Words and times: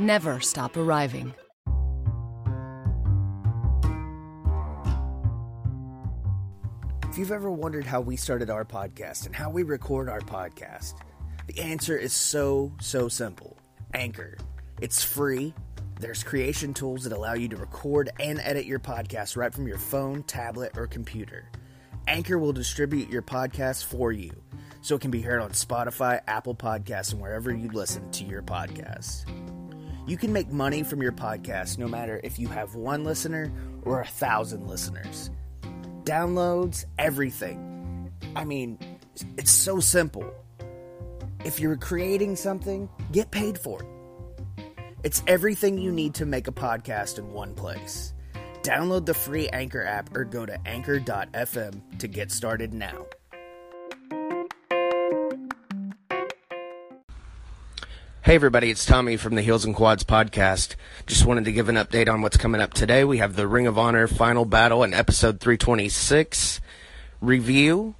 Never 0.00 0.40
stop 0.40 0.78
arriving. 0.78 1.34
If 7.10 7.18
you've 7.18 7.30
ever 7.30 7.50
wondered 7.50 7.84
how 7.84 8.00
we 8.00 8.16
started 8.16 8.48
our 8.48 8.64
podcast 8.64 9.26
and 9.26 9.36
how 9.36 9.50
we 9.50 9.62
record 9.62 10.08
our 10.08 10.22
podcast, 10.22 10.94
the 11.48 11.60
answer 11.60 11.98
is 11.98 12.14
so, 12.14 12.72
so 12.80 13.08
simple 13.08 13.58
Anchor. 13.92 14.38
It's 14.80 15.04
free. 15.04 15.52
There's 16.00 16.22
creation 16.22 16.72
tools 16.72 17.04
that 17.04 17.12
allow 17.12 17.34
you 17.34 17.48
to 17.48 17.56
record 17.56 18.08
and 18.18 18.40
edit 18.40 18.64
your 18.64 18.78
podcast 18.78 19.36
right 19.36 19.52
from 19.52 19.68
your 19.68 19.76
phone, 19.76 20.22
tablet, 20.22 20.78
or 20.78 20.86
computer. 20.86 21.50
Anchor 22.08 22.38
will 22.38 22.54
distribute 22.54 23.10
your 23.10 23.20
podcast 23.20 23.84
for 23.84 24.12
you 24.12 24.32
so 24.80 24.94
it 24.94 25.02
can 25.02 25.10
be 25.10 25.20
heard 25.20 25.42
on 25.42 25.50
Spotify, 25.50 26.22
Apple 26.26 26.54
Podcasts, 26.54 27.12
and 27.12 27.20
wherever 27.20 27.54
you 27.54 27.68
listen 27.68 28.10
to 28.12 28.24
your 28.24 28.40
podcasts. 28.40 29.26
You 30.10 30.16
can 30.16 30.32
make 30.32 30.50
money 30.50 30.82
from 30.82 31.00
your 31.00 31.12
podcast 31.12 31.78
no 31.78 31.86
matter 31.86 32.20
if 32.24 32.36
you 32.36 32.48
have 32.48 32.74
one 32.74 33.04
listener 33.04 33.52
or 33.84 34.00
a 34.00 34.04
thousand 34.04 34.66
listeners. 34.66 35.30
Downloads, 36.02 36.84
everything. 36.98 38.10
I 38.34 38.42
mean, 38.42 38.76
it's 39.38 39.52
so 39.52 39.78
simple. 39.78 40.28
If 41.44 41.60
you're 41.60 41.76
creating 41.76 42.34
something, 42.34 42.88
get 43.12 43.30
paid 43.30 43.56
for 43.56 43.82
it. 43.84 44.64
It's 45.04 45.22
everything 45.28 45.78
you 45.78 45.92
need 45.92 46.14
to 46.14 46.26
make 46.26 46.48
a 46.48 46.52
podcast 46.52 47.20
in 47.20 47.32
one 47.32 47.54
place. 47.54 48.12
Download 48.62 49.06
the 49.06 49.14
free 49.14 49.48
Anchor 49.50 49.84
app 49.84 50.16
or 50.16 50.24
go 50.24 50.44
to 50.44 50.58
anchor.fm 50.66 51.98
to 52.00 52.08
get 52.08 52.32
started 52.32 52.74
now. 52.74 53.06
Hey 58.22 58.34
everybody, 58.34 58.68
it's 58.68 58.84
Tommy 58.84 59.16
from 59.16 59.34
the 59.34 59.40
Heels 59.40 59.64
and 59.64 59.74
Quads 59.74 60.04
podcast. 60.04 60.76
Just 61.06 61.24
wanted 61.24 61.46
to 61.46 61.52
give 61.52 61.70
an 61.70 61.76
update 61.76 62.06
on 62.06 62.20
what's 62.20 62.36
coming 62.36 62.60
up 62.60 62.74
today. 62.74 63.02
We 63.02 63.16
have 63.16 63.34
the 63.34 63.48
Ring 63.48 63.66
of 63.66 63.78
Honor 63.78 64.06
final 64.06 64.44
battle 64.44 64.82
and 64.82 64.92
episode 64.92 65.40
326 65.40 66.60
review. 67.22 67.94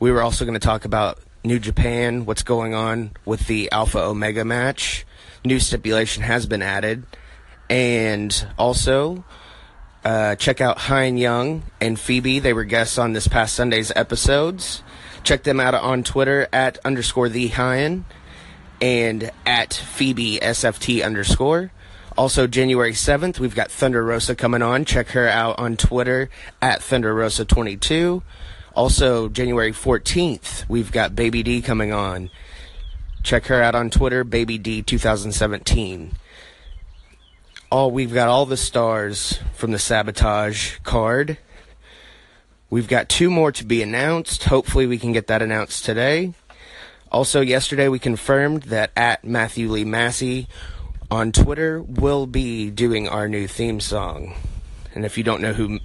We 0.00 0.10
were 0.10 0.22
also 0.22 0.44
going 0.44 0.58
to 0.58 0.66
talk 0.66 0.84
about 0.84 1.20
New 1.44 1.60
Japan, 1.60 2.26
what's 2.26 2.42
going 2.42 2.74
on 2.74 3.12
with 3.24 3.46
the 3.46 3.70
Alpha 3.70 4.00
Omega 4.00 4.44
match. 4.44 5.06
New 5.44 5.60
stipulation 5.60 6.24
has 6.24 6.46
been 6.46 6.60
added. 6.60 7.04
And 7.70 8.48
also, 8.58 9.24
uh, 10.04 10.34
check 10.34 10.60
out 10.60 10.78
Hein 10.78 11.16
Young 11.16 11.62
and 11.80 11.98
Phoebe. 11.98 12.40
They 12.40 12.52
were 12.52 12.64
guests 12.64 12.98
on 12.98 13.12
this 13.12 13.28
past 13.28 13.54
Sunday's 13.54 13.92
episodes. 13.94 14.82
Check 15.22 15.44
them 15.44 15.60
out 15.60 15.74
on 15.74 16.02
Twitter 16.02 16.48
at 16.52 16.84
underscore 16.84 17.28
the 17.28 17.46
Hein 17.46 18.04
and 18.80 19.30
at 19.46 19.74
Phoebe 19.74 20.38
SFT 20.40 21.04
underscore. 21.04 21.70
Also, 22.16 22.46
January 22.46 22.92
7th, 22.92 23.40
we've 23.40 23.56
got 23.56 23.70
Thunder 23.70 24.04
Rosa 24.04 24.36
coming 24.36 24.62
on. 24.62 24.84
Check 24.84 25.08
her 25.08 25.26
out 25.28 25.58
on 25.58 25.76
Twitter 25.76 26.30
at 26.62 26.82
Thunder 26.82 27.12
Rosa22. 27.12 28.22
Also, 28.74 29.28
January 29.28 29.72
14th, 29.72 30.68
we've 30.68 30.92
got 30.92 31.16
Baby 31.16 31.42
D 31.42 31.60
coming 31.60 31.92
on. 31.92 32.30
Check 33.24 33.46
her 33.46 33.62
out 33.62 33.74
on 33.74 33.90
Twitter, 33.90 34.22
Baby 34.22 34.58
D 34.58 34.82
2017. 34.82 36.12
All 37.70 37.90
we've 37.90 38.14
got 38.14 38.28
all 38.28 38.46
the 38.46 38.56
stars 38.56 39.40
from 39.54 39.72
the 39.72 39.78
sabotage 39.78 40.78
card. 40.84 41.38
We've 42.70 42.88
got 42.88 43.08
two 43.08 43.30
more 43.30 43.50
to 43.52 43.64
be 43.64 43.82
announced. 43.82 44.44
Hopefully, 44.44 44.86
we 44.86 44.98
can 44.98 45.12
get 45.12 45.26
that 45.28 45.42
announced 45.42 45.84
today. 45.84 46.34
Also, 47.14 47.40
yesterday 47.40 47.86
we 47.86 48.00
confirmed 48.00 48.64
that 48.64 48.90
at 48.96 49.22
Matthew 49.22 49.70
Lee 49.70 49.84
Massie 49.84 50.48
on 51.12 51.30
Twitter 51.30 51.80
will 51.80 52.26
be 52.26 52.72
doing 52.72 53.08
our 53.08 53.28
new 53.28 53.46
theme 53.46 53.78
song. 53.78 54.34
And 54.96 55.04
if 55.04 55.16
you 55.16 55.22
don't 55.22 55.40
know 55.40 55.52
who, 55.52 55.78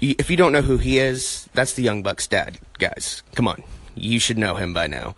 if 0.00 0.30
you 0.30 0.36
don't 0.36 0.52
know 0.52 0.62
who 0.62 0.78
he 0.78 1.00
is, 1.00 1.48
that's 1.52 1.72
the 1.72 1.82
Young 1.82 2.04
Bucks 2.04 2.28
dad, 2.28 2.60
guys. 2.78 3.24
Come 3.34 3.48
on, 3.48 3.64
you 3.96 4.20
should 4.20 4.38
know 4.38 4.54
him 4.54 4.72
by 4.72 4.86
now. 4.86 5.16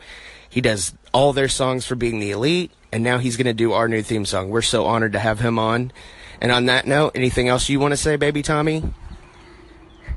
He 0.49 0.63
does 0.63 0.95
all 1.13 1.35
their 1.35 1.49
songs 1.49 1.85
for 1.85 1.95
being 1.95 2.21
the 2.21 2.31
elite, 2.31 2.71
and 2.91 3.05
now 3.05 3.19
he's 3.19 3.37
going 3.37 3.45
to 3.45 3.53
do 3.53 3.75
our 3.75 3.87
new 3.87 4.03
theme 4.03 4.25
song. 4.25 4.49
We're 4.49 4.63
so 4.63 4.87
honored 4.87 5.13
to 5.13 5.19
have 5.19 5.41
him 5.41 5.59
on. 5.59 5.93
And 6.41 6.51
on 6.51 6.65
that 6.67 6.87
note, 6.87 7.13
anything 7.15 7.49
else 7.49 7.69
you 7.69 7.81
want 7.81 7.93
to 7.93 7.99
say, 7.99 8.17
baby 8.17 8.43
Tommy? 8.43 8.81
The, 8.81 8.89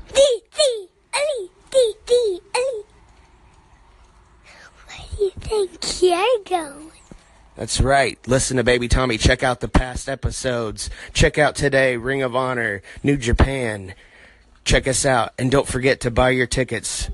the, 0.08 0.88
elite, 1.12 1.50
the, 1.70 1.94
the, 2.06 2.40
elite. 2.54 2.86
You 5.18 5.30
think 5.30 6.02
you're 6.02 6.44
going? 6.44 6.92
That's 7.56 7.80
right. 7.80 8.18
Listen 8.26 8.56
to 8.56 8.64
Baby 8.64 8.88
Tommy. 8.88 9.18
Check 9.18 9.42
out 9.42 9.60
the 9.60 9.68
past 9.68 10.08
episodes. 10.08 10.88
Check 11.12 11.36
out 11.38 11.54
today, 11.54 11.96
Ring 11.96 12.22
of 12.22 12.34
Honor, 12.34 12.82
New 13.02 13.16
Japan. 13.16 13.94
Check 14.64 14.88
us 14.88 15.04
out. 15.04 15.32
And 15.38 15.50
don't 15.50 15.68
forget 15.68 16.00
to 16.00 16.10
buy 16.10 16.30
your 16.30 16.46
tickets 16.46 17.10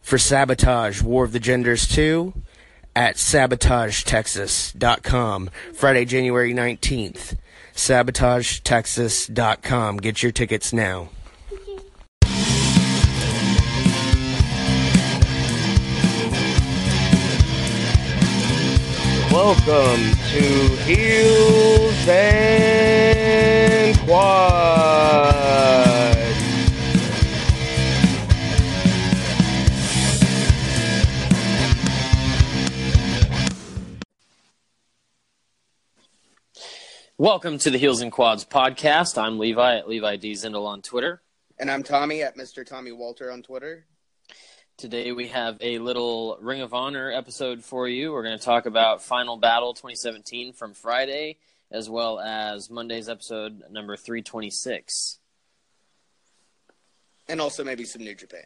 for 0.00 0.18
Sabotage, 0.18 1.02
War 1.02 1.24
of 1.24 1.32
the 1.32 1.40
Genders 1.40 1.88
2 1.88 2.32
at 2.94 3.16
sabotagetexas.com. 3.16 5.50
Friday, 5.72 6.04
January 6.04 6.54
19th. 6.54 7.36
Sabotagetexas.com. 7.74 9.96
Get 9.96 10.22
your 10.22 10.30
tickets 10.30 10.72
now. 10.72 11.08
Welcome 19.34 20.14
to 20.30 20.42
Heels 20.84 22.06
and 22.06 23.98
Quads. 23.98 25.34
Welcome 37.18 37.58
to 37.58 37.70
the 37.70 37.78
Heels 37.78 38.02
and 38.02 38.12
Quads 38.12 38.44
podcast. 38.44 39.20
I'm 39.20 39.40
Levi 39.40 39.78
at 39.78 39.88
Levi 39.88 40.14
D. 40.14 40.34
Zindel 40.34 40.64
on 40.64 40.80
Twitter. 40.80 41.22
And 41.58 41.72
I'm 41.72 41.82
Tommy 41.82 42.22
at 42.22 42.36
Mr. 42.36 42.64
Tommy 42.64 42.92
Walter 42.92 43.32
on 43.32 43.42
Twitter. 43.42 43.84
Today 44.76 45.12
we 45.12 45.28
have 45.28 45.56
a 45.60 45.78
little 45.78 46.36
Ring 46.40 46.60
of 46.60 46.74
Honor 46.74 47.12
episode 47.12 47.62
for 47.62 47.86
you. 47.86 48.12
We're 48.12 48.24
going 48.24 48.36
to 48.36 48.44
talk 48.44 48.66
about 48.66 49.02
Final 49.02 49.36
Battle 49.36 49.72
2017 49.72 50.52
from 50.52 50.74
Friday, 50.74 51.36
as 51.70 51.88
well 51.88 52.18
as 52.18 52.68
Monday's 52.68 53.08
episode 53.08 53.62
number 53.70 53.96
326. 53.96 55.20
And 57.28 57.40
also 57.40 57.62
maybe 57.62 57.84
some 57.84 58.02
New 58.02 58.16
Japan. 58.16 58.42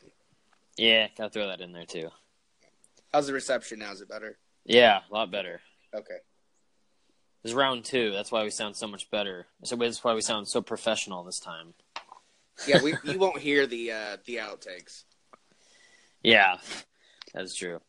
Yeah, 0.76 1.08
gotta 1.16 1.30
throw 1.30 1.48
that 1.48 1.62
in 1.62 1.72
there 1.72 1.86
too. 1.86 2.10
How's 3.12 3.26
the 3.26 3.32
reception 3.32 3.78
now? 3.78 3.90
Is 3.90 4.02
it 4.02 4.08
better? 4.08 4.36
Yeah, 4.66 5.00
a 5.10 5.14
lot 5.14 5.30
better. 5.30 5.62
Okay. 5.94 6.18
It's 7.42 7.54
round 7.54 7.86
two. 7.86 8.12
That's 8.12 8.30
why 8.30 8.44
we 8.44 8.50
sound 8.50 8.76
so 8.76 8.86
much 8.86 9.10
better. 9.10 9.46
So 9.64 9.76
that's 9.76 10.04
why 10.04 10.12
we 10.12 10.20
sound 10.20 10.46
so 10.46 10.60
professional 10.60 11.24
this 11.24 11.40
time. 11.40 11.72
Yeah, 12.66 12.82
we 12.82 12.94
you 13.04 13.18
won't 13.18 13.40
hear 13.40 13.66
the 13.66 13.92
uh, 13.92 14.16
the 14.26 14.36
outtakes. 14.36 15.04
Yeah, 16.22 16.58
that's 17.34 17.54
true. 17.54 17.80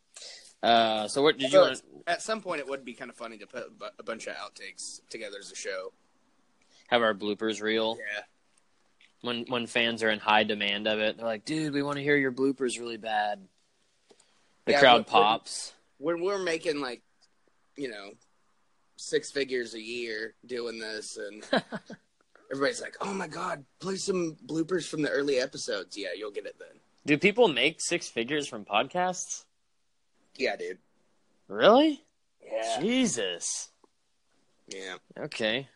Uh, 0.62 1.08
so 1.08 1.22
what 1.22 1.38
did 1.38 1.52
you 1.54 1.62
like 1.62 1.78
At 2.06 2.22
some 2.22 2.42
point, 2.42 2.60
it 2.60 2.68
would 2.68 2.84
be 2.84 2.94
kind 2.94 3.10
of 3.10 3.16
funny 3.18 3.38
to 3.38 3.48
put 3.48 3.64
a 3.98 4.04
bunch 4.04 4.28
of 4.28 4.36
outtakes 4.36 5.00
together 5.10 5.38
as 5.40 5.52
a 5.52 5.56
show. 5.56 5.94
Have 6.90 7.02
our 7.02 7.14
bloopers 7.14 7.62
reel 7.62 7.98
Yeah. 7.98 8.24
when 9.22 9.46
when 9.48 9.68
fans 9.68 10.04
are 10.04 10.10
in 10.10 10.20
high 10.20 10.44
demand 10.44 10.88
of 10.88 11.00
it. 11.00 11.18
They're 11.18 11.26
like, 11.26 11.46
dude, 11.46 11.74
we 11.74 11.82
want 11.84 11.98
to 11.98 12.04
hear 12.04 12.18
your 12.18 12.32
bloopers 12.32 12.80
really 12.80 12.98
bad. 12.98 13.48
The 14.66 14.74
Yeah, 14.74 14.80
crowd 14.80 14.94
when- 14.94 15.04
when- 15.04 15.06
pops. 15.24 15.74
When 15.98 16.22
we're 16.22 16.40
making 16.40 16.80
like, 16.82 17.02
you 17.76 17.90
know, 17.90 18.12
six 18.98 19.32
figures 19.32 19.74
a 19.74 19.82
year 19.82 20.36
doing 20.46 20.80
this, 20.80 21.18
and 21.18 21.44
everybody's 22.52 22.82
like, 22.82 22.96
"Oh 23.02 23.14
my 23.14 23.28
god, 23.28 23.66
play 23.80 23.96
some 23.98 24.36
bloopers 24.46 24.88
from 24.88 25.02
the 25.02 25.10
early 25.10 25.40
episodes." 25.40 25.98
Yeah, 25.98 26.10
you'll 26.16 26.32
get 26.32 26.46
it 26.46 26.58
then. 26.60 26.79
Do 27.06 27.18
people 27.18 27.48
make 27.48 27.78
six 27.80 28.08
figures 28.08 28.48
from 28.48 28.66
podcasts? 28.66 29.46
Yeah, 30.36 30.56
dude. 30.56 30.78
Really? 31.48 32.04
Yeah. 32.46 32.80
Jesus. 32.82 33.70
Yeah. 34.68 34.96
Okay. 35.18 35.68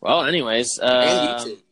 Well, 0.00 0.24
anyways, 0.24 0.78
uh, 0.80 0.84
and 0.86 1.20
YouTube. 1.38 1.62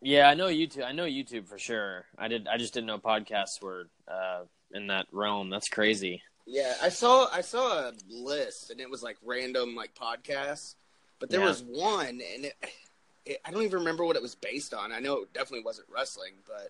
Yeah, 0.00 0.28
I 0.28 0.34
know 0.34 0.46
YouTube. 0.46 0.84
I 0.84 0.92
know 0.92 1.04
YouTube 1.04 1.46
for 1.48 1.58
sure. 1.58 2.06
I 2.18 2.28
did. 2.28 2.46
I 2.48 2.56
just 2.56 2.72
didn't 2.74 2.86
know 2.86 2.98
podcasts 2.98 3.60
were 3.60 3.88
uh, 4.08 4.42
in 4.72 4.86
that 4.86 5.06
realm. 5.12 5.50
That's 5.50 5.68
crazy. 5.68 6.22
Yeah, 6.46 6.74
I 6.80 6.88
saw 6.90 7.28
I 7.32 7.40
saw 7.40 7.88
a 7.88 7.92
list 8.08 8.70
and 8.70 8.80
it 8.80 8.88
was 8.88 9.02
like 9.02 9.16
random 9.24 9.74
like 9.74 9.94
podcasts, 9.94 10.76
but 11.18 11.28
there 11.28 11.40
Yeah. 11.40 11.46
was 11.48 11.62
one 11.64 12.20
and 12.34 12.44
it, 12.44 12.54
it 13.24 13.40
I 13.44 13.50
don't 13.50 13.62
even 13.64 13.80
remember 13.80 14.04
what 14.04 14.14
it 14.16 14.22
was 14.22 14.36
based 14.36 14.72
on. 14.72 14.92
I 14.92 15.00
know 15.00 15.22
it 15.22 15.32
definitely 15.32 15.64
wasn't 15.64 15.88
wrestling, 15.92 16.34
but 16.46 16.68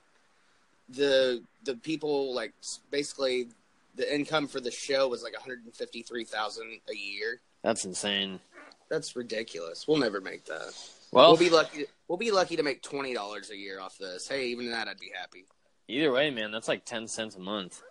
the 0.89 1.43
the 1.65 1.75
people 1.77 2.35
like 2.35 2.53
basically 2.91 3.49
the 3.95 4.15
income 4.15 4.47
for 4.47 4.61
the 4.61 4.71
show 4.71 5.09
was 5.09 5.23
like 5.23 5.33
153,000 5.33 6.81
a 6.89 6.95
year. 6.95 7.41
That's 7.63 7.85
insane. 7.85 8.41
That's 8.89 9.17
ridiculous. 9.17 9.89
We'll 9.89 9.97
never 9.97 10.21
make 10.21 10.45
that. 10.47 10.73
Well, 11.11 11.29
we'll 11.31 11.39
be 11.39 11.51
lucky. 11.51 11.87
We'll 12.09 12.19
be 12.19 12.31
lucky 12.31 12.57
to 12.57 12.63
make 12.63 12.83
twenty 12.83 13.15
dollars 13.15 13.51
a 13.51 13.57
year 13.57 13.81
off 13.81 13.97
this. 13.99 14.29
Hey, 14.29 14.49
even 14.49 14.71
that, 14.71 14.87
I'd 14.89 14.99
be 14.99 15.11
happy. 15.19 15.45
either 15.89 16.13
way, 16.13 16.31
man, 16.31 16.51
that's 16.53 16.69
like 16.69 16.85
ten 16.85 17.09
cents 17.09 17.37
a 17.37 17.41
month 17.41 17.83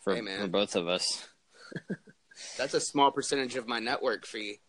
for 0.00 0.14
Hey, 0.14 0.22
for 0.22 0.48
both 0.48 0.76
of 0.76 0.86
us. 0.88 1.26
That's 2.56 2.72
a 2.72 2.80
small 2.80 3.10
percentage 3.10 3.56
of 3.56 3.68
my 3.68 3.80
network 3.80 4.24
fee. 4.26 4.60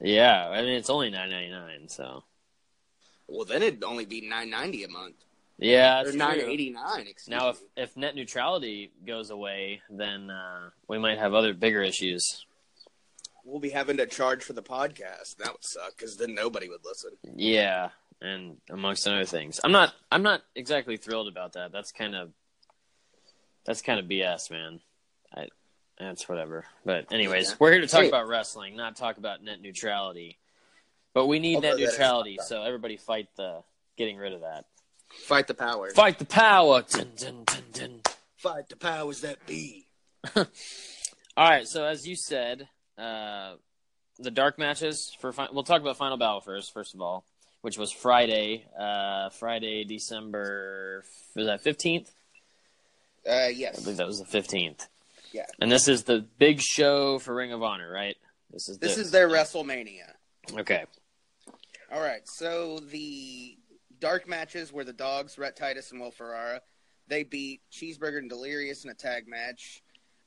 Yeah, 0.00 0.48
I 0.48 0.60
mean 0.62 0.74
it's 0.74 0.90
only 0.90 1.10
nine 1.10 1.30
ninety 1.30 1.50
nine. 1.50 1.88
So 1.88 2.22
Well, 3.26 3.44
then 3.46 3.62
it'd 3.62 3.82
only 3.82 4.04
be 4.04 4.20
nine 4.28 4.50
ninety 4.50 4.84
a 4.84 4.88
month 4.88 5.16
yeah, 5.58 6.02
or 6.02 6.12
nine 6.12 6.38
true. 6.40 6.74
Now, 7.28 7.50
if 7.50 7.60
if 7.76 7.96
net 7.96 8.14
neutrality 8.14 8.90
goes 9.06 9.30
away, 9.30 9.82
then 9.90 10.30
uh, 10.30 10.70
we 10.88 10.98
might 10.98 11.18
have 11.18 11.34
other 11.34 11.52
bigger 11.54 11.82
issues. 11.82 12.46
we'll 13.44 13.60
be 13.60 13.70
having 13.70 13.96
to 13.96 14.06
charge 14.06 14.42
for 14.44 14.52
the 14.52 14.62
podcast. 14.62 15.36
That 15.38 15.52
would 15.52 15.64
suck 15.64 15.96
because 15.96 16.16
then 16.16 16.34
nobody 16.34 16.68
would 16.68 16.84
listen. 16.84 17.10
Yeah, 17.34 17.90
and 18.20 18.58
amongst 18.70 19.06
other 19.08 19.24
things, 19.24 19.60
I'm 19.64 19.72
not 19.72 19.94
I'm 20.12 20.22
not 20.22 20.42
exactly 20.54 20.96
thrilled 20.96 21.28
about 21.28 21.54
that. 21.54 21.72
That's 21.72 21.92
kind 21.92 22.14
of 22.14 22.30
that's 23.64 23.82
kind 23.82 23.98
of 23.98 24.06
BS, 24.06 24.50
man. 24.50 24.80
I 25.34 25.48
that's 25.98 26.28
whatever. 26.28 26.64
But 26.84 27.12
anyways, 27.12 27.50
Yeah. 27.50 27.56
we're 27.58 27.72
here 27.72 27.80
to 27.80 27.86
talk 27.88 28.04
about 28.04 28.28
wrestling, 28.28 28.76
not 28.76 28.94
talk 28.96 29.18
about 29.18 29.42
net 29.42 29.60
neutrality. 29.60 30.38
But 31.14 31.26
we 31.26 31.40
need 31.40 31.56
Although 31.56 31.70
net 31.70 31.78
neutrality, 31.78 32.38
so 32.46 32.62
everybody 32.62 32.96
fight 32.96 33.28
the 33.36 33.64
getting 33.96 34.16
rid 34.18 34.32
of 34.34 34.42
that. 34.42 34.66
Fight 35.26 35.46
the 35.46 35.54
power. 35.54 35.90
Fight 35.90 36.18
the 36.18 36.24
power. 36.24 36.82
Dun, 36.88 37.10
dun, 37.16 37.44
dun. 37.72 38.00
Fight 38.36 38.68
the 38.68 38.76
powers 38.76 39.22
that 39.22 39.44
be. 39.46 39.86
All 40.36 40.44
right, 41.38 41.66
so 41.66 41.84
as 41.84 42.06
you 42.06 42.16
said, 42.16 42.68
uh, 42.96 43.54
the 44.18 44.30
dark 44.30 44.58
matches 44.58 45.14
for 45.20 45.32
fi- 45.32 45.48
we'll 45.52 45.62
talk 45.64 45.80
about 45.80 45.96
Final 45.96 46.16
Battle 46.16 46.40
first. 46.40 46.72
First 46.72 46.94
of 46.94 47.00
all, 47.00 47.24
which 47.62 47.78
was 47.78 47.92
Friday, 47.92 48.64
uh, 48.78 49.30
Friday, 49.30 49.84
December 49.84 51.04
was 51.36 51.46
that 51.46 51.60
fifteenth? 51.60 52.10
Uh, 53.28 53.32
I 53.32 53.54
believe 53.82 53.96
that 53.98 54.06
was 54.06 54.18
the 54.18 54.24
fifteenth. 54.24 54.88
Yeah. 55.32 55.46
And 55.60 55.70
this 55.70 55.88
is 55.88 56.04
the 56.04 56.24
big 56.38 56.60
show 56.60 57.18
for 57.18 57.34
Ring 57.34 57.52
of 57.52 57.62
Honor, 57.62 57.90
right? 57.90 58.16
This 58.50 58.68
is 58.68 58.78
This 58.78 58.94
the, 58.94 59.02
is 59.02 59.10
their 59.10 59.28
WrestleMania. 59.28 60.10
okay. 60.58 60.84
All 61.92 62.00
right. 62.00 62.22
So 62.24 62.78
the 62.80 63.57
dark 64.00 64.28
matches 64.28 64.72
were 64.72 64.84
the 64.84 64.92
dogs, 64.92 65.38
Rhett 65.38 65.56
Titus 65.56 65.92
and 65.92 66.00
Will 66.00 66.10
Ferrara. 66.10 66.60
They 67.08 67.24
beat 67.24 67.62
Cheeseburger 67.72 68.18
and 68.18 68.28
Delirious 68.28 68.84
in 68.84 68.90
a 68.90 68.94
tag 68.94 69.26
match. 69.28 69.82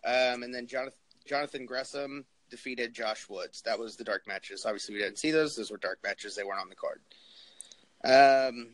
Um, 0.05 0.43
and 0.43 0.53
then 0.53 0.67
Jonathan, 0.67 0.97
Jonathan 1.25 1.65
Gresham 1.65 2.25
defeated 2.49 2.93
Josh 2.93 3.29
Woods. 3.29 3.61
That 3.61 3.79
was 3.79 3.95
the 3.95 4.03
dark 4.03 4.27
matches. 4.27 4.65
Obviously, 4.65 4.95
we 4.95 5.01
didn't 5.01 5.19
see 5.19 5.31
those. 5.31 5.55
Those 5.55 5.71
were 5.71 5.77
dark 5.77 5.99
matches. 6.03 6.35
They 6.35 6.43
weren't 6.43 6.61
on 6.61 6.69
the 6.69 6.75
card. 6.75 7.01
Um, 8.03 8.69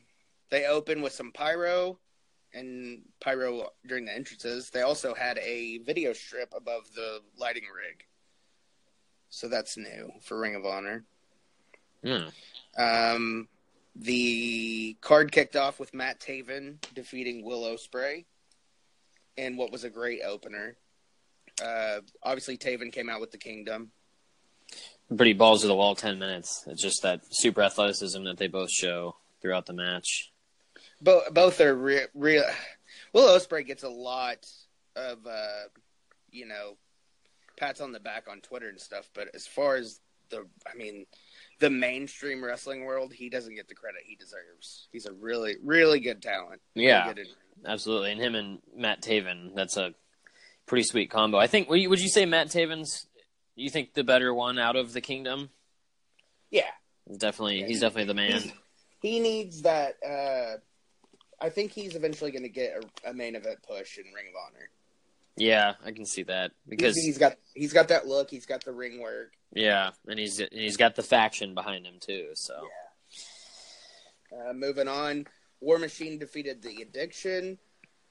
they 0.49 0.65
opened 0.65 1.03
with 1.03 1.13
some 1.13 1.31
pyro 1.31 1.99
and 2.53 3.01
pyro 3.19 3.69
during 3.85 4.05
the 4.05 4.15
entrances. 4.15 4.69
They 4.69 4.81
also 4.81 5.13
had 5.13 5.37
a 5.39 5.79
video 5.79 6.13
strip 6.13 6.53
above 6.55 6.83
the 6.95 7.19
lighting 7.37 7.63
rig. 7.63 8.05
So 9.29 9.49
that's 9.49 9.77
new 9.77 10.11
for 10.21 10.39
Ring 10.39 10.55
of 10.55 10.65
Honor. 10.65 11.03
Hmm. 12.03 12.29
Um, 12.77 13.47
the 13.99 14.95
card 15.01 15.31
kicked 15.31 15.55
off 15.55 15.79
with 15.79 15.93
Matt 15.93 16.19
Taven 16.19 16.77
defeating 16.93 17.43
Will 17.43 17.63
Ospreay 17.63 18.25
and 19.37 19.57
what 19.57 19.71
was 19.71 19.83
a 19.83 19.89
great 19.89 20.21
opener. 20.23 20.75
Uh, 21.63 22.01
obviously, 22.21 22.57
Taven 22.57 22.91
came 22.91 23.09
out 23.09 23.19
with 23.19 23.31
the 23.31 23.37
Kingdom. 23.37 23.91
Pretty 25.15 25.33
balls 25.33 25.61
to 25.61 25.67
the 25.67 25.75
wall, 25.75 25.95
ten 25.95 26.19
minutes. 26.19 26.63
It's 26.67 26.81
just 26.81 27.01
that 27.03 27.21
super 27.31 27.61
athleticism 27.61 28.23
that 28.25 28.37
they 28.37 28.47
both 28.47 28.69
show 28.69 29.15
throughout 29.41 29.65
the 29.65 29.73
match. 29.73 30.31
Both 31.01 31.33
both 31.33 31.61
are 31.61 31.73
real. 31.73 32.07
Re- 32.13 32.43
Will 33.13 33.39
Ospreay 33.39 33.65
gets 33.65 33.83
a 33.83 33.89
lot 33.89 34.45
of 34.95 35.25
uh, 35.25 35.69
you 36.29 36.45
know 36.45 36.77
pats 37.57 37.81
on 37.81 37.93
the 37.93 37.99
back 37.99 38.25
on 38.29 38.41
Twitter 38.41 38.67
and 38.67 38.79
stuff, 38.79 39.09
but 39.15 39.29
as 39.33 39.47
far 39.47 39.77
as 39.77 39.99
the, 40.29 40.45
I 40.71 40.75
mean, 40.75 41.05
the 41.59 41.69
mainstream 41.69 42.43
wrestling 42.43 42.85
world, 42.85 43.13
he 43.13 43.29
doesn't 43.29 43.55
get 43.55 43.67
the 43.67 43.75
credit 43.75 44.01
he 44.05 44.15
deserves. 44.15 44.87
He's 44.91 45.05
a 45.05 45.13
really, 45.13 45.55
really 45.63 45.99
good 45.99 46.21
talent. 46.21 46.61
Yeah. 46.75 47.11
good 47.13 47.27
Absolutely, 47.65 48.11
and 48.11 48.21
him 48.21 48.35
and 48.35 48.59
Matt 48.75 49.01
Taven, 49.01 49.55
that's 49.55 49.77
a 49.77 49.93
pretty 50.67 50.83
sweet 50.83 51.09
combo. 51.09 51.37
I 51.37 51.47
think. 51.47 51.69
Would 51.69 51.81
you, 51.81 51.89
would 51.89 51.99
you 51.99 52.09
say 52.09 52.25
Matt 52.25 52.47
Taven's? 52.47 53.07
You 53.55 53.71
think 53.71 53.93
the 53.93 54.03
better 54.03 54.31
one 54.31 54.59
out 54.59 54.75
of 54.75 54.93
the 54.93 55.01
Kingdom? 55.01 55.49
yeah. 56.51 56.69
Definitely, 57.17 57.63
he's 57.63 57.79
definitely 57.79 58.05
the 58.05 58.13
man. 58.13 58.51
He 58.99 59.19
needs 59.19 59.61
that. 59.61 59.93
Uh, 60.05 60.57
I 61.39 61.49
think 61.49 61.71
he's 61.71 61.95
eventually 61.95 62.31
going 62.31 62.43
to 62.43 62.49
get 62.49 62.83
a, 63.05 63.11
a 63.11 63.13
main 63.13 63.35
event 63.35 63.59
push 63.65 63.97
in 63.97 64.05
Ring 64.05 64.25
of 64.27 64.33
Honor 64.45 64.69
Yeah, 65.37 65.73
I 65.85 65.91
can 65.91 66.05
see 66.05 66.23
that 66.23 66.51
because 66.67 66.95
he's 66.97 67.17
got 67.17 67.37
he's 67.53 67.71
got 67.73 67.87
that 67.89 68.07
look. 68.07 68.29
He's 68.29 68.45
got 68.45 68.63
the 68.65 68.71
ring 68.73 68.99
work. 68.99 69.33
yeah, 69.53 69.91
and 70.07 70.17
he's 70.19 70.39
and 70.39 70.49
he's 70.51 70.77
got 70.77 70.95
the 70.95 71.03
faction 71.03 71.53
behind 71.53 71.85
him 71.85 71.95
too. 71.99 72.29
So 72.33 72.67
Uh, 74.31 74.53
moving 74.53 74.87
on, 74.87 75.25
War 75.61 75.77
Machine 75.79 76.17
defeated 76.19 76.61
the 76.61 76.81
Addiction. 76.81 77.57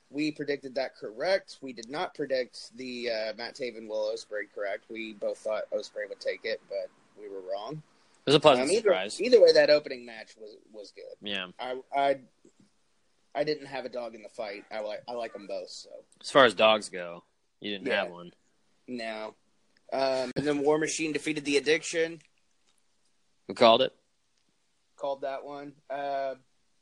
We 0.09 0.31
predicted 0.31 0.75
that 0.77 0.95
correct. 0.95 1.59
We 1.61 1.73
did 1.73 1.91
not 1.91 2.15
predict 2.15 2.77
the 2.77 3.11
uh, 3.11 3.33
Matt 3.37 3.57
Taven 3.57 3.89
Will 3.89 4.13
Ospreay 4.15 4.45
correct. 4.55 4.85
We 4.89 5.15
both 5.15 5.39
thought 5.39 5.65
Ospreay 5.73 6.09
would 6.09 6.21
take 6.21 6.41
it, 6.45 6.61
but 6.69 6.89
we 7.21 7.29
were 7.29 7.41
wrong. 7.41 7.83
it 8.25 8.27
was 8.31 8.35
a 8.37 8.41
pleasant 8.41 8.67
Um, 8.69 8.71
either, 8.71 8.83
surprise. 8.83 9.21
either 9.21 9.41
way, 9.43 9.53
that 9.53 9.69
opening 9.69 10.07
match 10.07 10.31
was 10.41 10.57
was 10.73 10.93
good. 10.93 11.17
Yeah, 11.29 11.49
I 11.59 11.81
I 11.95 12.17
I 13.37 13.45
didn't 13.45 13.67
have 13.67 13.85
a 13.85 13.89
dog 13.91 14.15
in 14.15 14.23
the 14.23 14.29
fight. 14.31 14.65
I 14.73 14.81
like 14.81 15.03
I 15.07 15.13
like 15.13 15.33
them 15.35 15.47
both. 15.47 15.69
So 15.71 15.91
as 16.21 16.31
far 16.31 16.45
as 16.47 16.55
dogs 16.55 16.89
go, 16.89 17.23
you 17.61 17.71
didn't 17.73 17.87
Yeah. 17.87 18.05
have 18.05 18.11
one. 18.11 18.33
no. 18.89 19.35
Um, 19.93 20.33
and 20.35 20.45
then 20.45 20.63
War 20.65 20.79
Machine 20.79 21.13
defeated 21.13 21.45
the 21.45 21.59
Addiction. 21.59 22.21
Who 23.47 23.55
called 23.55 23.83
it? 23.83 23.93
Called 24.97 25.21
that 25.21 25.45
one. 25.45 25.75
Uh, 25.89 26.35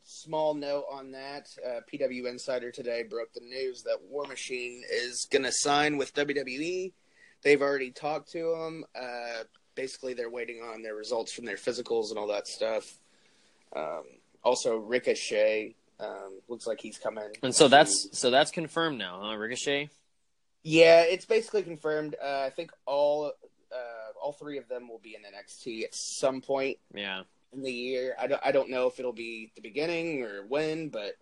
small 0.05 0.55
note 0.55 0.87
on 0.91 1.11
that. 1.13 1.49
Uh, 1.65 1.81
PW 1.93 2.27
Insider 2.27 2.71
today 2.71 3.03
broke 3.03 3.35
the 3.35 3.41
news 3.43 3.83
that 3.83 3.99
War 4.09 4.25
Machine 4.27 4.83
is 4.91 5.27
going 5.31 5.43
to 5.43 5.53
sign 5.53 5.99
with 5.99 6.15
WWE. 6.15 6.93
They've 7.43 7.61
already 7.61 7.91
talked 7.91 8.33
to 8.33 8.55
him. 8.55 8.85
Uh, 8.99 9.45
basically, 9.75 10.15
they're 10.15 10.31
waiting 10.31 10.63
on 10.63 10.81
their 10.83 10.95
results 10.95 11.31
from 11.31 11.45
their 11.45 11.57
physicals 11.57 12.09
and 12.09 12.19
all 12.19 12.29
that 12.29 12.47
stuff. 12.49 13.01
Um, 13.77 14.05
also, 14.43 14.77
Ricochet 14.77 15.75
um, 16.01 16.41
looks 16.49 16.67
like 16.67 16.81
he's 16.81 16.99
coming. 16.99 17.31
And 17.43 17.55
so 17.55 17.69
that's 17.69 18.09
so 18.13 18.31
that's 18.31 18.51
confirmed 18.51 18.99
now, 18.99 19.21
huh? 19.23 19.37
Ricochet. 19.37 19.91
Yeah, 20.63 21.03
it's 21.03 21.27
basically 21.27 21.63
confirmed. 21.63 22.17
Uh, 22.23 22.43
I 22.47 22.51
think 22.51 22.73
all 22.87 23.33
uh, 23.73 24.21
all 24.21 24.33
three 24.33 24.59
of 24.59 24.69
them 24.69 24.89
will 24.89 25.01
be 25.03 25.15
in 25.15 25.23
NXT 25.23 25.85
at 25.85 25.95
some 25.95 26.41
point 26.41 26.79
Yeah, 26.95 27.23
in 27.53 27.63
the 27.63 27.73
year. 27.73 28.15
I 28.19 28.27
don't, 28.27 28.41
I 28.45 28.53
don't 28.53 28.71
know 28.71 28.87
if 28.87 28.99
it'll 28.99 29.13
be 29.13 29.53
the 29.55 29.61
beginning 29.61 30.23
or 30.23 30.45
when, 30.49 30.89
but 30.89 31.17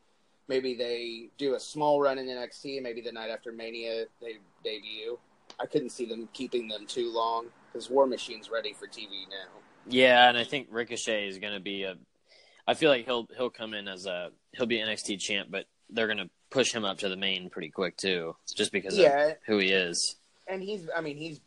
maybe 0.49 0.75
they 0.75 1.29
do 1.38 1.55
a 1.55 1.61
small 1.61 2.00
run 2.00 2.19
in 2.19 2.26
NXT, 2.26 2.83
maybe 2.83 3.00
the 3.00 3.12
night 3.12 3.31
after 3.31 3.52
Mania 3.52 4.05
they 4.21 4.37
debut. 4.62 5.19
I 5.61 5.67
couldn't 5.67 5.91
see 5.91 6.07
them 6.07 6.29
keeping 6.33 6.69
them 6.69 6.87
too 6.87 7.12
long 7.12 7.47
because 7.73 7.91
War 7.91 8.07
Machine's 8.07 8.50
ready 8.50 8.73
for 8.73 8.87
TV 8.87 9.29
now. 9.29 9.61
Yeah, 9.87 10.29
and 10.29 10.38
I 10.38 10.45
think 10.45 10.69
Ricochet 10.71 11.29
is 11.29 11.38
going 11.38 11.55
to 11.55 11.61
be 11.61 11.83
a. 11.83 11.97
I 12.66 12.75
feel 12.75 12.90
like 12.90 13.04
he'll 13.04 13.26
he'll 13.37 13.50
come 13.50 13.75
in 13.75 13.88
as 13.88 14.07
a 14.07 14.31
he'll 14.52 14.66
be 14.66 14.78
NXT 14.78 15.19
champ, 15.21 15.49
but 15.50 15.66
they're 15.90 16.07
going 16.07 16.19
to 16.19 16.31
push 16.50 16.73
him 16.73 16.85
up 16.85 16.99
to 16.99 17.09
the 17.09 17.16
main 17.16 17.50
pretty 17.50 17.69
quick 17.71 17.97
too, 17.97 18.37
just 18.54 18.73
because 18.73 18.97
Yeah. 18.97 19.28
of 19.28 19.37
who 19.47 19.59
he 19.59 19.69
is. 19.73 20.16
And 20.47 20.62
he's, 20.62 20.88
I 20.95 21.00
mean, 21.00 21.16
he's 21.16 21.40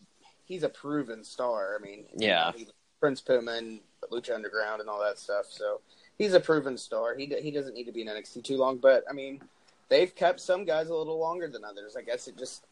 he's 0.45 0.63
a 0.63 0.69
proven 0.69 1.23
star. 1.23 1.77
I 1.79 1.83
mean, 1.83 2.05
Yeah. 2.15 2.51
he- 2.55 2.67
Prince 2.99 3.21
Puma 3.21 3.51
and 3.53 3.79
Lucha 4.11 4.33
Underground 4.33 4.81
and 4.81 4.89
all 4.89 4.99
that 4.99 5.19
stuff. 5.19 5.45
So 5.49 5.81
he's 6.17 6.33
a 6.33 6.39
proven 6.39 6.77
star. 6.77 7.15
He 7.15 7.25
he 7.41 7.51
doesn't 7.51 7.73
need 7.75 7.85
to 7.85 7.91
be 7.91 8.01
in 8.01 8.07
NXT 8.07 8.43
too 8.43 8.57
long, 8.57 8.77
but 8.77 9.03
I 9.09 9.13
mean, 9.13 9.41
they've 9.89 10.13
kept 10.15 10.39
some 10.41 10.65
guys 10.65 10.89
a 10.89 10.95
little 10.95 11.19
longer 11.19 11.47
than 11.47 11.63
others. 11.63 11.95
I 11.95 12.01
guess 12.01 12.27
it 12.27 12.37
just 12.37 12.65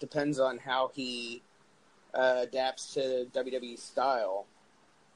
depends 0.00 0.38
on 0.38 0.58
how 0.58 0.90
he 0.94 1.42
uh, 2.12 2.40
adapts 2.42 2.94
to 2.94 3.26
WWE 3.32 3.78
style. 3.78 4.46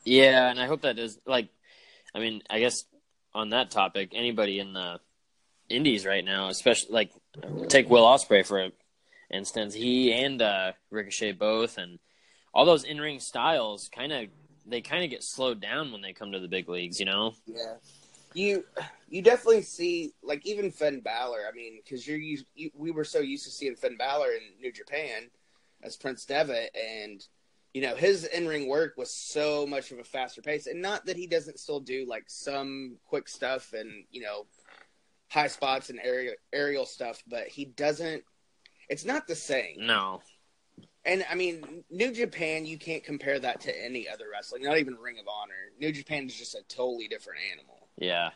Yeah, 0.05 0.51
and 0.51 0.61
I 0.61 0.67
hope 0.67 0.81
that 0.83 0.97
does 0.97 1.19
like. 1.27 1.49
I 2.15 2.21
mean, 2.21 2.43
I 2.49 2.59
guess 2.59 2.85
on 3.35 3.51
that 3.51 3.71
topic, 3.71 4.13
anybody 4.15 4.59
in 4.59 4.73
the 4.73 5.01
Indies 5.69 6.07
right 6.07 6.25
now, 6.25 6.49
especially 6.49 6.93
like 6.93 7.13
take 7.69 7.91
Will 7.91 8.05
Ospreay 8.05 8.45
for 8.45 8.71
instance, 9.31 9.75
he 9.75 10.13
and 10.13 10.41
uh, 10.41 10.73
Ricochet 10.91 11.33
both, 11.33 11.79
and 11.79 11.99
all 12.55 12.65
those 12.65 12.85
in 12.85 13.01
ring 13.01 13.21
styles 13.21 13.91
kind 13.95 14.13
of 14.13 14.29
they 14.67 14.81
kind 14.81 15.05
of 15.05 15.11
get 15.11 15.23
slowed 15.23 15.61
down 15.61 15.93
when 15.93 16.03
they 16.03 16.13
come 16.13 16.33
to 16.33 16.41
the 16.41 16.49
big 16.49 16.69
leagues. 16.69 17.01
You 17.01 17.07
know? 17.07 17.35
Yeah, 17.47 17.75
you 18.35 18.65
you 19.09 19.23
definitely 19.23 19.63
see 19.63 20.13
like 20.23 20.47
even 20.47 20.71
Finn 20.71 21.01
Balor. 21.01 21.41
I 21.51 21.55
mean, 21.55 21.81
because 21.83 22.07
you're 22.07 22.19
you, 22.19 22.43
we 22.75 22.91
were 22.91 23.05
so 23.05 23.21
used 23.21 23.45
to 23.45 23.51
seeing 23.51 23.77
Finn 23.77 23.97
Balor 23.97 24.33
in 24.33 24.61
New 24.61 24.73
Japan 24.73 25.31
as 25.83 25.97
Prince 25.97 26.25
Devitt, 26.25 26.75
and 26.75 27.25
you 27.75 27.83
know 27.83 27.95
his 27.95 28.25
in 28.25 28.47
ring 28.47 28.69
work 28.69 28.95
was 28.97 29.13
so 29.13 29.67
much 29.67 29.91
of 29.93 29.99
a 29.99 30.05
faster 30.05 30.43
pace. 30.43 30.67
And 30.67 30.83
not 30.83 31.07
that 31.07 31.17
he 31.17 31.27
doesn't 31.27 31.59
still 31.59 31.81
do 31.81 32.07
like 32.09 32.25
some 32.27 32.97
quick 33.09 33.29
stuff 33.29 33.73
and 33.73 34.05
you 34.11 34.23
know 34.23 34.47
high 35.29 35.49
spots 35.49 35.91
and 35.91 36.01
aerial 36.03 36.35
aerial 36.53 36.87
stuff, 36.87 37.23
but 37.29 37.49
he 37.49 37.65
doesn't. 37.65 38.25
It's 38.89 39.05
not 39.05 39.27
the 39.27 39.35
same. 39.35 39.77
No. 39.81 40.23
And 41.05 41.25
I 41.31 41.35
mean, 41.35 41.85
New 41.91 42.13
Japan, 42.13 42.67
you 42.67 42.79
can't 42.79 43.03
compare 43.05 43.39
that 43.39 43.63
to 43.63 43.85
any 43.85 44.09
other 44.09 44.25
wrestling, 44.31 44.63
not 44.63 44.79
even 44.79 44.95
Ring 44.97 45.19
of 45.19 45.27
Honor. 45.27 45.73
New 45.81 45.93
Japan 45.93 46.27
is 46.27 46.35
just 46.35 46.55
a 46.55 46.63
totally 46.69 47.09
different 47.09 47.41
animal. 47.53 47.89
Yeah. 47.97 48.31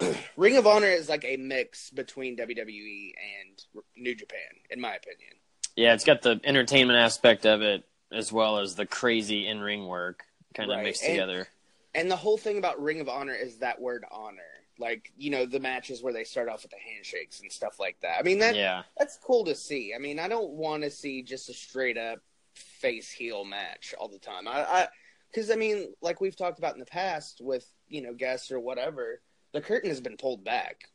Ring 0.36 0.56
of 0.56 0.66
Honor 0.66 0.88
is 0.88 1.08
like 1.08 1.24
a 1.24 1.36
mix 1.36 1.90
between 1.90 2.36
WWE 2.36 3.12
and 3.40 3.84
New 3.96 4.14
Japan, 4.14 4.38
in 4.70 4.80
my 4.80 4.94
opinion. 4.94 5.32
Yeah, 5.76 5.94
it's 5.94 6.04
got 6.04 6.22
the 6.22 6.40
entertainment 6.44 6.98
aspect 6.98 7.46
of 7.46 7.62
it 7.62 7.84
as 8.12 8.32
well 8.32 8.58
as 8.58 8.74
the 8.74 8.86
crazy 8.86 9.46
in 9.46 9.60
ring 9.60 9.86
work 9.86 10.24
kind 10.54 10.70
of 10.70 10.76
Right, 10.76 10.84
mixed 10.84 11.02
and- 11.02 11.12
together. 11.12 11.48
And 11.94 12.10
the 12.10 12.16
whole 12.16 12.38
thing 12.38 12.56
about 12.56 12.80
Ring 12.82 13.00
of 13.00 13.08
Honor 13.10 13.34
is 13.34 13.58
that 13.58 13.78
word 13.80 14.04
honor. 14.10 14.40
Like, 14.78 15.12
you 15.16 15.28
know, 15.30 15.44
the 15.44 15.60
matches 15.60 16.02
where 16.02 16.12
they 16.14 16.24
start 16.24 16.48
off 16.48 16.62
with 16.62 16.70
the 16.70 16.78
handshakes 16.78 17.40
and 17.40 17.52
stuff 17.52 17.78
like 17.78 18.00
that. 18.00 18.18
I 18.18 18.22
mean, 18.22 18.38
that 18.38 18.54
Yeah. 18.54 18.84
that's 18.96 19.18
cool 19.18 19.44
to 19.44 19.54
see. 19.54 19.92
I 19.94 19.98
mean, 19.98 20.18
I 20.18 20.26
don't 20.28 20.52
want 20.52 20.82
to 20.84 20.90
see 20.90 21.22
just 21.22 21.50
a 21.50 21.52
straight 21.54 21.98
up 21.98 22.20
face 22.54 23.10
heel 23.10 23.44
match 23.44 23.94
all 23.98 24.08
the 24.08 24.18
time. 24.18 24.48
I, 24.48 24.62
I, 24.64 24.88
because 25.30 25.50
I 25.50 25.56
mean, 25.56 25.92
like 26.00 26.20
we've 26.22 26.34
talked 26.36 26.58
about 26.58 26.72
in 26.74 26.80
the 26.80 26.86
past 26.86 27.40
with 27.42 27.70
you 27.88 28.00
know 28.02 28.14
guests 28.14 28.50
or 28.50 28.58
whatever, 28.58 29.20
the 29.52 29.60
curtain 29.60 29.90
has 29.90 30.00
been 30.00 30.16
pulled 30.16 30.42
back. 30.44 30.88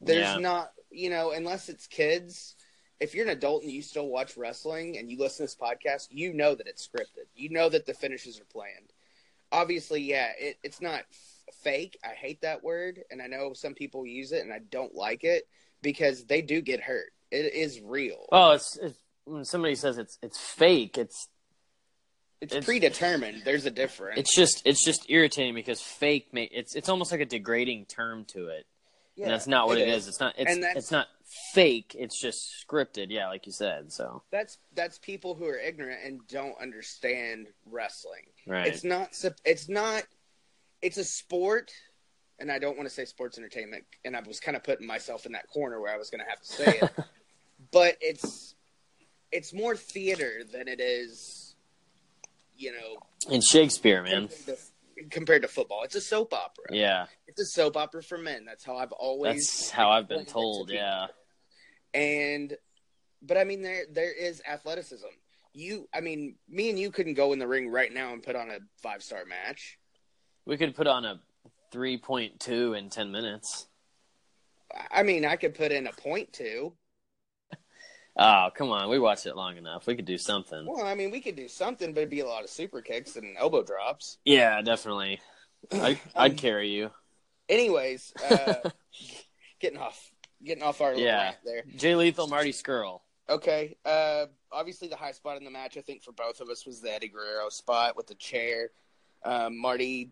There's 0.00 0.20
Yeah. 0.20 0.36
not, 0.38 0.72
you 0.90 1.10
know, 1.10 1.32
unless 1.32 1.68
it's 1.68 1.88
kids. 1.88 2.54
If 3.00 3.14
you're 3.14 3.24
an 3.24 3.30
adult 3.32 3.62
and 3.62 3.72
you 3.72 3.82
still 3.82 4.08
watch 4.08 4.36
wrestling 4.36 4.98
and 4.98 5.10
you 5.10 5.18
listen 5.18 5.38
to 5.38 5.42
this 5.44 5.56
podcast, 5.56 6.08
you 6.10 6.32
know 6.34 6.54
that 6.54 6.66
it's 6.66 6.86
scripted. 6.86 7.26
You 7.34 7.48
know 7.50 7.68
that 7.68 7.86
the 7.86 7.94
finishes 7.94 8.38
are 8.38 8.44
planned. 8.44 8.92
Obviously, 9.52 10.02
yeah, 10.02 10.28
it, 10.38 10.58
it's 10.62 10.80
not 10.80 11.00
f- 11.10 11.54
fake. 11.62 11.98
I 12.04 12.08
hate 12.14 12.42
that 12.42 12.62
word, 12.62 13.00
and 13.10 13.20
I 13.22 13.26
know 13.26 13.52
some 13.54 13.74
people 13.74 14.06
use 14.06 14.32
it, 14.32 14.42
and 14.44 14.52
I 14.52 14.60
don't 14.70 14.94
like 14.94 15.24
it 15.24 15.48
because 15.82 16.24
they 16.24 16.42
do 16.42 16.60
get 16.60 16.80
hurt. 16.80 17.10
It 17.30 17.54
is 17.54 17.80
real. 17.80 18.26
Oh, 18.30 18.52
it's, 18.52 18.76
it's 18.76 18.98
when 19.24 19.44
somebody 19.44 19.74
says 19.76 19.98
it's 19.98 20.18
it's 20.22 20.38
fake, 20.38 20.98
it's 20.98 21.28
it's, 22.40 22.52
it's- 22.52 22.64
predetermined. 22.64 23.42
There's 23.44 23.66
a 23.66 23.70
difference. 23.70 24.18
it's 24.20 24.34
just 24.34 24.62
it's 24.66 24.84
just 24.84 25.08
irritating 25.10 25.54
because 25.54 25.80
fake 25.80 26.28
ma- 26.32 26.42
it's 26.50 26.74
it's 26.74 26.88
almost 26.88 27.10
like 27.12 27.20
a 27.20 27.26
degrading 27.26 27.86
term 27.86 28.24
to 28.26 28.48
it. 28.48 28.66
Yeah, 29.16 29.24
and 29.24 29.32
that's 29.32 29.46
not 29.46 29.66
what 29.66 29.78
it 29.78 29.88
it 29.88 29.94
is. 29.94 30.06
It's 30.06 30.20
not 30.20 30.34
it's 30.38 30.76
it's 30.76 30.90
not 30.90 31.08
fake, 31.52 31.94
it's 31.98 32.20
just 32.20 32.66
scripted, 32.66 33.06
yeah, 33.10 33.28
like 33.28 33.46
you 33.46 33.52
said. 33.52 33.92
So, 33.92 34.22
That's 34.30 34.58
that's 34.74 34.98
people 34.98 35.34
who 35.34 35.46
are 35.46 35.58
ignorant 35.58 36.00
and 36.04 36.20
don't 36.28 36.54
understand 36.60 37.48
wrestling. 37.66 38.26
right. 38.46 38.66
It's 38.66 38.84
not. 38.84 39.10
It's 39.44 39.68
not. 39.68 40.02
It's 40.82 40.96
a 40.96 41.04
sport, 41.04 41.70
and 42.38 42.50
I 42.50 42.58
don't 42.58 42.76
want 42.76 42.88
to 42.88 42.94
say 42.94 43.04
sports 43.04 43.38
entertainment. 43.38 43.84
And 44.04 44.16
I 44.16 44.20
was 44.20 44.40
kind 44.40 44.56
of 44.56 44.64
putting 44.64 44.86
myself 44.86 45.26
in 45.26 45.32
that 45.32 45.48
corner 45.48 45.80
where 45.80 45.92
I 45.92 45.98
was 45.98 46.10
going 46.10 46.22
to 46.24 46.28
have 46.28 46.40
to 46.40 46.46
say 46.46 46.78
it, 46.82 47.04
but 47.72 47.96
it's 48.00 48.54
it's 49.32 49.52
more 49.52 49.76
theater 49.76 50.42
than 50.52 50.66
it 50.66 50.80
is, 50.80 51.54
you 52.56 52.72
know, 52.72 53.32
in 53.32 53.40
Shakespeare, 53.40 54.02
man. 54.02 54.28
compared 54.28 54.46
to, 54.46 55.04
compared 55.10 55.42
to 55.42 55.48
football. 55.48 55.82
It's 55.84 55.94
a 55.94 56.00
soap 56.00 56.32
opera. 56.34 56.64
Yeah. 56.70 57.06
It's 57.28 57.40
a 57.40 57.46
soap 57.46 57.76
opera 57.76 58.02
for 58.02 58.18
men. 58.18 58.44
That's 58.44 58.64
how 58.64 58.76
I've 58.76 58.92
always. 58.92 59.46
That's 59.46 59.70
how 59.70 59.90
I've 59.90 60.08
been 60.08 60.20
explained 60.20 60.46
it 60.46 60.50
to 60.50 60.54
told, 60.56 60.68
people. 60.68 60.82
And 61.94 62.56
but 63.22 63.36
I 63.36 63.44
mean 63.44 63.62
there 63.62 63.84
there 63.92 64.12
is 64.12 64.42
athleticism. 64.48 65.06
You, 65.52 65.88
I 65.92 66.00
mean, 66.00 66.36
me 66.48 66.70
and 66.70 66.78
you 66.78 66.92
couldn't 66.92 67.14
go 67.14 67.32
in 67.32 67.40
the 67.40 67.48
ring 67.48 67.70
right 67.70 67.92
now 67.92 68.12
and 68.12 68.22
put 68.22 68.36
on 68.36 68.50
a 68.50 68.58
five 68.82 69.02
star 69.02 69.24
match. 69.24 69.78
We 70.46 70.56
could 70.56 70.76
put 70.76 70.86
on 70.86 71.04
a 71.04 71.20
3.2 71.74 72.78
in 72.78 72.88
10 72.88 73.10
minutes. 73.10 73.66
I 74.92 75.02
mean, 75.02 75.24
I 75.24 75.34
could 75.34 75.54
put 75.56 75.72
in 75.72 75.86
a 75.88 75.92
point 75.92 76.32
two. 76.32 76.74
Oh, 78.16 78.48
come 78.54 78.70
on. 78.70 78.90
We 78.90 78.98
watched 78.98 79.24
it 79.26 79.36
long 79.36 79.56
enough. 79.56 79.86
We 79.86 79.94
could 79.96 80.04
do 80.04 80.18
something. 80.18 80.66
Well, 80.66 80.84
I 80.84 80.94
mean, 80.94 81.10
we 81.10 81.20
could 81.20 81.36
do 81.36 81.48
something, 81.48 81.94
but 81.94 82.00
it'd 82.00 82.10
be 82.10 82.20
a 82.20 82.26
lot 82.26 82.42
of 82.42 82.50
super 82.50 82.82
kicks 82.82 83.16
and 83.16 83.36
elbow 83.38 83.62
drops. 83.62 84.18
Yeah, 84.24 84.60
definitely. 84.62 85.20
I, 85.72 85.98
I'd 86.14 86.32
Um, 86.32 86.36
carry 86.36 86.68
you. 86.70 86.90
Anyways, 87.48 88.12
uh, 88.30 88.54
getting 89.60 89.78
off, 89.78 90.10
getting 90.44 90.62
off 90.62 90.80
our 90.80 90.94
Yeah. 90.94 91.22
rant 91.24 91.36
there. 91.44 91.62
Jay 91.76 91.94
Lethal, 91.94 92.26
Marty 92.26 92.52
Scurll. 92.52 93.00
Okay. 93.28 93.76
Uh, 93.84 94.26
obviously, 94.50 94.88
the 94.88 94.96
high 94.96 95.12
spot 95.12 95.36
in 95.36 95.44
the 95.44 95.50
match, 95.50 95.76
I 95.76 95.82
think, 95.82 96.02
for 96.02 96.12
both 96.12 96.40
of 96.40 96.48
us 96.48 96.66
was 96.66 96.80
the 96.80 96.92
Eddie 96.92 97.08
Guerrero 97.08 97.48
spot 97.48 97.96
with 97.96 98.06
the 98.06 98.14
chair. 98.14 98.70
Um, 99.24 99.56
Marty 99.58 100.10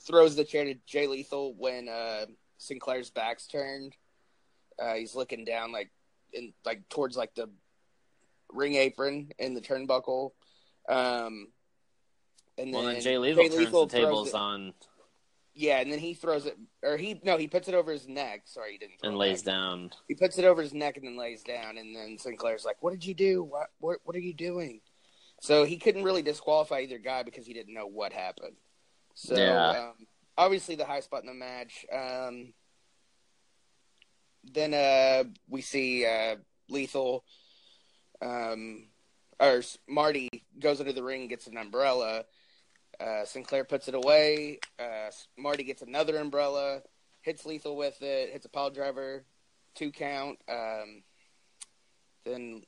throws 0.00 0.36
the 0.36 0.44
chair 0.44 0.64
to 0.64 0.74
Jay 0.86 1.06
Lethal 1.06 1.54
when 1.54 1.88
uh, 1.88 2.26
Sinclair's 2.58 3.10
back's 3.10 3.46
turned. 3.46 3.96
Uh, 4.78 4.94
he's 4.94 5.14
looking 5.14 5.44
down, 5.44 5.72
like 5.72 5.90
in 6.32 6.52
like 6.64 6.88
towards 6.88 7.16
like 7.16 7.34
the 7.34 7.48
ring 8.52 8.74
apron 8.74 9.30
and 9.38 9.56
the 9.56 9.60
turnbuckle. 9.60 10.32
Um, 10.88 11.48
and 12.56 12.72
Well, 12.72 12.82
then 12.84 12.94
then 12.94 13.02
Jay 13.02 13.18
Lethal 13.18 13.48
turns 13.48 13.70
the 13.70 13.86
tables 13.86 14.34
on 14.34 14.74
Yeah, 15.60 15.80
and 15.80 15.90
then 15.90 15.98
he 15.98 16.14
throws 16.14 16.46
it, 16.46 16.56
or 16.84 16.96
he 16.96 17.20
no, 17.24 17.36
he 17.36 17.48
puts 17.48 17.66
it 17.66 17.74
over 17.74 17.90
his 17.90 18.06
neck. 18.06 18.42
Sorry, 18.44 18.72
he 18.72 18.78
didn't. 18.78 19.00
Throw 19.00 19.08
and 19.08 19.18
lays 19.18 19.42
back. 19.42 19.54
down. 19.54 19.90
He 20.06 20.14
puts 20.14 20.38
it 20.38 20.44
over 20.44 20.62
his 20.62 20.72
neck 20.72 20.96
and 20.96 21.04
then 21.04 21.18
lays 21.18 21.42
down, 21.42 21.78
and 21.78 21.96
then 21.96 22.16
Sinclair's 22.16 22.64
like, 22.64 22.76
"What 22.80 22.92
did 22.92 23.04
you 23.04 23.12
do? 23.12 23.42
What 23.42 23.66
what 23.80 23.98
what 24.04 24.14
are 24.14 24.20
you 24.20 24.34
doing?" 24.34 24.80
So 25.40 25.64
he 25.64 25.76
couldn't 25.76 26.04
really 26.04 26.22
disqualify 26.22 26.82
either 26.82 26.98
guy 26.98 27.24
because 27.24 27.44
he 27.44 27.54
didn't 27.54 27.74
know 27.74 27.88
what 27.88 28.12
happened. 28.12 28.54
So 29.14 29.34
Yeah. 29.34 29.88
um, 29.88 30.06
obviously 30.36 30.76
the 30.76 30.84
high 30.84 31.00
spot 31.00 31.22
in 31.22 31.26
the 31.26 31.34
match. 31.34 31.84
Um, 31.92 32.54
then 34.44 34.74
uh, 34.74 35.24
we 35.48 35.60
see 35.60 36.06
uh, 36.06 36.36
Lethal, 36.68 37.24
um, 38.22 38.86
or 39.40 39.62
Marty 39.88 40.28
goes 40.60 40.78
into 40.78 40.92
the 40.92 41.02
ring, 41.02 41.26
gets 41.26 41.48
an 41.48 41.56
umbrella. 41.56 42.26
Uh, 43.00 43.24
Sinclair 43.24 43.64
puts 43.64 43.88
it 43.88 43.94
away. 43.94 44.58
Uh, 44.78 45.10
Marty 45.36 45.62
gets 45.64 45.82
another 45.82 46.16
umbrella, 46.18 46.82
hits 47.22 47.46
Lethal 47.46 47.76
with 47.76 48.00
it, 48.02 48.30
hits 48.30 48.46
a 48.46 48.48
pile 48.48 48.70
driver, 48.70 49.24
two 49.74 49.90
count. 49.92 50.38
Um, 50.48 51.02
then 52.24 52.62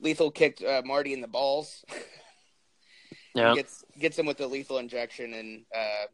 Lethal 0.00 0.30
kicked 0.30 0.62
uh, 0.62 0.82
Marty 0.84 1.12
in 1.12 1.20
the 1.20 1.28
balls. 1.28 1.84
Yeah. 3.34 3.54
Gets 3.54 3.84
gets 3.98 4.18
him 4.18 4.26
with 4.26 4.38
the 4.38 4.46
lethal 4.46 4.78
injection 4.78 5.34
and 5.34 5.64
uh, 5.76 6.06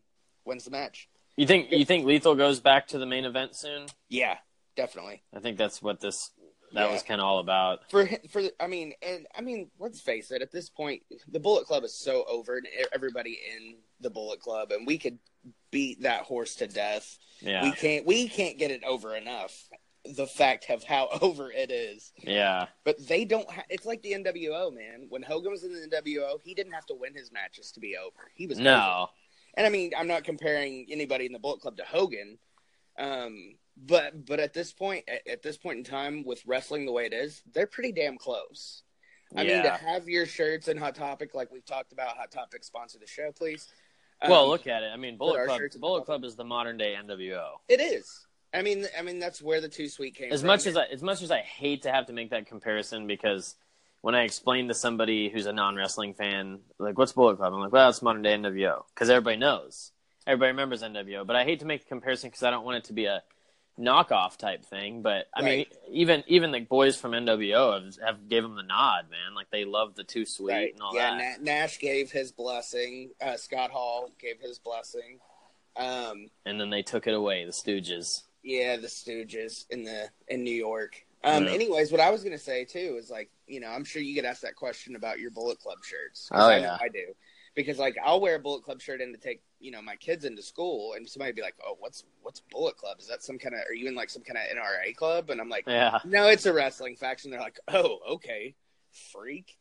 wins 0.45 0.65
the 0.65 0.71
match. 0.71 1.09
You 1.37 1.47
think 1.47 1.71
you 1.71 1.85
think 1.85 2.07
Lethal 2.07 2.35
goes 2.35 2.61
back 2.61 2.89
to 2.89 2.99
the 2.99 3.07
main 3.07 3.25
event 3.25 3.55
soon? 3.57 3.87
Yeah, 4.09 4.37
definitely. 4.77 5.23
I 5.35 5.41
think 5.41 5.59
that's 5.59 5.83
what 5.83 6.01
this 6.01 6.31
that 6.77 6.87
Yeah. 6.87 6.93
was 6.93 7.03
kind 7.03 7.21
of 7.21 7.27
all 7.27 7.39
about. 7.41 7.91
for 7.91 8.09
for 8.31 8.43
I 8.61 8.67
mean, 8.67 8.93
and 9.03 9.27
I 9.37 9.41
mean, 9.41 9.71
let's 9.79 10.01
face 10.01 10.31
it. 10.31 10.43
At 10.43 10.53
this 10.53 10.71
point, 10.71 11.03
the 11.29 11.41
Bullet 11.41 11.67
Club 11.67 11.85
is 11.85 11.95
so 11.95 12.25
over, 12.29 12.57
and 12.59 12.67
everybody 12.93 13.39
in 13.57 13.77
the 14.01 14.11
Bullet 14.11 14.41
Club, 14.41 14.73
and 14.73 14.87
we 14.87 14.99
could 14.99 15.19
beat 15.71 16.03
that 16.03 16.23
horse 16.23 16.55
to 16.57 16.67
death. 16.67 17.19
Yeah, 17.41 17.63
We 17.65 17.73
can't 17.73 18.07
we 18.07 18.29
can't 18.29 18.59
get 18.59 18.71
it 18.71 18.85
over 18.85 19.17
enough. 19.17 19.69
The 20.05 20.27
fact 20.27 20.71
of 20.71 20.85
how 20.85 21.09
over 21.21 21.51
it 21.51 21.71
is, 21.73 22.13
yeah, 22.23 22.67
but 22.85 22.97
they 23.09 23.25
don't. 23.25 23.51
Ha- 23.51 23.65
it's 23.69 23.85
like 23.87 24.03
the 24.03 24.13
NWO 24.13 24.73
man. 24.73 25.07
When 25.09 25.23
Hogan 25.23 25.51
was 25.51 25.65
in 25.65 25.73
the 25.73 25.89
NWO, 25.89 26.41
he 26.45 26.55
didn't 26.55 26.73
have 26.75 26.87
to 26.87 26.95
win 26.95 27.13
his 27.15 27.33
matches 27.33 27.73
to 27.73 27.81
be 27.81 27.97
over. 27.97 28.31
He 28.35 28.47
was 28.47 28.59
over. 28.59 28.65
no, 28.65 29.09
And 29.55 29.67
I 29.67 29.69
mean, 29.69 29.91
I'm 29.99 30.07
not 30.07 30.23
comparing 30.25 30.87
anybody 30.91 31.27
in 31.27 31.33
the 31.33 31.41
Bullet 31.41 31.61
Club 31.61 31.77
to 31.79 31.85
Hogan, 31.85 32.39
um, 32.99 33.57
but 33.77 34.25
but 34.27 34.41
at 34.41 34.53
this 34.55 34.73
point, 34.73 35.05
at, 35.09 35.27
at 35.31 35.43
this 35.43 35.57
point 35.57 35.79
in 35.79 35.85
time, 35.85 36.25
with 36.25 36.43
wrestling 36.47 36.87
the 36.87 36.93
way 36.93 37.07
it 37.07 37.13
is, 37.13 37.43
they're 37.53 37.67
pretty 37.67 37.93
damn 37.93 38.17
close. 38.19 38.83
I 39.35 39.43
mean, 39.45 39.63
to 39.65 39.71
have 39.71 40.09
your 40.09 40.25
shirts 40.25 40.69
in 40.69 40.77
Hot 40.77 40.95
Topic, 40.95 41.35
like 41.35 41.51
we've 41.51 41.65
talked 41.67 41.93
about, 41.93 42.17
Hot 42.17 42.31
Topic 42.31 42.63
sponsor 42.65 42.99
the 42.99 43.07
show, 43.09 43.33
please. 43.33 43.69
well, 44.27 44.45
Um, 44.45 44.51
look 44.51 44.67
at 44.69 44.83
it. 44.85 44.91
I 44.93 44.97
mean, 44.97 45.17
Bullet 45.19 45.47
Club. 45.47 45.61
the 45.73 45.79
Bullet. 45.79 46.05
Club 46.05 46.25
is 46.25 46.37
the 46.37 46.45
modern 46.45 46.77
day 46.79 46.95
NWO. 46.97 47.49
it 47.69 47.81
is. 47.81 48.27
I 48.55 48.63
mean, 48.63 48.87
I 48.97 49.03
mean 49.03 49.19
that's 49.19 49.43
where 49.43 49.61
the 49.61 49.69
two 49.69 49.89
sweet 49.89 50.15
came. 50.15 50.33
As 50.33 50.41
from. 50.41 50.47
much 50.47 50.67
as 50.67 50.77
I, 50.77 50.85
as 50.85 51.03
much 51.03 51.21
as 51.23 51.31
I 51.31 51.41
hate 51.41 51.83
to 51.83 51.91
have 51.93 52.07
to 52.07 52.13
make 52.13 52.31
that 52.31 52.47
comparison, 52.47 53.07
because 53.07 53.57
when 54.01 54.15
I 54.15 54.23
explain 54.23 54.69
to 54.69 54.75
somebody 54.75 55.29
who's 55.29 55.47
a 55.47 55.53
non 55.53 55.75
wrestling 55.75 56.15
fan, 56.15 56.61
like, 56.79 56.97
"What's 56.97 57.13
Bullet 57.13 57.37
Club?" 57.37 57.53
I'm 57.53 57.61
like, 57.61 57.73
"Well, 57.73 57.91
it's 57.91 58.01
modern 58.01 58.23
day 58.23 58.35
NWO," 58.35 58.85
because 58.95 59.11
everybody 59.11 59.37
knows, 59.37 59.91
everybody 60.27 60.53
remembers 60.53 60.83
NWO. 60.83 61.27
But 61.27 61.35
I 61.37 61.45
hate 61.45 61.59
to 61.61 61.67
make 61.67 61.83
a 61.83 61.87
comparison 61.87 62.31
because 62.31 62.45
I 62.45 62.51
don't 62.51 62.65
want 62.65 62.79
it 62.79 62.85
to 62.85 62.93
be 62.93 63.07
a 63.07 63.23
knockoff 63.79 64.37
type 64.37 64.65
thing. 64.65 65.03
But 65.03 65.27
I 65.35 65.43
mean, 65.43 65.67
even 65.91 66.25
even 66.27 66.51
the 66.51 66.61
boys 66.61 66.97
from 66.97 67.13
NWO 67.13 67.83
have, 67.85 67.97
have 68.05 68.29
gave 68.29 68.43
them 68.43 68.57
the 68.57 68.63
nod, 68.63 69.07
man. 69.11 69.35
Like 69.35 69.51
they 69.51 69.65
love 69.65 69.95
the 69.95 70.05
two 70.05 70.25
sweet 70.25 70.53
right, 70.53 70.73
and 70.73 70.83
all 70.83 70.95
yeah, 70.95 71.17
that. 71.17 71.43
Na- 71.43 71.53
Nash 71.53 71.79
gave 71.79 72.11
his 72.11 72.33
blessing. 72.33 73.11
Uh, 73.21 73.37
Scott 73.37 73.71
Hall 73.71 74.11
gave 74.21 74.41
his 74.41 74.59
blessing. 74.59 75.19
Um, 75.77 76.29
and 76.47 76.61
then 76.61 76.71
they 76.71 76.83
took 76.83 77.07
it 77.07 77.15
away, 77.15 77.45
the 77.45 77.53
Stooges. 77.53 78.23
Yeah, 78.43 78.77
the 78.77 78.87
Stooges 78.87 79.67
in 79.71 79.85
the 79.85 80.09
in 80.29 80.43
New 80.43 80.55
York. 80.55 81.05
Um, 81.25 81.45
Yeah. 81.45 81.53
Anyways, 81.53 81.91
what 81.91 82.01
I 82.01 82.11
was 82.11 82.23
gonna 82.23 82.39
say 82.39 82.65
too 82.65 82.97
is 82.99 83.11
like, 83.11 83.31
you 83.47 83.61
know, 83.61 83.69
I'm 83.69 83.85
sure 83.85 84.01
you 84.01 84.15
get 84.15 84.25
asked 84.25 84.43
that 84.43 84.57
question 84.57 84.97
about 84.97 85.19
your 85.19 85.31
Bullet 85.31 85.59
Club 85.59 85.79
shirts. 85.85 86.29
Oh, 86.33 86.49
I 86.49 86.59
yeah. 86.59 86.79
I 86.81 86.89
do 86.89 87.15
because 87.55 87.79
like 87.79 87.97
I'll 88.03 88.21
wear 88.21 88.37
a 88.37 88.39
Bullet 88.39 88.63
Club 88.63 88.81
shirt 88.81 89.01
in 89.01 89.13
to 89.13 89.19
take 89.19 89.43
you 89.61 89.71
know 89.71 89.81
my 89.83 89.97
kids 89.97 90.25
into 90.25 90.43
school, 90.43 90.95
and 90.95 91.09
somebody 91.09 91.33
be 91.33 91.43
like, 91.43 91.55
"Oh, 91.65 91.77
what's 91.79 92.05
what's 92.23 92.41
Bullet 92.51 92.77
Club? 92.77 92.99
Is 93.01 93.09
that 93.09 93.23
some 93.23 93.39
kind 93.39 93.55
of? 93.55 93.61
Are 93.69 93.75
you 93.75 93.89
in 93.89 93.95
like 93.95 94.11
some 94.11 94.23
kind 94.23 94.39
of 94.39 94.57
NRA 94.57 94.95
club?" 94.95 95.31
And 95.31 95.41
I'm 95.41 95.49
like, 95.49 95.65
Yeah. 95.67 95.99
"No, 96.05 96.29
it's 96.29 96.47
a 96.47 96.53
wrestling 96.53 96.97
faction." 96.97 97.31
They're 97.31 97.41
like, 97.41 97.59
"Oh, 97.69 97.99
okay, 98.11 98.55
freak." 99.13 99.59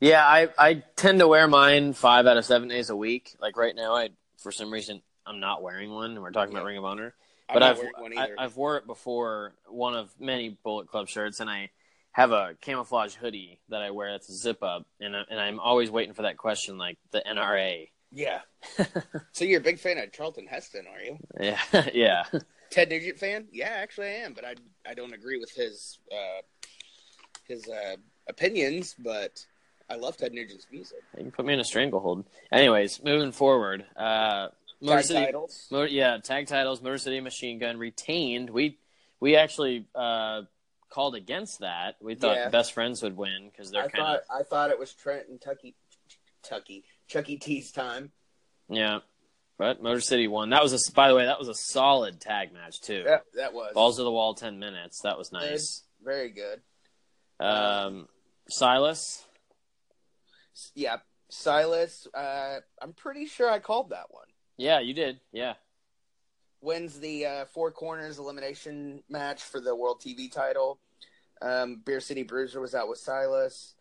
Yeah, 0.00 0.26
I 0.26 0.48
I 0.58 0.74
tend 0.96 1.20
to 1.20 1.28
wear 1.28 1.46
mine 1.46 1.92
five 1.92 2.26
out 2.26 2.36
of 2.36 2.44
seven 2.44 2.68
days 2.68 2.90
a 2.90 2.96
week. 2.96 3.36
Like 3.40 3.56
right 3.56 3.74
now, 3.74 3.94
I 3.94 4.10
for 4.38 4.50
some 4.50 4.72
reason 4.72 5.02
I'm 5.26 5.40
not 5.40 5.62
wearing 5.62 5.92
one. 5.92 6.12
and 6.12 6.22
We're 6.22 6.30
talking 6.30 6.54
about 6.54 6.64
Ring 6.64 6.78
of 6.78 6.84
Honor, 6.84 7.14
but 7.52 7.62
I've 7.62 7.78
I. 8.16 8.28
I've 8.38 8.56
wore 8.56 8.76
it 8.78 8.86
before. 8.86 9.54
One 9.68 9.94
of 9.94 10.10
many 10.18 10.58
Bullet 10.62 10.88
Club 10.88 11.08
shirts, 11.08 11.40
and 11.40 11.50
I 11.50 11.70
have 12.12 12.32
a 12.32 12.56
camouflage 12.60 13.14
hoodie 13.14 13.60
that 13.68 13.82
I 13.82 13.90
wear. 13.90 14.12
That's 14.12 14.28
a 14.30 14.34
zip 14.34 14.62
up, 14.62 14.86
and 15.00 15.14
and 15.14 15.38
I'm 15.38 15.60
always 15.60 15.90
waiting 15.90 16.14
for 16.14 16.22
that 16.22 16.36
question, 16.38 16.78
like 16.78 16.98
the 17.12 17.22
NRA. 17.26 17.88
Yeah. 18.12 18.40
so 19.32 19.44
you're 19.44 19.60
a 19.60 19.62
big 19.62 19.78
fan 19.78 19.98
of 19.98 20.12
Charlton 20.12 20.46
Heston, 20.46 20.86
are 20.92 21.00
you? 21.00 21.18
Yeah, 21.40 21.60
yeah, 21.94 22.24
Ted 22.70 22.88
Nugent 22.88 23.18
fan? 23.18 23.46
Yeah, 23.52 23.68
actually 23.70 24.08
I 24.08 24.14
am, 24.24 24.32
but 24.34 24.44
I 24.44 24.54
I 24.88 24.94
don't 24.94 25.12
agree 25.12 25.38
with 25.38 25.50
his 25.52 25.98
uh, 26.12 26.42
his 27.46 27.68
uh, 27.68 27.96
opinions, 28.28 28.94
but 28.98 29.44
I 29.88 29.96
love 29.96 30.16
Ted 30.16 30.32
Nugent's 30.32 30.66
music. 30.70 30.98
you 31.16 31.24
can 31.24 31.32
put 31.32 31.44
me 31.44 31.54
in 31.54 31.60
a 31.60 31.64
stranglehold. 31.64 32.24
Anyways, 32.52 33.02
moving 33.02 33.32
forward, 33.32 33.84
uh, 33.96 34.48
Motor 34.80 34.96
Tag 34.98 35.04
City, 35.04 35.24
titles. 35.26 35.66
Motor, 35.70 35.88
yeah, 35.88 36.18
tag 36.18 36.46
titles. 36.46 36.80
Motor 36.80 36.98
City 36.98 37.20
Machine 37.20 37.58
Gun 37.58 37.78
retained. 37.78 38.50
We 38.50 38.78
we 39.20 39.36
actually 39.36 39.86
uh, 39.94 40.42
called 40.90 41.14
against 41.14 41.60
that. 41.60 41.96
We 42.00 42.14
thought 42.14 42.36
Yeah. 42.36 42.48
best 42.48 42.72
friends 42.72 43.02
would 43.02 43.16
win 43.16 43.50
because 43.50 43.70
they're 43.70 43.84
I 43.84 43.88
kind 43.88 44.04
thought 44.04 44.20
I 44.30 44.42
thought 44.42 44.70
it 44.70 44.78
was 44.78 44.94
Trent 44.94 45.28
and 45.28 45.40
Tucky, 45.40 45.74
Tucky, 46.42 46.84
Chuck 47.10 47.28
E. 47.28 47.36
T's 47.36 47.70
time. 47.72 48.12
yeah. 48.68 49.00
But 49.58 49.82
Motor 49.82 50.00
City 50.00 50.26
won. 50.26 50.48
That 50.50 50.62
was 50.62 50.72
a 50.72 50.92
by 50.92 51.08
the 51.08 51.14
way 51.14 51.26
that 51.26 51.38
was 51.38 51.48
a 51.48 51.54
solid 51.54 52.18
tag 52.18 52.50
match 52.54 52.80
too. 52.80 53.02
That, 53.04 53.24
that 53.34 53.52
was 53.52 53.72
Balls 53.74 53.98
to 53.98 54.04
the 54.04 54.10
wall, 54.10 54.32
ten 54.32 54.58
minutes. 54.58 55.02
That 55.02 55.18
was 55.18 55.32
nice. 55.32 55.82
very 56.02 56.30
good. 56.30 56.62
Um, 57.38 58.08
Silas. 58.48 59.22
Yeah, 60.74 60.96
Silas. 61.28 62.06
Uh, 62.14 62.60
I'm 62.80 62.94
pretty 62.94 63.26
sure 63.26 63.50
I 63.50 63.58
called 63.58 63.90
that 63.90 64.06
one. 64.08 64.24
Yeah, 64.56 64.80
you 64.80 64.94
did. 64.94 65.20
Yeah. 65.30 65.54
Wins 66.62 66.98
the 66.98 67.26
uh, 67.26 67.44
four 67.52 67.70
corners 67.70 68.18
elimination 68.18 69.02
match 69.10 69.42
for 69.42 69.60
the 69.60 69.74
World 69.76 70.00
TV 70.00 70.32
title. 70.32 70.78
Um, 71.42 71.82
Beer 71.84 72.00
City 72.00 72.22
Bruiser 72.22 72.62
was 72.62 72.74
out 72.74 72.88
with 72.88 72.98
Silas. 72.98 73.74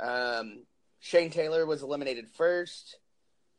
Um, 0.00 0.64
Shane 1.00 1.30
Taylor 1.30 1.66
was 1.66 1.82
eliminated 1.82 2.28
first. 2.28 2.98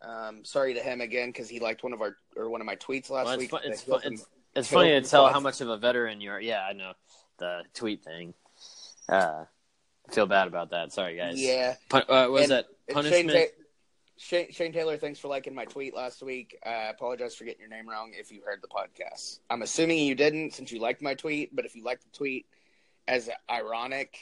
Um, 0.02 0.45
sorry 0.45 0.73
to 0.76 0.80
him 0.80 1.02
again 1.02 1.30
because 1.30 1.50
he 1.50 1.60
liked 1.60 1.84
one 1.84 1.93
of 1.93 2.02
our 2.02 2.15
or 2.36 2.50
one 2.50 2.62
of 2.62 2.67
my 2.67 2.76
tweets 2.76 3.10
last 3.10 3.26
Well, 3.26 3.34
it's 3.34 3.39
week. 3.41 3.50
fun, 3.52 3.62
it's, 3.65 3.82
That 3.84 4.02
fun, 4.04 4.13
it's, 4.13 4.26
it's 4.56 4.67
funny 4.71 4.89
to 4.91 5.02
tell 5.02 5.28
how 5.28 5.39
much 5.39 5.62
of 5.62 5.69
a 5.69 5.78
veteran 5.78 6.21
you 6.21 6.32
are. 6.32 6.39
Yeah, 6.39 6.62
I 6.62 6.73
know 6.73 6.93
the 7.39 7.62
tweet 7.73 8.04
thing. 8.04 8.34
Uh, 9.10 9.45
I 10.10 10.13
feel 10.13 10.26
bad 10.28 10.47
about 10.47 10.69
that. 10.71 10.91
Sorry, 10.93 11.15
guys. 11.17 11.39
Yeah, 11.41 11.76
Pun- 11.89 12.04
uh, 12.10 12.28
was 12.30 12.43
And- 12.43 12.52
that 12.52 12.65
punishment? 12.91 13.32
Shane, 13.32 13.47
Ta- 13.47 13.54
Shane, 14.19 14.52
Shane 14.52 14.73
Taylor, 14.73 14.97
thanks 14.97 15.19
for 15.19 15.28
liking 15.28 15.54
my 15.56 15.65
tweet 15.65 15.95
last 15.95 16.21
week. 16.23 16.58
Uh, 16.65 16.69
I 16.69 16.89
apologize 16.89 17.36
for 17.36 17.45
getting 17.45 17.62
your 17.62 17.69
name 17.69 17.88
wrong 17.89 18.13
if 18.15 18.32
you 18.32 18.41
heard 18.45 18.62
the 18.62 18.67
podcast. 18.67 19.39
I'm 19.50 19.62
assuming 19.62 20.00
you 20.00 20.15
didn't 20.15 20.54
since 20.54 20.71
you 20.71 20.80
liked 20.80 21.02
my 21.02 21.13
tweet, 21.13 21.56
but 21.56 21.65
if 21.65 21.76
you 21.76 21.84
liked 21.84 22.04
the 22.04 22.17
tweet 22.17 22.45
as 23.08 23.30
ironic, 23.50 24.17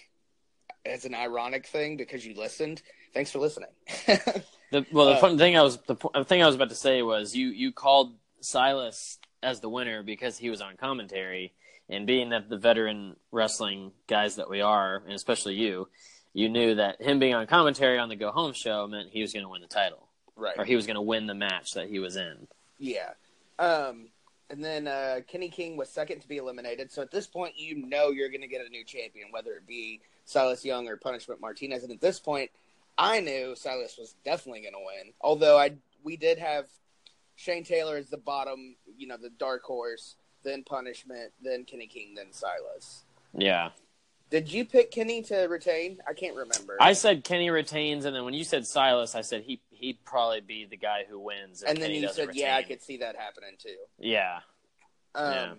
as 0.85 1.05
an 1.05 1.15
ironic 1.15 1.65
thing 1.67 1.97
because 1.97 2.25
you 2.25 2.33
listened, 2.35 2.81
thanks 3.15 3.31
for 3.31 3.39
listening. 3.39 3.69
The, 4.71 4.83
well, 4.91 5.05
the 5.05 5.11
Uh, 5.13 5.21
fun 5.21 5.37
thing 5.37 5.55
I 5.55 5.61
was 5.61 5.77
the, 5.85 5.95
the 6.15 6.25
thing 6.25 6.41
I 6.41 6.47
was 6.47 6.55
about 6.55 6.69
to 6.69 6.75
say 6.75 7.03
was 7.03 7.35
you 7.35 7.49
you 7.49 7.71
called 7.71 8.15
Silas 8.41 9.19
as 9.43 9.59
the 9.59 9.69
winner 9.69 10.01
because 10.01 10.37
he 10.39 10.49
was 10.49 10.59
on 10.59 10.75
commentary, 10.75 11.53
and 11.87 12.07
being 12.07 12.29
that 12.29 12.49
the 12.49 12.57
veteran 12.57 13.15
wrestling 13.31 13.91
guys 14.07 14.37
that 14.37 14.49
we 14.49 14.61
are, 14.61 15.03
and 15.05 15.13
especially 15.13 15.53
you, 15.53 15.87
you 16.33 16.49
knew 16.49 16.75
that 16.75 16.99
him 16.99 17.19
being 17.19 17.35
on 17.35 17.45
commentary 17.45 17.99
on 17.99 18.09
the 18.09 18.15
Go 18.15 18.31
Home 18.31 18.53
show 18.53 18.87
meant 18.87 19.11
he 19.11 19.21
was 19.21 19.33
going 19.33 19.43
to 19.43 19.49
win 19.49 19.61
the 19.61 19.67
title, 19.67 20.09
right. 20.35 20.55
or 20.57 20.65
he 20.65 20.75
was 20.75 20.87
going 20.87 20.95
to 20.95 21.01
win 21.01 21.27
the 21.27 21.35
match 21.35 21.73
that 21.73 21.87
he 21.87 21.99
was 21.99 22.15
in. 22.15 22.47
Yeah. 22.79 23.11
Um, 23.59 24.09
and 24.49 24.63
then 24.63 24.87
uh, 24.87 25.21
Kenny 25.27 25.49
King 25.49 25.77
was 25.77 25.89
second 25.89 26.21
to 26.21 26.27
be 26.27 26.37
eliminated. 26.37 26.91
So 26.91 27.03
at 27.03 27.11
this 27.11 27.27
point, 27.27 27.53
you 27.55 27.85
know 27.87 28.09
you're 28.09 28.29
going 28.29 28.41
to 28.41 28.47
get 28.47 28.65
a 28.65 28.69
new 28.69 28.83
champion, 28.83 29.27
whether 29.31 29.51
it 29.51 29.67
be 29.67 30.01
Silas 30.25 30.65
Young 30.65 30.87
or 30.87 30.97
Punishment 30.97 31.39
Martinez. 31.39 31.83
And 31.83 31.91
at 31.91 32.01
this 32.01 32.19
point, 32.19 32.49
I 32.97 33.19
knew 33.19 33.55
Silas 33.55 33.97
was 33.97 34.15
definitely 34.23 34.61
going 34.61 34.73
to 34.73 34.79
win. 34.79 35.13
Although 35.21 35.57
I 35.57 35.73
we 36.03 36.17
did 36.17 36.37
have 36.39 36.65
Shane 37.35 37.63
Taylor 37.63 37.97
as 37.97 38.09
the 38.09 38.17
bottom, 38.17 38.75
you 38.97 39.07
know, 39.07 39.17
the 39.17 39.29
dark 39.31 39.63
horse, 39.63 40.15
then 40.43 40.63
Punishment, 40.63 41.33
then 41.41 41.65
Kenny 41.65 41.87
King, 41.87 42.13
then 42.15 42.31
Silas. 42.31 43.03
Yeah, 43.37 43.71
Did 44.29 44.51
you 44.51 44.63
pick 44.63 44.91
Kenny 44.91 45.21
to 45.23 45.35
retain? 45.47 45.99
I 46.07 46.13
can't 46.13 46.35
remember. 46.35 46.77
I 46.79 46.93
said 46.93 47.25
Kenny 47.25 47.49
retains, 47.49 48.05
and 48.05 48.15
then 48.15 48.23
when 48.23 48.33
you 48.33 48.45
said 48.45 48.65
Silas, 48.65 49.15
I 49.15 49.21
said 49.21 49.41
he 49.41 49.61
he'd 49.71 50.03
probably 50.05 50.39
be 50.41 50.65
the 50.65 50.77
guy 50.77 51.03
who 51.09 51.19
wins. 51.19 51.63
And 51.63 51.77
then 51.77 51.87
Kenny 51.87 51.99
you 51.99 52.09
said, 52.09 52.29
"Yeah, 52.33 52.55
I 52.55 52.63
could 52.63 52.81
see 52.81 52.97
that 52.97 53.17
happening 53.17 53.55
too." 53.57 53.75
Yeah, 53.99 54.39
Um, 55.13 55.33
Yeah. 55.33 55.53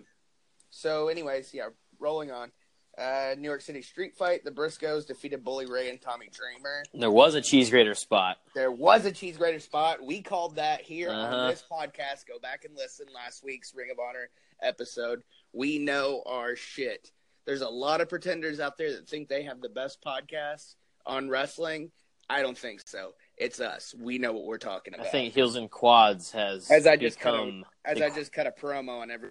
So, 0.69 1.07
anyways, 1.07 1.53
yeah, 1.53 1.69
rolling 1.99 2.31
on. 2.31 2.51
Uh, 2.97 3.35
New 3.37 3.47
York 3.47 3.61
City 3.61 3.81
Street 3.83 4.15
Fight. 4.15 4.43
The 4.43 4.49
Briscoes 4.51 5.05
defeated 5.05 5.43
Bully 5.43 5.67
Ray 5.67 5.89
and 5.89 6.01
Tommy 6.01 6.29
Dreamer. 6.31 6.83
there 6.95 7.11
was 7.11 7.35
a 7.35 7.41
cheese 7.41 7.69
grater 7.69 7.93
spot. 7.93 8.37
There 8.55 8.71
was 8.71 9.05
a 9.05 9.11
cheese 9.11 9.37
grater 9.37 9.59
spot. 9.59 10.03
We 10.03 10.21
called 10.23 10.55
that 10.55 10.81
here 10.81 11.09
Uh-huh. 11.11 11.35
on 11.35 11.49
this 11.49 11.63
podcast. 11.71 12.25
Go 12.27 12.39
back 12.41 12.65
and 12.65 12.75
listen 12.75 13.05
last 13.13 13.43
week's 13.43 13.75
Ring 13.75 13.89
of 13.91 13.99
Honor 13.99 14.29
episode. 14.63 15.21
We 15.53 15.77
know 15.77 16.23
our 16.25 16.55
shit. 16.55 17.11
There's 17.45 17.61
a 17.61 17.69
lot 17.69 18.01
of 18.01 18.09
pretenders 18.09 18.59
out 18.59 18.77
there 18.77 18.91
that 18.93 19.07
think 19.07 19.29
they 19.29 19.43
have 19.43 19.61
the 19.61 19.69
best 19.69 20.01
podcast 20.03 20.73
on 21.05 21.29
wrestling. 21.29 21.91
I 22.29 22.41
don't 22.41 22.57
think 22.57 22.81
so. 22.85 23.13
It's 23.37 23.59
us. 23.61 23.93
We 23.97 24.17
know 24.17 24.33
what 24.33 24.43
we're 24.45 24.57
talking 24.57 24.93
about. 24.95 25.05
I 25.05 25.09
think 25.09 25.33
Heels 25.35 25.55
and 25.55 25.69
Quads 25.69 26.31
has 26.31 26.69
as 26.71 26.85
I 26.87 26.97
just 26.97 27.19
cut 27.19 27.35
a, 27.35 27.61
as 27.85 28.01
I 28.01 28.09
just 28.09 28.33
cut 28.33 28.47
a 28.47 28.51
promo 28.51 28.99
on 29.01 29.11
every. 29.11 29.29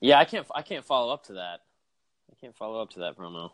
Yeah, 0.00 0.18
I 0.18 0.24
can't. 0.26 0.46
I 0.54 0.60
can't 0.62 0.84
follow 0.84 1.12
up 1.14 1.24
to 1.26 1.34
that. 1.34 1.60
Can't 2.44 2.54
follow 2.54 2.82
up 2.82 2.90
to 2.90 2.98
that 2.98 3.16
promo. 3.16 3.52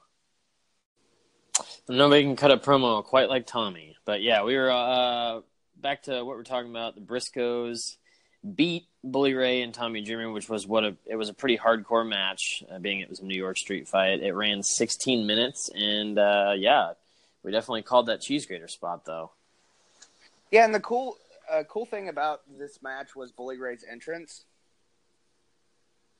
Nobody 1.88 2.24
can 2.24 2.35
cut 2.35 2.50
a 2.50 2.57
promo 2.57 3.05
quite 3.05 3.29
like 3.29 3.46
Tommy. 3.46 3.94
But 4.05 4.20
yeah, 4.20 4.42
we 4.42 4.57
were 4.57 4.68
uh, 4.68 5.42
back 5.76 6.03
to 6.05 6.24
what 6.24 6.37
we're 6.37 6.42
talking 6.42 6.70
about: 6.70 6.96
the 6.96 7.00
Briscoes 7.00 7.98
beat 8.57 8.88
Bully 9.05 9.35
Ray 9.35 9.62
and 9.62 9.72
Tommy 9.72 10.00
Dreamer, 10.00 10.33
which 10.33 10.48
was 10.48 10.66
what 10.66 10.83
a 10.83 10.96
it 11.07 11.14
was 11.14 11.29
a 11.29 11.33
pretty 11.33 11.57
hardcore 11.57 12.05
match, 12.05 12.64
uh, 12.68 12.81
being 12.81 12.98
it 12.98 13.09
was 13.09 13.20
a 13.20 13.24
New 13.24 13.37
York 13.37 13.59
street 13.59 13.87
fight. 13.87 14.24
It 14.24 14.33
ran 14.33 14.61
16 14.61 15.24
minutes, 15.24 15.70
and 15.72 16.18
uh, 16.18 16.55
yeah, 16.57 16.94
we 17.44 17.53
definitely 17.53 17.83
called 17.83 18.07
that 18.07 18.20
cheese 18.20 18.44
grater 18.44 18.66
spot 18.66 19.05
though. 19.05 19.31
Yeah, 20.50 20.64
and 20.64 20.74
the 20.74 20.81
cool 20.81 21.16
uh, 21.48 21.62
cool 21.68 21.87
thing 21.87 22.09
about 22.09 22.40
this 22.59 22.83
match 22.83 23.14
was 23.14 23.31
Bully 23.31 23.57
Ray's 23.57 23.85
entrance. 23.88 24.46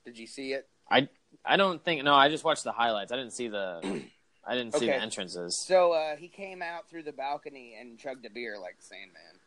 Did 0.05 0.17
you 0.17 0.29
see 0.29 0.53
it? 0.53 0.69
I 0.89 1.09
I 1.45 1.57
don't 1.57 1.83
think 1.85 2.03
no, 2.05 2.15
I 2.15 2.29
just 2.29 2.45
watched 2.45 2.65
the 2.65 2.73
highlights. 2.73 3.13
I 3.13 3.17
didn't 3.17 3.33
see 3.33 3.49
the 3.49 3.81
I 4.47 4.55
didn't 4.55 4.73
see 4.73 4.87
Okay. 4.87 4.97
the 4.97 5.03
entrances. 5.03 5.65
So 5.67 5.93
uh, 5.93 6.17
he 6.17 6.29
came 6.29 6.63
out 6.63 6.89
through 6.89 7.03
the 7.05 7.13
balcony 7.13 7.77
and 7.79 7.99
chugged 7.99 8.25
a 8.27 8.31
beer 8.31 8.59
like 8.61 8.77
Sandman. 8.79 9.39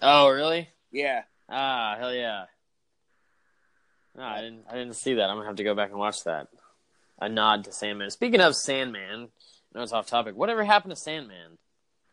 Oh, 0.00 0.28
really? 0.30 0.68
Yeah, 0.90 1.22
Ah, 1.48 1.96
hell 1.98 2.12
yeah. 2.14 2.44
No, 4.16 4.22
I 4.24 4.40
didn't. 4.42 4.64
I 4.68 4.74
didn't 4.74 4.94
see 4.96 5.14
that. 5.14 5.30
I'm 5.30 5.36
gonna 5.36 5.46
have 5.46 5.56
to 5.56 5.64
go 5.64 5.74
back 5.74 5.90
and 5.90 5.98
watch 5.98 6.24
that. 6.24 6.48
A 7.18 7.28
nod 7.28 7.64
to 7.64 7.72
Sandman. 7.72 8.10
Speaking 8.10 8.40
of 8.40 8.54
Sandman, 8.56 9.28
I 9.74 9.78
know 9.78 9.82
it's 9.82 9.92
off 9.92 10.06
topic. 10.06 10.36
Whatever 10.36 10.64
happened 10.64 10.90
to 10.94 11.00
Sandman? 11.00 11.56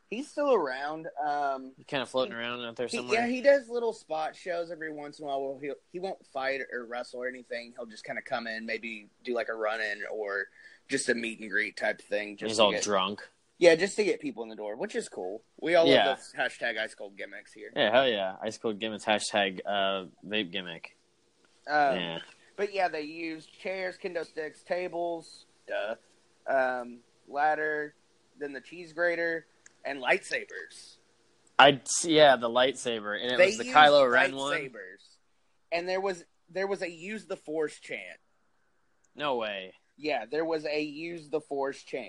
He's 0.10 0.30
still 0.30 0.54
around. 0.54 1.08
Um, 1.24 1.72
He 1.78 1.84
kind 1.84 2.04
of 2.04 2.10
floating 2.10 2.34
around 2.34 2.62
out 2.66 2.76
there 2.76 2.88
he, 2.88 2.98
somewhere. 2.98 3.20
yeah, 3.22 3.28
he 3.28 3.42
does 3.42 3.70
little 3.70 3.94
spot 3.94 4.36
shows 4.36 4.72
every 4.72 4.92
once 4.92 5.20
in 5.20 5.26
a 5.26 5.28
while. 5.28 5.42
Where 5.42 5.60
he 5.62 5.72
he 5.92 6.00
won't 6.00 6.26
fight 6.28 6.62
or 6.72 6.86
wrestle 6.86 7.22
or 7.24 7.28
anything. 7.28 7.74
He'll 7.76 7.86
just 7.86 8.04
kind 8.04 8.18
of 8.20 8.26
come 8.26 8.48
in, 8.48 8.66
maybe 8.66 9.08
do 9.24 9.34
like 9.34 9.50
a 9.50 9.54
run 9.56 9.82
in 9.82 10.02
or 10.12 10.48
just 10.88 11.10
a 11.10 11.14
meet 11.16 11.40
and 11.40 11.50
greet 11.50 11.78
type 11.78 12.02
thing. 12.02 12.38
Just 12.38 12.50
He's 12.50 12.60
all 12.60 12.72
get, 12.72 12.84
drunk. 12.84 13.22
Yeah, 13.60 13.76
just 13.76 13.96
to 13.98 14.04
get 14.06 14.22
people 14.22 14.42
in 14.44 14.50
the 14.50 14.56
door, 14.56 14.76
which 14.78 14.96
is 14.96 15.10
cool. 15.10 15.44
We 15.62 15.76
all 15.76 15.86
Yeah. 15.86 16.08
love 16.08 16.18
this 16.18 16.34
hashtag 16.38 16.78
ice 16.80 16.96
cold 16.96 17.18
gimmicks 17.18 17.52
here. 17.54 17.72
Yeah, 17.76 17.92
hell 17.92 18.08
yeah. 18.08 18.38
Ice 18.42 18.58
cold 18.58 18.80
gimmicks 18.80 19.04
hashtag 19.06 19.60
uh, 19.66 20.06
vape 20.26 20.52
gimmick. 20.52 20.96
Um, 21.68 21.96
yeah. 22.00 22.20
But 22.56 22.74
yeah, 22.74 22.88
they 22.88 23.02
use 23.02 23.46
chairs, 23.46 23.98
kendo 24.02 24.26
sticks, 24.26 24.64
tables, 24.64 25.46
duh, 25.68 25.96
um, 26.48 27.00
ladder, 27.28 27.94
then 28.40 28.54
the 28.54 28.62
cheese 28.62 28.92
grater, 28.94 29.46
and 29.86 30.02
lightsabers. 30.02 30.98
I 31.58 31.82
yeah 32.04 32.36
the 32.38 32.50
lightsaber 32.50 33.22
and 33.22 33.34
it 33.34 33.38
they 33.38 33.46
was 33.48 33.58
the 33.58 33.66
Kylo 33.66 34.10
Ren 34.10 34.36
one. 34.36 34.54
lightsabers, 34.58 35.04
and 35.72 35.88
there 35.88 36.02
was 36.02 36.24
there 36.50 36.68
was 36.68 36.82
a 36.82 36.90
use 36.90 37.26
the 37.26 37.36
force 37.36 37.78
chant. 37.80 38.20
No 39.16 39.36
way. 39.36 39.74
Yeah, 39.98 40.26
there 40.32 40.46
was 40.46 40.66
a 40.66 40.82
use 40.82 41.30
the 41.30 41.42
force 41.42 41.84
chant. 41.84 42.08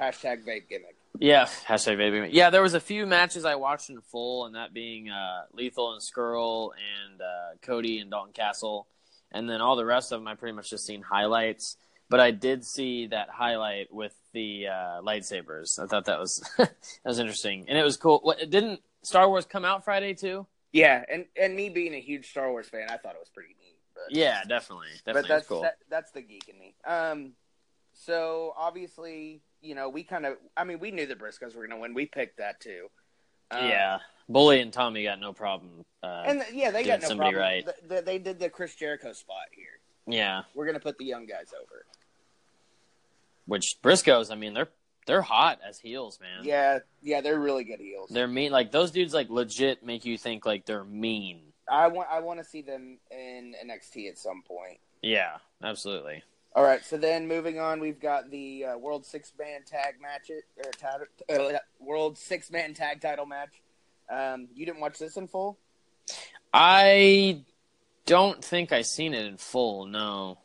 Hashtag 0.00 0.44
vape 0.44 0.68
gimmick. 0.68 0.96
Yeah, 1.18 1.46
hashtag 1.66 1.96
vape 1.98 2.12
gimmick. 2.12 2.32
Yeah, 2.32 2.50
there 2.50 2.62
was 2.62 2.74
a 2.74 2.80
few 2.80 3.06
matches 3.06 3.44
I 3.44 3.56
watched 3.56 3.90
in 3.90 4.00
full, 4.00 4.46
and 4.46 4.54
that 4.54 4.72
being 4.72 5.10
uh, 5.10 5.42
Lethal 5.52 5.92
and 5.92 6.00
Scurll 6.00 6.70
and 6.72 7.20
uh, 7.20 7.56
Cody 7.62 7.98
and 7.98 8.10
Dalton 8.10 8.32
Castle, 8.32 8.86
and 9.32 9.48
then 9.48 9.60
all 9.60 9.76
the 9.76 9.84
rest 9.84 10.12
of 10.12 10.20
them 10.20 10.28
I 10.28 10.34
pretty 10.34 10.54
much 10.54 10.70
just 10.70 10.86
seen 10.86 11.02
highlights. 11.02 11.76
But 12.12 12.20
I 12.20 12.30
did 12.30 12.62
see 12.62 13.06
that 13.06 13.30
highlight 13.30 13.90
with 13.90 14.14
the 14.34 14.66
uh, 14.68 15.00
lightsabers. 15.00 15.78
I 15.82 15.86
thought 15.86 16.04
that 16.04 16.20
was 16.20 16.44
that 16.58 16.74
was 17.06 17.18
interesting, 17.18 17.64
and 17.68 17.78
it 17.78 17.82
was 17.82 17.96
cool. 17.96 18.20
What 18.22 18.38
didn't 18.50 18.80
Star 19.02 19.26
Wars 19.30 19.46
come 19.46 19.64
out 19.64 19.82
Friday 19.82 20.12
too? 20.12 20.46
Yeah, 20.72 21.02
and 21.10 21.24
and 21.40 21.56
me 21.56 21.70
being 21.70 21.94
a 21.94 22.00
huge 22.00 22.28
Star 22.28 22.50
Wars 22.50 22.68
fan, 22.68 22.88
I 22.90 22.98
thought 22.98 23.14
it 23.14 23.18
was 23.18 23.30
pretty 23.30 23.56
neat. 23.58 23.78
But 23.94 24.14
Yeah, 24.14 24.44
definitely, 24.46 24.88
definitely 25.06 25.22
but 25.22 25.28
that's 25.28 25.46
cool. 25.46 25.62
that, 25.62 25.78
that's 25.88 26.10
the 26.10 26.20
geek 26.20 26.50
in 26.50 26.58
me. 26.58 26.74
Um, 26.86 27.32
so 27.94 28.52
obviously, 28.58 29.40
you 29.62 29.74
know, 29.74 29.88
we 29.88 30.04
kind 30.04 30.26
of, 30.26 30.36
I 30.54 30.64
mean, 30.64 30.80
we 30.80 30.90
knew 30.90 31.06
the 31.06 31.14
Briscoes 31.14 31.54
were 31.54 31.66
going 31.66 31.70
to 31.70 31.76
win. 31.78 31.94
We 31.94 32.04
picked 32.04 32.36
that 32.38 32.60
too. 32.60 32.88
Um, 33.50 33.68
yeah, 33.68 33.98
Bully 34.28 34.60
and 34.60 34.70
Tommy 34.70 35.04
got 35.04 35.18
no 35.18 35.32
problem. 35.32 35.84
Uh, 36.02 36.24
and 36.26 36.44
yeah, 36.52 36.70
they 36.70 36.84
got 36.84 37.00
no 37.00 37.08
somebody 37.08 37.32
problem. 37.32 37.52
right. 37.52 37.64
Th- 37.64 37.88
th- 37.88 38.04
they 38.04 38.18
did 38.18 38.38
the 38.38 38.50
Chris 38.50 38.74
Jericho 38.74 39.12
spot 39.12 39.46
here. 39.52 39.78
yeah, 40.06 40.42
We're 40.54 40.64
going 40.66 40.74
to 40.74 40.80
put 40.80 40.98
the 40.98 41.04
young 41.04 41.26
guys 41.26 41.54
over. 41.58 41.86
Which 43.46 43.76
Briscoes, 43.82 44.30
I 44.30 44.34
mean, 44.34 44.54
they're 44.54 44.70
they're 45.06 45.22
hot 45.22 45.58
as 45.68 45.78
heels, 45.78 46.20
man. 46.20 46.44
Yeah, 46.44 46.78
yeah, 47.02 47.20
they're 47.20 47.38
really 47.38 47.64
good 47.64 47.80
heels. 47.80 48.10
They're 48.10 48.28
mean. 48.28 48.52
Like 48.52 48.70
those 48.70 48.90
dudes, 48.90 49.12
like 49.12 49.30
legit 49.30 49.84
make 49.84 50.04
you 50.04 50.16
think 50.16 50.46
like 50.46 50.64
they're 50.66 50.84
mean. 50.84 51.40
I 51.70 51.88
want, 51.88 52.08
I 52.10 52.20
want 52.20 52.38
to 52.38 52.44
see 52.44 52.62
them 52.62 52.98
in 53.10 53.54
NXT 53.64 54.08
at 54.08 54.18
some 54.18 54.42
point. 54.42 54.78
Yeah, 55.00 55.38
absolutely. 55.62 56.22
All 56.54 56.62
right, 56.62 56.84
so 56.84 56.98
then 56.98 57.28
moving 57.28 57.58
on, 57.58 57.80
we've 57.80 58.00
got 58.00 58.30
the 58.30 58.64
uh, 58.66 58.78
World 58.78 59.06
Six 59.06 59.32
Man 59.38 59.62
Tag 59.64 59.94
match, 60.02 60.30
or 60.30 60.70
tat- 60.72 61.54
uh, 61.54 61.58
World 61.80 62.18
Six 62.18 62.50
Man 62.50 62.74
Tag 62.74 63.00
Title 63.00 63.24
match. 63.24 63.62
Um, 64.10 64.48
you 64.54 64.66
didn't 64.66 64.80
watch 64.80 64.98
this 64.98 65.16
in 65.16 65.28
full? 65.28 65.58
I 66.52 67.40
don't 68.04 68.44
think 68.44 68.70
I 68.72 68.82
seen 68.82 69.14
it 69.14 69.24
in 69.24 69.38
full. 69.38 69.86
No, 69.86 70.38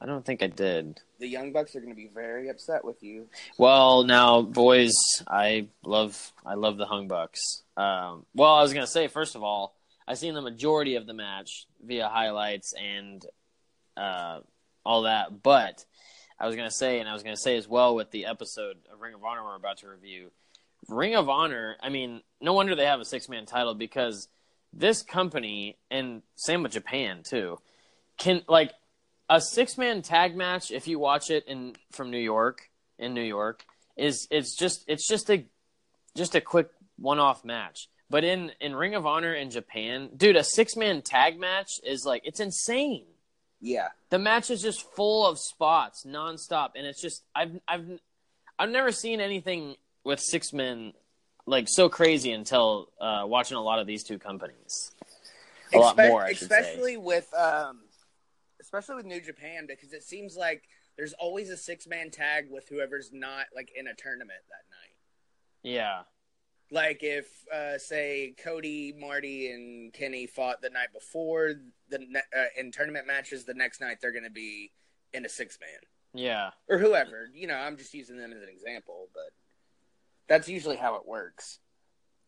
I 0.00 0.06
don't 0.06 0.24
think 0.24 0.42
I 0.42 0.48
did. 0.48 1.00
The 1.18 1.28
Young 1.28 1.52
Bucks 1.52 1.74
are 1.74 1.80
going 1.80 1.92
to 1.92 1.96
be 1.96 2.10
very 2.12 2.48
upset 2.48 2.84
with 2.84 3.02
you. 3.02 3.26
Well, 3.58 4.04
now, 4.04 4.42
boys, 4.42 4.94
I 5.26 5.66
love 5.84 6.32
I 6.46 6.54
love 6.54 6.76
the 6.76 6.86
Hung 6.86 7.08
Bucks. 7.08 7.62
Um, 7.76 8.24
well, 8.34 8.54
I 8.54 8.62
was 8.62 8.72
gonna 8.72 8.86
say 8.86 9.08
first 9.08 9.34
of 9.34 9.42
all, 9.42 9.74
I've 10.06 10.18
seen 10.18 10.34
the 10.34 10.42
majority 10.42 10.94
of 10.96 11.06
the 11.06 11.14
match 11.14 11.66
via 11.84 12.08
highlights 12.08 12.72
and 12.72 13.24
uh, 13.96 14.40
all 14.84 15.02
that, 15.02 15.42
but 15.42 15.84
I 16.38 16.46
was 16.46 16.54
gonna 16.54 16.70
say, 16.70 17.00
and 17.00 17.08
I 17.08 17.12
was 17.12 17.22
gonna 17.22 17.36
say 17.36 17.56
as 17.56 17.68
well 17.68 17.94
with 17.94 18.10
the 18.10 18.26
episode 18.26 18.76
of 18.92 19.00
Ring 19.00 19.14
of 19.14 19.24
Honor 19.24 19.44
we're 19.44 19.56
about 19.56 19.78
to 19.78 19.88
review. 19.88 20.30
Ring 20.88 21.16
of 21.16 21.28
Honor, 21.28 21.76
I 21.82 21.88
mean, 21.88 22.22
no 22.40 22.52
wonder 22.52 22.74
they 22.74 22.86
have 22.86 23.00
a 23.00 23.04
six 23.04 23.28
man 23.28 23.44
title 23.44 23.74
because 23.74 24.28
this 24.72 25.02
company 25.02 25.76
and 25.90 26.22
same 26.36 26.62
with 26.62 26.72
Japan 26.72 27.22
too 27.24 27.58
can 28.18 28.42
like 28.48 28.72
a 29.28 29.40
six 29.40 29.76
man 29.78 30.02
tag 30.02 30.36
match 30.36 30.70
if 30.70 30.88
you 30.88 30.98
watch 30.98 31.30
it 31.30 31.46
in 31.46 31.74
from 31.92 32.10
New 32.10 32.18
York 32.18 32.70
in 32.98 33.14
New 33.14 33.22
York 33.22 33.64
is 33.96 34.26
it's 34.30 34.56
just 34.56 34.84
it's 34.88 35.06
just 35.06 35.30
a 35.30 35.44
just 36.16 36.34
a 36.34 36.40
quick 36.40 36.70
one 36.98 37.18
off 37.18 37.44
match. 37.44 37.88
But 38.10 38.24
in 38.24 38.52
in 38.60 38.74
Ring 38.74 38.94
of 38.94 39.06
Honor 39.06 39.34
in 39.34 39.50
Japan, 39.50 40.10
dude, 40.16 40.36
a 40.36 40.44
six 40.44 40.76
man 40.76 41.02
tag 41.02 41.38
match 41.38 41.80
is 41.84 42.04
like 42.04 42.22
it's 42.24 42.40
insane. 42.40 43.04
Yeah, 43.60 43.88
The 44.10 44.20
match 44.20 44.50
is 44.50 44.62
just 44.62 44.82
full 44.94 45.26
of 45.26 45.36
spots 45.36 46.04
nonstop, 46.06 46.70
and 46.76 46.86
it's 46.86 47.00
just 47.02 47.24
I've 47.34 47.58
I've 47.66 47.98
I've 48.56 48.70
never 48.70 48.92
seen 48.92 49.20
anything 49.20 49.74
with 50.04 50.20
six 50.20 50.52
men 50.52 50.92
like 51.44 51.66
so 51.68 51.88
crazy 51.88 52.30
until 52.30 52.88
uh, 53.00 53.24
watching 53.26 53.56
a 53.56 53.60
lot 53.60 53.80
of 53.80 53.86
these 53.88 54.04
two 54.04 54.18
companies. 54.18 54.92
A 55.74 55.78
lot 55.78 55.96
more, 55.96 56.22
I 56.22 56.34
should 56.34 56.48
say. 56.48 56.60
especially 56.60 56.96
with 56.98 57.28
um, 57.34 57.80
especially 58.68 58.96
with 58.96 59.06
New 59.06 59.20
Japan 59.22 59.66
because 59.66 59.94
it 59.94 60.02
seems 60.02 60.36
like 60.36 60.68
there's 60.98 61.14
always 61.14 61.48
a 61.48 61.56
six 61.56 61.86
man 61.86 62.10
tag 62.10 62.48
with 62.50 62.68
whoever's 62.68 63.10
not 63.14 63.46
like 63.56 63.72
in 63.74 63.86
a 63.86 63.94
tournament 63.94 64.40
that 64.50 64.68
night. 64.70 64.94
Yeah, 65.62 66.02
Like 66.70 66.98
if 67.00 67.26
uh, 67.50 67.78
say 67.78 68.34
Cody, 68.44 68.94
Marty, 68.98 69.50
and 69.50 69.90
Kenny 69.92 70.26
fought 70.26 70.60
the 70.60 70.68
night 70.68 70.92
before 70.92 71.54
the 71.88 71.98
ne- 71.98 72.20
uh, 72.36 72.44
in 72.58 72.70
tournament 72.70 73.06
matches, 73.06 73.44
the 73.44 73.54
next 73.54 73.80
night 73.80 73.98
they're 74.02 74.12
going 74.12 74.24
to 74.24 74.30
be 74.30 74.70
in 75.14 75.24
a 75.24 75.28
six 75.30 75.58
man 75.60 75.80
yeah, 76.14 76.50
or 76.68 76.78
whoever. 76.78 77.30
You 77.34 77.46
know, 77.46 77.56
I'm 77.56 77.78
just 77.78 77.94
using 77.94 78.18
them 78.18 78.32
as 78.32 78.42
an 78.42 78.48
example, 78.50 79.08
but 79.14 79.30
that's 80.28 80.48
usually 80.48 80.76
how 80.76 80.96
it 80.96 81.06
works. 81.06 81.58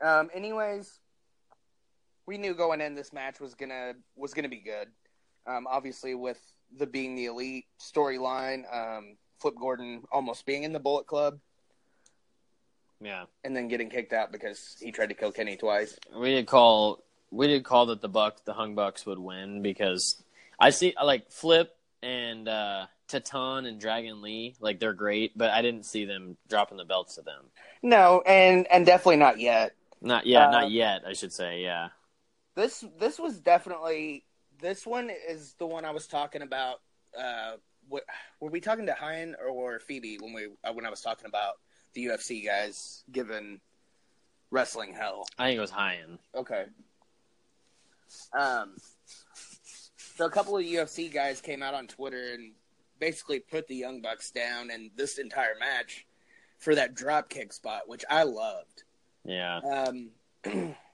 Um, 0.01 0.31
anyways, 0.33 1.01
we 2.27 2.39
knew 2.39 2.55
going 2.55 2.81
in 2.81 2.95
this 2.95 3.13
match 3.13 3.41
was 3.41 3.55
gonna 3.55 3.93
was 4.17 4.33
gonna 4.33 4.49
be 4.49 4.61
good. 4.61 4.89
Um, 5.47 5.67
obviously, 5.69 6.15
with 6.15 6.41
the 6.77 6.87
being 6.87 7.15
the 7.17 7.27
elite 7.27 7.67
storyline, 7.81 8.65
um, 8.73 9.17
Flip 9.39 9.55
Gordon 9.59 10.03
almost 10.13 10.47
being 10.47 10.63
in 10.63 10.73
the 10.73 10.81
Bullet 10.81 11.07
Club 11.07 11.41
yeah. 13.01 13.25
and 13.45 13.57
then 13.57 13.69
getting 13.69 13.89
kicked 13.89 14.13
out 14.13 14.33
because 14.33 14.77
he 14.81 14.93
tried 14.93 15.09
to 15.09 15.15
kill 15.15 15.33
Kenny 15.33 15.57
twice. 15.57 15.99
We 16.15 16.31
did 16.31 16.47
call 16.47 17.03
we 17.31 17.47
did 17.47 17.65
call 17.65 17.87
that 17.87 18.01
the 18.01 18.09
Buck 18.09 18.45
the 18.45 18.53
Hung 18.53 18.75
Bucks 18.75 19.07
would 19.07 19.19
win 19.19 19.63
because 19.63 20.23
I 20.59 20.71
see 20.71 20.95
like 21.03 21.31
Flip 21.31 21.75
and 22.03 22.49
uh 22.49 22.87
Titan 23.09 23.67
and 23.67 23.81
Dragon 23.81 24.23
Lee 24.23 24.55
like 24.61 24.79
they're 24.79 24.93
great, 24.93 25.37
but 25.37 25.51
I 25.51 25.63
didn't 25.63 25.85
see 25.85 26.05
them 26.05 26.37
dropping 26.49 26.79
the 26.79 26.85
belts 26.85 27.17
to 27.17 27.23
them. 27.23 27.47
No, 27.83 28.23
and 28.27 28.67
and 28.71 28.85
definitely 28.85 29.17
not 29.17 29.41
yet. 29.41 29.75
Not 30.03 30.27
yeah, 30.27 30.49
Uh, 30.49 30.51
not 30.51 30.71
yet. 30.71 31.03
I 31.07 31.15
should 31.15 31.33
say 31.33 31.63
yeah. 31.63 31.89
This 32.55 32.85
this 32.99 33.19
was 33.19 33.39
definitely 33.39 34.25
this 34.61 34.87
one 34.87 35.11
is 35.29 35.55
the 35.59 35.67
one 35.67 35.85
I 35.85 35.91
was 35.91 36.07
talking 36.07 36.43
about. 36.43 36.81
Uh, 37.19 37.53
what, 37.89 38.05
were 38.41 38.51
we 38.51 38.61
talking 38.61 38.87
to 38.87 38.93
Hyan 38.93 39.35
or 39.49 39.81
Phoebe 39.81 40.19
when 40.21 40.33
we 40.33 40.49
uh, 40.65 40.73
when 40.73 40.87
I 40.87 40.91
was 40.91 41.01
talking 41.01 41.27
about 41.27 41.55
the 41.95 42.07
UFC 42.07 42.45
guys 42.45 43.05
given 43.11 43.61
wrestling 44.51 44.93
hell? 44.93 45.27
I 45.39 45.49
think 45.49 45.59
it 45.59 45.61
was 45.61 45.73
Hyan. 45.73 46.19
Okay. 46.35 46.65
Um. 48.39 48.77
So 50.17 50.27
a 50.27 50.31
couple 50.31 50.57
of 50.57 50.65
UFC 50.65 51.13
guys 51.13 51.41
came 51.41 51.63
out 51.63 51.75
on 51.75 51.87
Twitter 51.87 52.35
and 52.35 52.53
basically 52.99 53.41
put 53.41 53.67
the 53.67 53.75
Young 53.75 54.03
Bucks 54.03 54.31
down 54.31 54.71
in 54.71 54.91
this 54.95 55.19
entire 55.19 55.55
match 55.59 56.07
for 56.59 56.75
that 56.75 56.95
drop 56.95 57.31
kick 57.31 57.53
spot, 57.53 57.83
which 57.87 58.05
I 58.09 58.25
loved. 58.25 58.85
Yeah. 59.25 59.59
Um, 59.59 60.11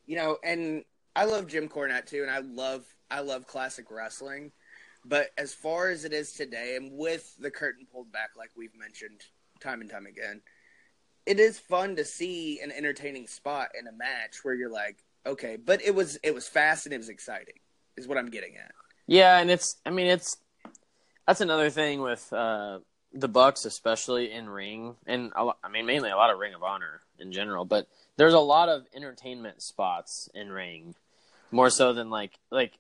you 0.07 0.17
know, 0.17 0.39
and 0.45 0.85
I 1.15 1.25
love 1.25 1.49
Jim 1.49 1.69
Cornette 1.69 2.07
too, 2.07 2.23
and 2.23 2.31
I 2.31 2.39
love 2.39 2.85
I 3.11 3.21
love 3.21 3.47
classic 3.47 3.91
wrestling. 3.91 4.53
But 5.05 5.31
as 5.39 5.55
far 5.55 5.89
as 5.89 6.05
it 6.05 6.13
is 6.13 6.33
today, 6.33 6.75
and 6.77 6.91
with 6.93 7.37
the 7.39 7.51
curtain 7.51 7.87
pulled 7.91 8.11
back, 8.11 8.31
like 8.37 8.51
we've 8.57 8.77
mentioned 8.77 9.21
time 9.61 9.81
and 9.81 9.89
time 9.89 10.07
again, 10.07 10.43
it 11.27 11.39
is 11.39 11.59
fun 11.59 11.97
to 11.97 12.05
see 12.05 12.61
an 12.61 12.73
entertaining 12.73 13.27
spot 13.27 13.69
in 13.79 13.87
a 13.87 13.93
match 13.93 14.43
where 14.43 14.55
you're 14.55 14.71
like, 14.71 14.97
okay, 15.25 15.57
but 15.57 15.83
it 15.83 15.95
was 15.95 16.19
it 16.23 16.35
was 16.35 16.49
fast 16.49 16.87
and 16.87 16.93
it 16.93 16.99
was 16.99 17.09
exciting, 17.09 17.55
is 17.97 18.09
what 18.09 18.19
I'm 18.19 18.31
getting 18.31 18.57
at. 18.57 18.73
Yeah, 19.07 19.39
and 19.39 19.51
it's 19.51 19.77
I 19.87 19.91
mean 19.91 20.07
it's 20.07 20.39
that's 21.27 21.41
another 21.41 21.71
thing 21.71 22.01
with 22.01 22.33
uh, 22.33 22.81
the 23.13 23.29
Bucks, 23.29 23.65
especially 23.65 24.33
in 24.33 24.49
ring, 24.49 24.97
and 25.07 25.33
I 25.37 25.69
mean 25.71 25.87
mainly 25.87 26.11
a 26.11 26.17
lot 26.17 26.31
of 26.31 26.39
Ring 26.39 26.55
of 26.55 26.63
Honor 26.63 27.01
in 27.19 27.33
general, 27.33 27.65
but 27.65 27.89
there's 28.17 28.35
a 28.35 28.41
lot 28.41 28.69
of 28.69 28.87
entertainment 28.95 29.63
spots 29.63 30.29
in 30.35 30.51
ring, 30.51 30.95
more 31.51 31.71
so 31.71 31.93
than 31.93 32.11
like 32.11 32.39
like 32.51 32.79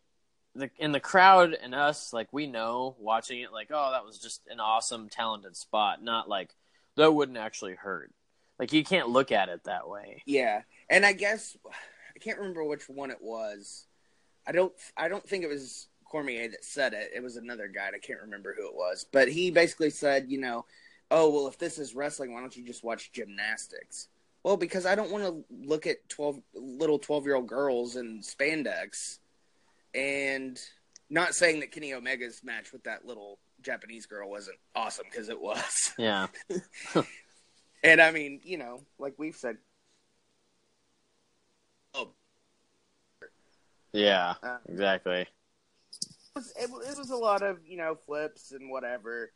the 0.58 0.70
in 0.78 0.92
the 0.92 1.00
crowd 1.00 1.54
and 1.54 1.74
us 1.74 2.12
like 2.12 2.32
we 2.32 2.46
know 2.46 2.96
watching 2.98 3.40
it 3.40 3.52
like 3.52 3.68
oh 3.70 3.90
that 3.92 4.04
was 4.04 4.18
just 4.18 4.42
an 4.48 4.60
awesome 4.60 5.08
talented 5.08 5.56
spot, 5.56 6.02
not 6.02 6.28
like 6.28 6.54
that 6.96 7.12
wouldn't 7.12 7.38
actually 7.38 7.74
hurt. 7.74 8.10
Like 8.58 8.72
you 8.72 8.84
can't 8.84 9.10
look 9.10 9.32
at 9.32 9.48
it 9.48 9.64
that 9.64 9.88
way. 9.88 10.22
Yeah, 10.26 10.62
and 10.88 11.04
I 11.04 11.12
guess 11.12 11.56
I 12.14 12.18
can't 12.18 12.38
remember 12.38 12.64
which 12.64 12.88
one 12.88 13.10
it 13.10 13.20
was. 13.20 13.86
I 14.46 14.52
don't. 14.52 14.72
I 14.96 15.08
don't 15.08 15.26
think 15.28 15.44
it 15.44 15.50
was 15.50 15.88
Cormier 16.04 16.48
that 16.48 16.64
said 16.64 16.94
it. 16.94 17.10
It 17.14 17.22
was 17.22 17.36
another 17.36 17.68
guy. 17.68 17.88
I 17.94 17.98
can't 17.98 18.22
remember 18.22 18.54
who 18.56 18.66
it 18.66 18.74
was, 18.74 19.04
but 19.10 19.28
he 19.28 19.50
basically 19.50 19.90
said, 19.90 20.30
you 20.30 20.40
know, 20.40 20.64
oh 21.10 21.30
well, 21.30 21.48
if 21.48 21.58
this 21.58 21.78
is 21.78 21.94
wrestling, 21.94 22.32
why 22.32 22.40
don't 22.40 22.56
you 22.56 22.64
just 22.64 22.84
watch 22.84 23.12
gymnastics? 23.12 24.08
Well, 24.42 24.56
because 24.56 24.86
I 24.86 24.94
don't 24.94 25.10
want 25.10 25.24
to 25.24 25.44
look 25.50 25.86
at 25.86 26.08
twelve 26.08 26.40
little 26.54 26.98
twelve 26.98 27.24
year 27.26 27.34
old 27.34 27.48
girls 27.48 27.96
in 27.96 28.20
spandex, 28.20 29.18
and 29.96 30.60
not 31.08 31.34
saying 31.34 31.60
that 31.60 31.72
Kenny 31.72 31.92
Omega's 31.94 32.42
match 32.44 32.72
with 32.72 32.84
that 32.84 33.06
little 33.06 33.38
Japanese 33.62 34.06
girl 34.06 34.28
wasn't 34.30 34.58
awesome 34.74 35.06
because 35.10 35.28
it 35.28 35.40
was. 35.40 35.92
Yeah. 35.98 36.26
and 37.82 38.02
I 38.02 38.10
mean, 38.10 38.40
you 38.44 38.58
know, 38.58 38.82
like 38.98 39.14
we've 39.16 39.34
said, 39.34 39.56
oh, 41.94 42.10
Yeah. 43.92 44.34
Uh, 44.42 44.58
Exactly. 44.68 45.20
it 45.22 45.28
was, 46.34 46.52
it, 46.58 46.70
it 46.92 46.98
was 46.98 47.10
a 47.10 47.16
lot 47.16 47.42
of 47.42 47.58
you 47.66 47.78
know 47.78 47.94
flips 48.06 48.52
and 48.52 48.70
whatever, 48.70 49.32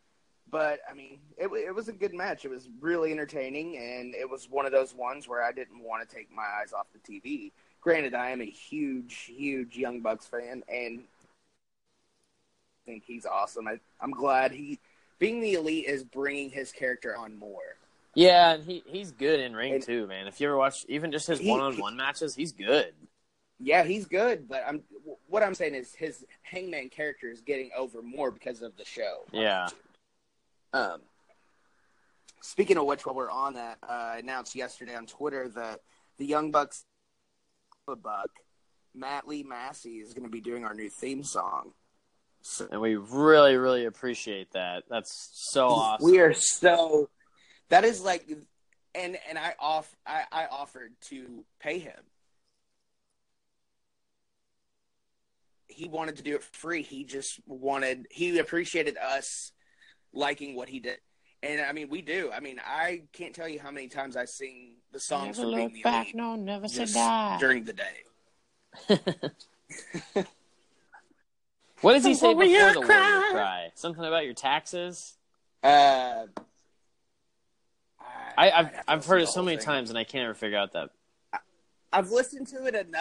but 0.50 0.80
I 0.90 0.92
mean, 0.94 1.20
it 1.38 1.46
it 1.46 1.74
was 1.74 1.88
a 1.88 1.92
good 1.92 2.12
match. 2.12 2.44
It 2.44 2.50
was 2.50 2.68
really 2.80 3.10
entertaining, 3.12 3.78
and 3.78 4.14
it 4.14 4.28
was 4.28 4.48
one 4.50 4.66
of 4.66 4.72
those 4.72 4.94
ones 4.94 5.26
where 5.26 5.42
I 5.42 5.52
didn't 5.52 5.82
want 5.82 6.06
to 6.06 6.14
take 6.14 6.30
my 6.30 6.46
eyes 6.60 6.74
off 6.74 6.88
the 6.92 6.98
TV. 6.98 7.52
Granted, 7.80 8.14
I 8.14 8.30
am 8.30 8.40
a 8.42 8.46
huge, 8.46 9.14
huge 9.34 9.76
Young 9.76 10.00
Bucks 10.00 10.26
fan, 10.26 10.62
and 10.68 11.00
I 11.00 12.86
think 12.86 13.04
he's 13.06 13.24
awesome. 13.24 13.66
I, 13.66 13.80
I'm 14.00 14.10
glad 14.10 14.52
he 14.52 14.78
being 15.18 15.40
the 15.40 15.54
elite 15.54 15.86
is 15.86 16.04
bringing 16.04 16.50
his 16.50 16.72
character 16.72 17.16
on 17.16 17.38
more. 17.38 17.76
Yeah, 18.14 18.54
and 18.54 18.64
he 18.64 18.82
he's 18.86 19.12
good 19.12 19.40
in 19.40 19.54
ring 19.54 19.74
And- 19.74 19.82
too, 19.82 20.06
man. 20.06 20.26
If 20.26 20.40
you 20.40 20.48
ever 20.48 20.56
watch 20.56 20.84
even 20.88 21.10
just 21.12 21.26
his 21.26 21.40
one 21.40 21.60
on 21.60 21.78
one 21.78 21.96
matches, 21.96 22.34
he's 22.34 22.52
good. 22.52 22.92
Yeah, 23.62 23.84
he's 23.84 24.06
good, 24.06 24.48
but 24.48 24.62
I'm 24.66 24.82
what 25.28 25.42
I'm 25.42 25.54
saying 25.54 25.74
is 25.74 25.94
his 25.94 26.24
Hangman 26.42 26.88
character 26.88 27.30
is 27.30 27.40
getting 27.40 27.70
over 27.76 28.02
more 28.02 28.30
because 28.30 28.62
of 28.62 28.76
the 28.76 28.84
show. 28.84 29.24
Yeah. 29.32 29.68
Um, 30.72 31.00
speaking 32.40 32.76
of 32.78 32.86
which, 32.86 33.04
while 33.06 33.14
we're 33.14 33.30
on 33.30 33.54
that, 33.54 33.78
uh, 33.86 33.92
I 33.92 34.18
announced 34.18 34.54
yesterday 34.54 34.94
on 34.94 35.06
Twitter 35.06 35.48
that 35.50 35.80
the 36.18 36.26
Young 36.26 36.50
Bucks, 36.50 36.84
Buck, 37.96 38.30
Matt 38.94 39.28
Lee 39.28 39.42
Massie 39.42 39.98
is 39.98 40.14
going 40.14 40.24
to 40.24 40.30
be 40.30 40.40
doing 40.40 40.64
our 40.64 40.74
new 40.74 40.90
theme 40.90 41.22
song. 41.22 41.72
So 42.42 42.66
And 42.70 42.80
we 42.80 42.96
really, 42.96 43.56
really 43.56 43.84
appreciate 43.84 44.52
that. 44.52 44.84
That's 44.88 45.30
so 45.32 45.68
awesome. 45.68 46.10
we 46.10 46.20
are 46.20 46.32
so. 46.32 47.10
That 47.68 47.84
is 47.84 48.00
like, 48.02 48.26
and 48.94 49.18
and 49.28 49.38
I 49.38 49.54
off 49.58 49.94
I, 50.06 50.24
I 50.32 50.46
offered 50.46 50.92
to 51.10 51.44
pay 51.60 51.78
him. 51.78 52.00
He 55.68 55.88
wanted 55.88 56.16
to 56.16 56.22
do 56.22 56.34
it 56.34 56.42
free. 56.42 56.82
He 56.82 57.04
just 57.04 57.40
wanted. 57.46 58.06
He 58.10 58.38
appreciated 58.38 58.96
us 58.96 59.52
liking 60.12 60.56
what 60.56 60.68
he 60.68 60.80
did. 60.80 60.98
And 61.42 61.60
I 61.62 61.72
mean, 61.72 61.88
we 61.88 62.02
do. 62.02 62.30
I 62.32 62.40
mean, 62.40 62.60
I 62.64 63.02
can't 63.12 63.34
tell 63.34 63.48
you 63.48 63.58
how 63.60 63.70
many 63.70 63.88
times 63.88 64.16
I 64.16 64.26
sing 64.26 64.74
the 64.92 65.00
songs 65.00 65.38
from 65.38 65.54
being 65.54 65.72
the 65.72 65.88
elite 65.88 66.14
no, 66.14 66.36
never 66.36 66.66
just 66.66 66.94
during 67.40 67.64
the 67.64 67.72
day. 67.72 69.00
What 71.80 71.94
does 71.94 72.04
he 72.04 72.14
say 72.14 72.34
before 72.34 72.74
the 72.74 72.80
cry. 72.82 73.10
warrior 73.10 73.32
cry? 73.32 73.68
Something 73.74 74.04
about 74.04 74.24
your 74.24 74.34
taxes? 74.34 75.16
Uh, 75.62 76.26
I, 78.36 78.50
I've 78.50 78.52
I'd 78.52 78.52
have 78.52 78.84
I've 78.88 79.06
heard 79.06 79.22
it 79.22 79.28
so 79.28 79.42
many 79.42 79.56
thing. 79.56 79.66
times 79.66 79.90
and 79.90 79.98
I 79.98 80.04
can't 80.04 80.24
ever 80.24 80.34
figure 80.34 80.58
out 80.58 80.72
that. 80.72 80.90
I've 81.92 82.10
listened 82.10 82.46
to 82.48 82.66
it 82.66 82.74
enough, 82.74 82.92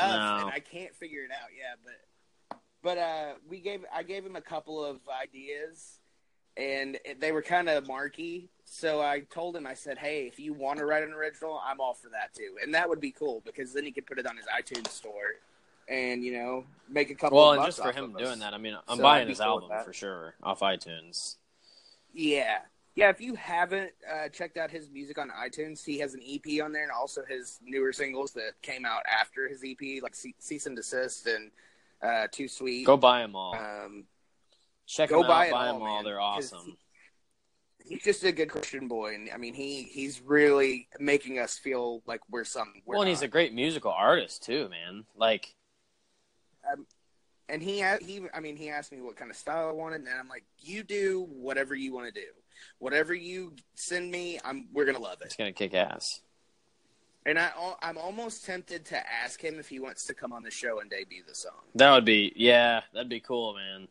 No. 0.41 0.45
and 0.45 0.49
I 0.53 0.59
can't 0.59 0.95
figure 0.95 1.23
it 1.23 1.31
out. 1.31 1.49
Yeah, 1.57 1.75
but 1.83 2.59
but 2.81 2.97
uh, 2.97 3.33
we 3.47 3.59
gave 3.59 3.85
I 3.93 4.03
gave 4.03 4.25
him 4.25 4.35
a 4.35 4.41
couple 4.41 4.83
of 4.83 4.99
ideas, 5.09 5.98
and 6.59 6.97
they 7.19 7.31
were 7.31 7.41
kind 7.41 7.69
of 7.69 7.87
marky. 7.87 8.49
So 8.65 9.01
I 9.01 9.21
told 9.31 9.55
him, 9.55 9.65
I 9.65 9.73
said, 9.73 9.97
"Hey, 9.97 10.27
if 10.27 10.39
you 10.39 10.53
want 10.53 10.77
to 10.79 10.85
write 10.85 11.03
an 11.03 11.13
original, 11.13 11.59
I'm 11.65 11.79
all 11.79 11.93
for 11.93 12.09
that 12.09 12.33
too, 12.35 12.57
and 12.61 12.73
that 12.75 12.87
would 12.87 12.99
be 12.99 13.11
cool 13.11 13.41
because 13.45 13.73
then 13.73 13.85
he 13.85 13.91
could 13.91 14.05
put 14.05 14.19
it 14.19 14.27
on 14.27 14.35
his 14.37 14.45
iTunes 14.45 14.89
store, 14.89 15.35
and 15.87 16.23
you 16.23 16.33
know, 16.33 16.65
make 16.87 17.09
a 17.09 17.15
couple. 17.15 17.37
Well, 17.37 17.51
of 17.51 17.57
and 17.57 17.65
just 17.65 17.81
for 17.81 17.91
him 17.91 18.05
of 18.05 18.15
us. 18.15 18.21
doing 18.21 18.39
that, 18.39 18.53
I 18.53 18.57
mean, 18.57 18.77
I'm 18.87 18.97
So 18.97 19.03
buying 19.03 19.27
his 19.27 19.39
cool 19.39 19.63
album 19.63 19.71
for 19.83 19.93
sure 19.93 20.35
off 20.43 20.59
iTunes. 20.59 21.37
Yeah. 22.13 22.59
Yeah, 22.95 23.09
if 23.11 23.21
you 23.21 23.35
haven't 23.35 23.91
uh, 24.11 24.27
checked 24.27 24.57
out 24.57 24.69
his 24.69 24.89
music 24.89 25.17
on 25.17 25.29
iTunes, 25.29 25.85
he 25.85 25.99
has 25.99 26.15
an 26.15 26.21
EP 26.27 26.61
on 26.61 26.73
there 26.73 26.83
and 26.83 26.91
also 26.91 27.21
his 27.23 27.59
newer 27.63 27.93
singles 27.93 28.31
that 28.33 28.61
came 28.61 28.83
out 28.83 29.03
after 29.07 29.47
his 29.47 29.63
EP, 29.63 30.03
like 30.03 30.13
Ce- 30.15 30.33
Cease 30.39 30.65
and 30.65 30.77
Desist 30.77 31.33
and 31.33 31.51
uh, 32.01 32.27
Too 32.29 32.49
Sweet. 32.49 32.85
Go 32.85 32.97
buy 32.97 33.21
them 33.21 33.37
all. 33.37 33.55
Um, 33.55 34.03
Check 34.89 35.09
go 35.11 35.19
them 35.19 35.27
buy 35.27 35.47
out. 35.47 35.51
Buy 35.51 35.67
all, 35.67 35.73
them 35.73 35.81
all. 35.83 35.95
man, 35.95 36.03
They're 36.03 36.19
awesome. 36.19 36.75
he's 37.85 38.03
just 38.03 38.23
a 38.23 38.31
good 38.31 38.49
Christian 38.49 38.87
boy, 38.87 39.13
and 39.13 39.29
I 39.31 39.37
mean, 39.37 39.53
he 39.53 39.83
he's 39.83 40.19
really 40.19 40.87
making 40.99 41.37
us 41.37 41.59
feel 41.59 42.01
like 42.07 42.21
we're 42.29 42.43
something. 42.43 42.81
We're 42.85 42.95
Well, 42.95 43.03
and 43.03 43.09
he's 43.09 43.21
a 43.21 43.27
great 43.27 43.53
musical 43.53 43.91
artist 43.91 44.43
too, 44.43 44.67
man. 44.69 45.05
Like, 45.15 45.53
um, 46.71 46.87
and 47.47 47.61
he 47.61 47.83
he 48.01 48.23
I 48.33 48.39
mean, 48.39 48.57
he 48.57 48.69
asked 48.69 48.91
me 48.91 48.99
what 48.99 49.15
kind 49.15 49.29
of 49.29 49.37
style 49.37 49.69
I 49.69 49.73
wanted, 49.73 50.01
and 50.01 50.09
I'm 50.19 50.27
like, 50.27 50.45
you 50.57 50.81
do 50.81 51.27
whatever 51.29 51.75
you 51.75 51.93
want 51.93 52.07
to 52.07 52.19
do, 52.19 52.27
whatever 52.79 53.13
you 53.13 53.53
send 53.75 54.09
me, 54.09 54.39
I'm 54.43 54.69
we're 54.73 54.85
gonna 54.85 54.97
love 54.97 55.21
it. 55.21 55.25
it's 55.25 55.35
gonna 55.35 55.53
kick 55.53 55.75
ass. 55.75 56.21
And 57.25 57.37
I, 57.37 57.51
I'm 57.83 57.97
almost 57.97 58.45
tempted 58.45 58.85
to 58.85 58.97
ask 58.97 59.39
him 59.39 59.59
if 59.59 59.69
he 59.69 59.79
wants 59.79 60.05
to 60.05 60.15
come 60.15 60.33
on 60.33 60.41
the 60.41 60.49
show 60.49 60.79
and 60.79 60.89
debut 60.89 61.21
the 61.27 61.35
song. 61.35 61.61
That 61.75 61.93
would 61.93 62.05
be, 62.05 62.31
yeah, 62.35 62.81
that'd 62.93 63.09
be 63.09 63.19
cool, 63.19 63.53
man. 63.53 63.87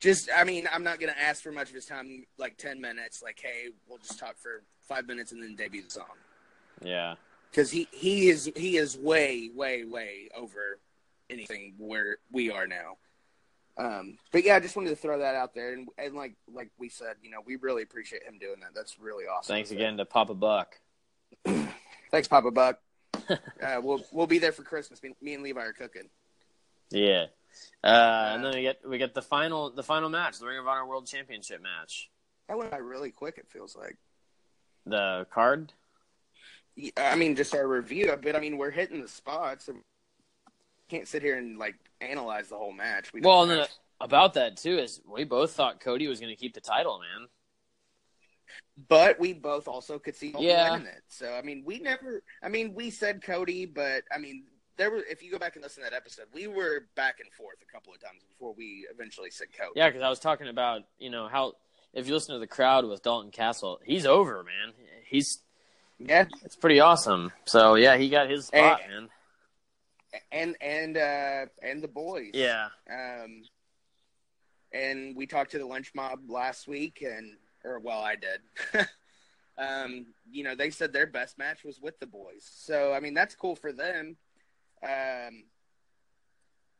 Just, 0.00 0.28
I 0.34 0.44
mean, 0.44 0.68
I'm 0.72 0.84
not 0.84 1.00
going 1.00 1.12
to 1.12 1.18
ask 1.18 1.42
for 1.42 1.52
much 1.52 1.68
of 1.68 1.74
his 1.74 1.86
time, 1.86 2.24
like 2.38 2.58
10 2.58 2.80
minutes, 2.80 3.22
like, 3.22 3.40
hey, 3.42 3.70
we'll 3.88 3.98
just 3.98 4.18
talk 4.18 4.36
for 4.36 4.62
five 4.82 5.06
minutes 5.06 5.32
and 5.32 5.42
then 5.42 5.56
debut 5.56 5.82
the 5.82 5.90
song. 5.90 6.04
Yeah. 6.82 7.14
Because 7.50 7.70
he, 7.70 7.88
he 7.90 8.28
is 8.28 8.50
he 8.54 8.76
is 8.76 8.98
way, 8.98 9.50
way, 9.54 9.84
way 9.84 10.28
over 10.36 10.78
anything 11.30 11.74
where 11.78 12.18
we 12.30 12.50
are 12.50 12.66
now. 12.66 12.96
Um, 13.78 14.18
but 14.32 14.44
yeah, 14.44 14.56
I 14.56 14.60
just 14.60 14.76
wanted 14.76 14.90
to 14.90 14.96
throw 14.96 15.18
that 15.18 15.34
out 15.34 15.54
there. 15.54 15.72
And, 15.72 15.88
and 15.98 16.14
like 16.14 16.34
like 16.52 16.70
we 16.78 16.88
said, 16.88 17.16
you 17.22 17.30
know, 17.30 17.38
we 17.46 17.56
really 17.56 17.82
appreciate 17.82 18.22
him 18.22 18.38
doing 18.38 18.60
that. 18.60 18.74
That's 18.74 18.98
really 18.98 19.24
awesome. 19.24 19.54
Thanks 19.54 19.70
So, 19.70 19.74
again 19.74 19.96
to 19.98 20.04
Papa 20.04 20.34
Buck. 20.34 20.78
Thanks, 22.10 22.28
Papa 22.28 22.50
Buck. 22.50 22.78
uh, 23.30 23.80
we'll 23.82 24.04
we'll 24.12 24.26
be 24.26 24.38
there 24.38 24.52
for 24.52 24.62
Christmas. 24.62 25.02
Me, 25.02 25.14
me 25.20 25.34
and 25.34 25.42
Levi 25.42 25.60
are 25.60 25.72
cooking. 25.72 26.08
Yeah. 26.90 27.26
Uh, 27.84 28.32
and 28.34 28.44
then 28.44 28.54
we 28.54 28.62
get 28.62 28.78
we 28.88 28.98
get 28.98 29.14
the 29.14 29.22
final 29.22 29.70
the 29.70 29.82
final 29.82 30.08
match, 30.08 30.38
the 30.38 30.46
Ring 30.46 30.58
of 30.58 30.66
Honor 30.66 30.86
World 30.86 31.06
Championship 31.06 31.62
match. 31.62 32.10
That 32.48 32.58
went 32.58 32.70
by 32.70 32.78
really 32.78 33.10
quick. 33.10 33.38
It 33.38 33.48
feels 33.48 33.76
like. 33.76 33.96
The 34.84 35.26
card. 35.32 35.72
Yeah, 36.76 36.90
I 36.98 37.16
mean, 37.16 37.34
just 37.34 37.54
our 37.54 37.66
review, 37.66 38.14
but 38.22 38.36
I 38.36 38.40
mean, 38.40 38.56
we're 38.58 38.70
hitting 38.70 39.00
the 39.02 39.08
spots. 39.08 39.68
And 39.68 39.82
can't 40.88 41.08
sit 41.08 41.22
here 41.22 41.38
and 41.38 41.58
like 41.58 41.74
analyze 42.00 42.48
the 42.48 42.56
whole 42.56 42.72
match. 42.72 43.12
We 43.12 43.20
Well, 43.20 43.66
about 44.00 44.34
that 44.34 44.56
too 44.58 44.78
is 44.78 45.00
we 45.10 45.24
both 45.24 45.52
thought 45.52 45.80
Cody 45.80 46.06
was 46.06 46.20
going 46.20 46.30
to 46.30 46.36
keep 46.40 46.54
the 46.54 46.60
title, 46.60 47.00
man. 47.00 47.28
but 48.88 49.18
we 49.18 49.32
both 49.32 49.66
also 49.66 49.98
could 49.98 50.14
see 50.14 50.30
Colton 50.30 50.50
Yeah. 50.50 50.72
winning 50.72 50.86
it. 50.88 51.02
So 51.08 51.32
I 51.34 51.42
mean, 51.42 51.62
we 51.66 51.78
never. 51.78 52.22
I 52.42 52.48
mean, 52.48 52.74
we 52.74 52.90
said 52.90 53.22
Cody, 53.22 53.66
but 53.66 54.04
I 54.12 54.18
mean, 54.18 54.44
there 54.76 54.90
were. 54.90 55.02
If 55.08 55.22
you 55.22 55.30
go 55.30 55.38
back 55.38 55.56
and 55.56 55.62
listen 55.62 55.82
to 55.82 55.90
that 55.90 55.96
episode, 55.96 56.26
we 56.32 56.46
were 56.46 56.86
back 56.94 57.20
and 57.20 57.32
forth 57.32 57.56
a 57.62 57.72
couple 57.72 57.92
of 57.92 58.00
times 58.00 58.22
before 58.28 58.54
we 58.56 58.86
eventually 58.92 59.30
said 59.30 59.48
coach. 59.58 59.72
Yeah, 59.74 59.88
because 59.88 60.02
I 60.02 60.08
was 60.08 60.18
talking 60.20 60.48
about 60.48 60.82
you 60.98 61.10
know 61.10 61.28
how 61.28 61.52
if 61.92 62.06
you 62.06 62.14
listen 62.14 62.34
to 62.34 62.38
the 62.38 62.46
crowd 62.46 62.84
with 62.84 63.02
Dalton 63.02 63.30
Castle, 63.30 63.80
he's 63.84 64.06
over, 64.06 64.42
man. 64.42 64.74
He's 65.06 65.38
yeah. 65.98 66.26
it's 66.44 66.56
pretty 66.56 66.80
awesome. 66.80 67.32
So 67.46 67.74
yeah, 67.74 67.96
he 67.96 68.08
got 68.08 68.28
his 68.30 68.46
spot, 68.46 68.80
And- 68.82 68.92
man. 68.92 69.08
and 70.30 70.56
and 70.60 70.96
uh, 70.96 71.46
and 71.62 71.82
the 71.82 71.88
boys. 71.88 72.30
Yeah. 72.34 72.68
Um, 72.90 73.42
and 74.72 75.16
we 75.16 75.26
talked 75.26 75.52
to 75.52 75.58
the 75.58 75.66
lunch 75.66 75.92
mob 75.94 76.28
last 76.28 76.68
week, 76.68 77.02
and 77.02 77.36
or 77.64 77.78
well, 77.78 78.00
I 78.00 78.16
did. 78.16 78.86
um, 79.58 80.06
you 80.30 80.44
know, 80.44 80.54
they 80.54 80.70
said 80.70 80.92
their 80.92 81.06
best 81.06 81.38
match 81.38 81.64
was 81.64 81.80
with 81.80 81.98
the 81.98 82.06
boys. 82.06 82.42
So 82.44 82.92
I 82.92 83.00
mean, 83.00 83.14
that's 83.14 83.34
cool 83.34 83.56
for 83.56 83.72
them. 83.72 84.16
Um, 84.82 85.44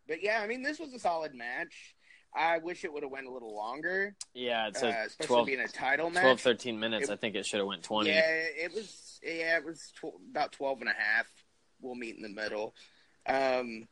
but 0.08 0.22
yeah, 0.22 0.40
I 0.40 0.46
mean, 0.46 0.62
this 0.62 0.78
was 0.78 0.92
a 0.92 0.98
solid 0.98 1.34
match. 1.34 1.94
I 2.34 2.58
wish 2.58 2.84
it 2.84 2.92
would 2.92 3.02
have 3.02 3.10
went 3.12 3.26
a 3.26 3.30
little 3.32 3.54
longer, 3.56 4.14
Yeah, 4.34 4.68
it's 4.68 4.82
uh, 4.82 4.88
a 4.88 5.06
especially 5.06 5.26
12, 5.26 5.46
being 5.46 5.60
a 5.60 5.68
title 5.68 6.10
match. 6.10 6.22
12, 6.22 6.40
13 6.40 6.78
minutes. 6.78 7.08
It- 7.08 7.12
I 7.12 7.16
think 7.16 7.34
it 7.34 7.46
should 7.46 7.58
have 7.60 7.66
went 7.66 7.82
20. 7.82 8.10
Yeah, 8.10 8.20
it 8.26 8.74
was. 8.74 9.20
Yeah, 9.22 9.56
it 9.56 9.64
was 9.64 9.90
tw- 9.98 10.20
about 10.30 10.52
12 10.52 10.80
and 10.80 10.90
a 10.90 10.92
half. 10.92 11.26
We'll 11.80 11.94
meet 11.94 12.16
in 12.16 12.22
the 12.22 12.28
middle. 12.28 12.74
Um, 13.26 13.88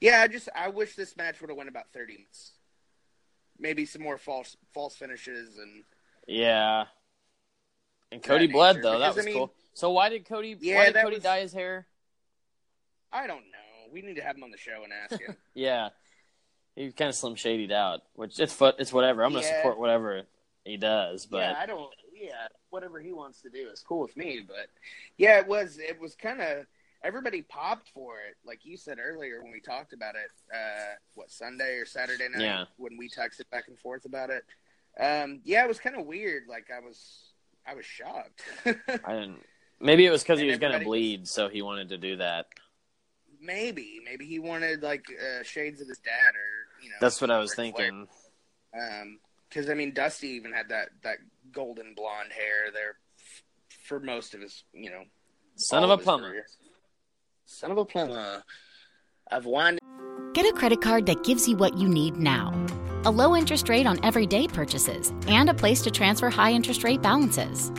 yeah, 0.00 0.20
I 0.22 0.28
just 0.28 0.48
I 0.54 0.68
wish 0.68 0.94
this 0.94 1.16
match 1.16 1.40
would 1.40 1.50
have 1.50 1.56
went 1.56 1.68
about 1.68 1.90
30 1.92 2.12
minutes. 2.14 2.52
Maybe 3.58 3.84
some 3.84 4.02
more 4.02 4.18
false 4.18 4.56
false 4.72 4.94
finishes 4.96 5.58
and 5.58 5.82
Yeah. 6.28 6.84
And 8.12 8.22
Cody 8.22 8.46
bled 8.46 8.76
nature, 8.76 8.82
though. 8.82 8.98
That 9.00 9.14
was 9.16 9.24
I 9.24 9.26
mean- 9.26 9.34
cool. 9.34 9.54
So 9.74 9.90
why 9.90 10.08
did 10.08 10.24
Cody? 10.24 10.56
Yeah, 10.60 10.76
why 10.76 10.86
did 10.92 10.94
Cody 11.02 11.16
was- 11.16 11.24
dye 11.24 11.40
his 11.40 11.52
hair? 11.52 11.86
I 13.12 13.26
don't 13.26 13.40
know. 13.40 13.92
We 13.92 14.02
need 14.02 14.16
to 14.16 14.22
have 14.22 14.36
him 14.36 14.44
on 14.44 14.50
the 14.50 14.58
show 14.58 14.82
and 14.84 14.92
ask 14.92 15.20
him. 15.20 15.36
Yeah, 15.54 15.90
he 16.74 16.92
kind 16.92 17.08
of 17.08 17.14
slim 17.14 17.34
shadied 17.34 17.72
out, 17.72 18.02
which 18.14 18.38
it's. 18.38 18.56
It's 18.78 18.92
whatever. 18.92 19.24
I'm 19.24 19.32
gonna 19.32 19.44
Yeah. 19.44 19.56
support 19.58 19.78
whatever 19.78 20.22
he 20.64 20.76
does, 20.76 21.26
but 21.26 21.38
yeah, 21.38 21.54
I 21.58 21.66
don't. 21.66 21.92
Yeah, 22.14 22.48
whatever 22.70 22.98
he 23.00 23.12
wants 23.12 23.40
to 23.42 23.50
do 23.50 23.68
is 23.72 23.80
cool 23.86 24.00
with 24.00 24.16
me. 24.16 24.40
But 24.46 24.68
yeah, 25.16 25.38
it 25.38 25.46
was. 25.46 25.78
It 25.78 26.00
was 26.00 26.14
kind 26.14 26.40
of 26.40 26.66
everybody 27.02 27.42
popped 27.42 27.88
for 27.90 28.16
it, 28.28 28.36
like 28.44 28.64
you 28.64 28.76
said 28.76 28.98
earlier 29.00 29.42
when 29.42 29.52
we 29.52 29.60
talked 29.60 29.92
about 29.92 30.14
it. 30.16 30.30
Uh, 30.54 30.94
what 31.14 31.30
Sunday 31.30 31.76
or 31.76 31.86
Saturday 31.86 32.28
night 32.28 32.40
Yeah. 32.42 32.64
when 32.76 32.96
we 32.96 33.08
texted 33.08 33.48
back 33.50 33.68
and 33.68 33.78
forth 33.78 34.04
about 34.04 34.30
it. 34.30 34.44
Um, 34.98 35.40
yeah, 35.44 35.62
it 35.64 35.68
was 35.68 35.78
kind 35.78 35.96
of 35.96 36.06
weird. 36.06 36.44
Like 36.48 36.66
I 36.74 36.80
was, 36.80 37.32
I 37.66 37.74
was 37.74 37.84
shocked. 37.86 38.42
I 38.66 38.72
didn't. 39.12 39.42
Maybe 39.78 40.06
it 40.06 40.10
was 40.10 40.22
because 40.22 40.40
he 40.40 40.46
was 40.46 40.58
gonna 40.58 40.74
everybody 40.76 40.84
bleed, 41.16 41.28
so 41.28 41.48
he 41.48 41.60
wanted 41.62 41.90
to 41.90 41.98
do 41.98 42.16
that. 42.16 42.46
Maybe, 43.40 44.00
maybe 44.04 44.26
he 44.26 44.38
wanted 44.38 44.82
like 44.82 45.04
uh, 45.10 45.42
shades 45.42 45.80
of 45.80 45.88
his 45.88 45.98
dad, 45.98 46.34
or 46.34 46.82
you 46.82 46.90
know. 46.90 46.96
That's 47.00 47.20
what 47.20 47.30
I 47.30 47.38
was 47.38 47.50
Ric 47.56 47.74
Flair. 47.74 47.86
thinking. 47.90 48.08
Um, 48.78 49.18
because 49.48 49.70
I 49.70 49.74
mean, 49.74 49.92
Dusty 49.94 50.28
even 50.28 50.52
had 50.52 50.68
that 50.70 50.88
that 51.02 51.18
golden 51.52 51.94
blonde 51.94 52.32
hair 52.32 52.70
there 52.72 52.96
f- 53.18 53.42
for 53.84 54.00
most 54.00 54.34
of 54.34 54.40
his, 54.40 54.64
you 54.72 54.90
know, 54.90 55.04
Son 55.56 55.82
all 55.82 55.90
of 55.90 56.00
a 56.00 56.02
plumber. 56.02 56.30
career. 56.30 56.46
Son 57.46 57.70
of 57.70 57.78
a 57.78 57.84
plumber. 57.84 58.42
I've 59.30 59.46
won. 59.46 59.78
Get 60.34 60.46
a 60.46 60.52
credit 60.52 60.80
card 60.82 61.06
that 61.06 61.24
gives 61.24 61.48
you 61.48 61.56
what 61.56 61.78
you 61.78 61.88
need 61.88 62.16
now. 62.16 62.52
A 63.04 63.10
low 63.10 63.36
interest 63.36 63.68
rate 63.68 63.86
on 63.86 64.04
everyday 64.04 64.48
purchases 64.48 65.12
and 65.28 65.48
a 65.48 65.54
place 65.54 65.80
to 65.82 65.90
transfer 65.90 66.28
high 66.28 66.50
interest 66.52 66.82
rate 66.84 67.00
balances. 67.00 67.70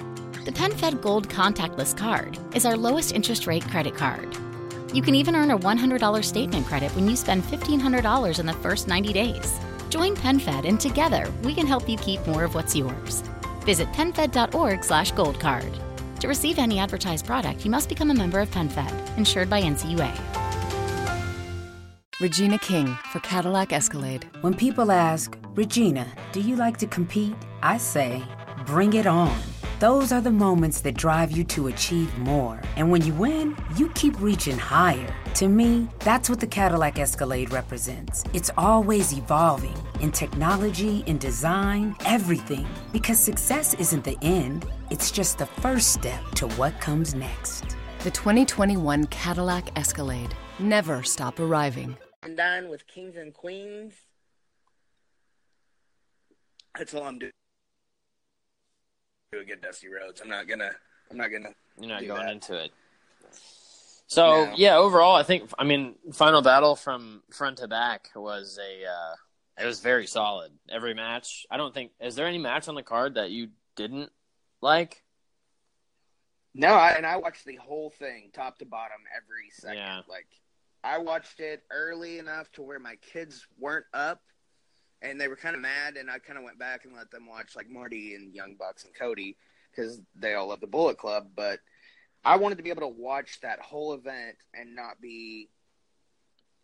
The 0.46 0.54
PenFed 0.54 1.02
Gold 1.02 1.28
Contactless 1.28 1.96
Card 1.96 2.40
is 2.56 2.66
our 2.66 2.78
lowest 2.78 3.14
interest 3.14 3.46
rate 3.46 3.64
credit 3.70 3.94
card. 3.96 4.36
You 4.94 5.02
can 5.02 5.16
even 5.16 5.36
earn 5.36 5.52
a 5.52 5.60
$100 5.60 6.24
statement 6.24 6.66
credit 6.66 6.96
when 6.96 7.10
you 7.10 7.16
spend 7.16 7.44
$1,500 7.44 8.40
in 8.40 8.46
the 8.46 8.54
first 8.54 8.88
90 8.88 9.12
days. 9.12 9.60
Join 9.90 10.16
PenFed 10.16 10.66
and 10.66 10.80
together 10.80 11.32
we 11.44 11.54
can 11.54 11.68
help 11.68 11.90
you 11.90 11.98
keep 11.98 12.26
more 12.26 12.46
of 12.46 12.56
what's 12.56 12.76
yours. 12.76 13.22
Visit 13.62 13.92
penfed.org 13.92 14.84
slash 14.84 15.12
goldcard. 15.14 15.78
To 16.20 16.28
receive 16.28 16.58
any 16.58 16.80
advertised 16.80 17.26
product, 17.26 17.66
you 17.66 17.70
must 17.72 17.90
become 17.90 18.12
a 18.12 18.14
member 18.14 18.40
of 18.40 18.50
PenFed, 18.50 19.18
insured 19.18 19.50
by 19.50 19.62
NCUA. 19.62 20.12
Regina 22.20 22.58
King 22.58 22.88
for 23.12 23.20
Cadillac 23.20 23.74
Escalade. 23.74 24.26
When 24.42 24.54
people 24.54 24.92
ask, 24.92 25.38
Regina, 25.54 26.08
do 26.32 26.40
you 26.40 26.56
like 26.56 26.78
to 26.78 26.88
compete? 26.88 27.36
I 27.62 27.78
say, 27.78 28.24
bring 28.66 28.94
it 28.94 29.06
on. 29.06 29.38
Those 29.80 30.12
are 30.12 30.22
the 30.22 30.32
moments 30.32 30.82
that 30.82 30.98
drive 30.98 31.30
you 31.30 31.44
to 31.44 31.68
achieve 31.68 32.18
more. 32.18 32.60
And 32.78 32.90
when 32.90 33.06
you 33.06 33.14
win, 33.14 33.56
you 33.76 33.90
keep 33.90 34.20
reaching 34.20 34.58
higher. 34.58 35.14
To 35.36 35.48
me, 35.48 35.88
that's 36.00 36.32
what 36.32 36.40
the 36.40 36.48
Cadillac 36.48 36.98
Escalade 36.98 37.52
represents. 37.52 38.24
It's 38.34 38.50
always 38.58 39.14
evolving 39.14 39.78
in 40.00 40.12
technology, 40.12 41.04
in 41.06 41.20
design, 41.20 41.96
everything. 42.06 42.66
Because 42.92 43.20
success 43.20 43.76
isn't 43.76 44.04
the 44.04 44.18
end, 44.24 44.66
it's 44.90 45.12
just 45.12 45.38
the 45.38 45.46
first 45.46 45.94
step 45.94 46.24
to 46.32 46.48
what 46.56 46.82
comes 46.82 47.14
next. 47.14 47.78
The 48.00 48.10
2021 48.10 49.06
Cadillac 49.08 49.78
Escalade. 49.78 50.34
Never 50.58 51.04
stop 51.04 51.40
arriving. 51.40 51.96
And 52.24 52.36
done 52.36 52.70
with 52.70 52.88
kings 52.88 53.16
and 53.16 53.32
queens. 53.32 53.94
That's 56.76 56.96
all 56.96 57.04
I'm 57.04 57.20
doing. 57.20 57.32
Do 59.38 59.44
a 59.44 59.46
good 59.46 59.62
Dusty 59.62 59.88
Rhodes. 59.88 60.20
I'm 60.22 60.30
not 60.30 60.48
gonna. 60.48 60.72
I'm 61.12 61.18
not 61.18 61.32
gonna. 61.32 61.50
You're 61.80 61.90
not 61.90 62.06
going 62.06 62.26
that. 62.26 62.32
into 62.32 62.56
it. 62.56 62.72
So 64.08 64.46
No. 64.46 64.54
yeah, 64.56 64.78
overall, 64.78 65.16
I 65.16 65.24
think 65.24 65.52
I 65.60 65.64
mean 65.64 65.96
final 66.12 66.42
battle 66.42 66.76
from 66.76 67.22
front 67.32 67.60
to 67.60 67.68
back 67.68 68.10
was 68.16 68.58
a 68.58 68.86
uh, 68.86 69.62
it 69.62 69.68
was 69.68 69.80
very 69.82 70.08
solid. 70.08 70.52
Every 70.70 70.96
match, 70.96 71.46
I 71.52 71.58
don't 71.58 71.74
think 71.74 71.92
is 72.02 72.16
there 72.16 72.26
any 72.26 72.40
match 72.40 72.68
on 72.68 72.74
the 72.74 72.82
card 72.82 73.16
that 73.16 73.30
you 73.30 73.50
didn't 73.76 74.12
like. 74.62 75.04
No, 76.56 76.70
I, 76.70 76.94
and 76.94 77.06
I 77.06 77.18
watched 77.18 77.46
the 77.46 77.58
whole 77.58 77.92
thing, 77.92 78.32
top 78.34 78.58
to 78.58 78.66
bottom, 78.66 78.98
every 79.16 79.52
second. 79.52 79.78
Yeah. 79.78 80.02
Like, 80.10 80.26
I 80.84 80.98
watched 80.98 81.40
it 81.40 81.62
early 81.70 82.18
enough 82.18 82.52
to 82.54 82.64
where 82.64 82.80
my 82.80 82.96
kids 83.14 83.46
weren't 83.60 83.86
up, 83.94 84.24
and 85.02 85.20
they 85.20 85.28
were 85.28 85.36
kind 85.36 85.56
of 85.56 85.62
mad, 85.62 85.98
and 85.98 86.10
I 86.10 86.20
kind 86.20 86.38
of 86.38 86.44
went 86.44 86.60
back 86.60 86.86
and 86.86 86.96
let 86.96 87.12
them 87.12 87.28
watch 87.28 87.56
like 87.56 87.70
Marty 87.70 88.16
and 88.16 88.34
Young 88.34 88.56
Bucks 88.56 88.84
and 88.84 88.94
Cody 88.94 89.38
because 89.72 90.02
they 90.16 90.34
all 90.34 90.48
love 90.48 90.62
the 90.62 90.68
Bullet 90.68 90.98
Club. 90.98 91.30
But 91.36 91.60
I 92.24 92.38
wanted 92.38 92.58
to 92.58 92.64
be 92.64 92.70
able 92.70 92.82
to 92.82 92.88
watch 92.88 93.40
that 93.42 93.60
whole 93.60 93.94
event 93.94 94.38
and 94.54 94.76
not 94.76 95.00
be 95.02 95.50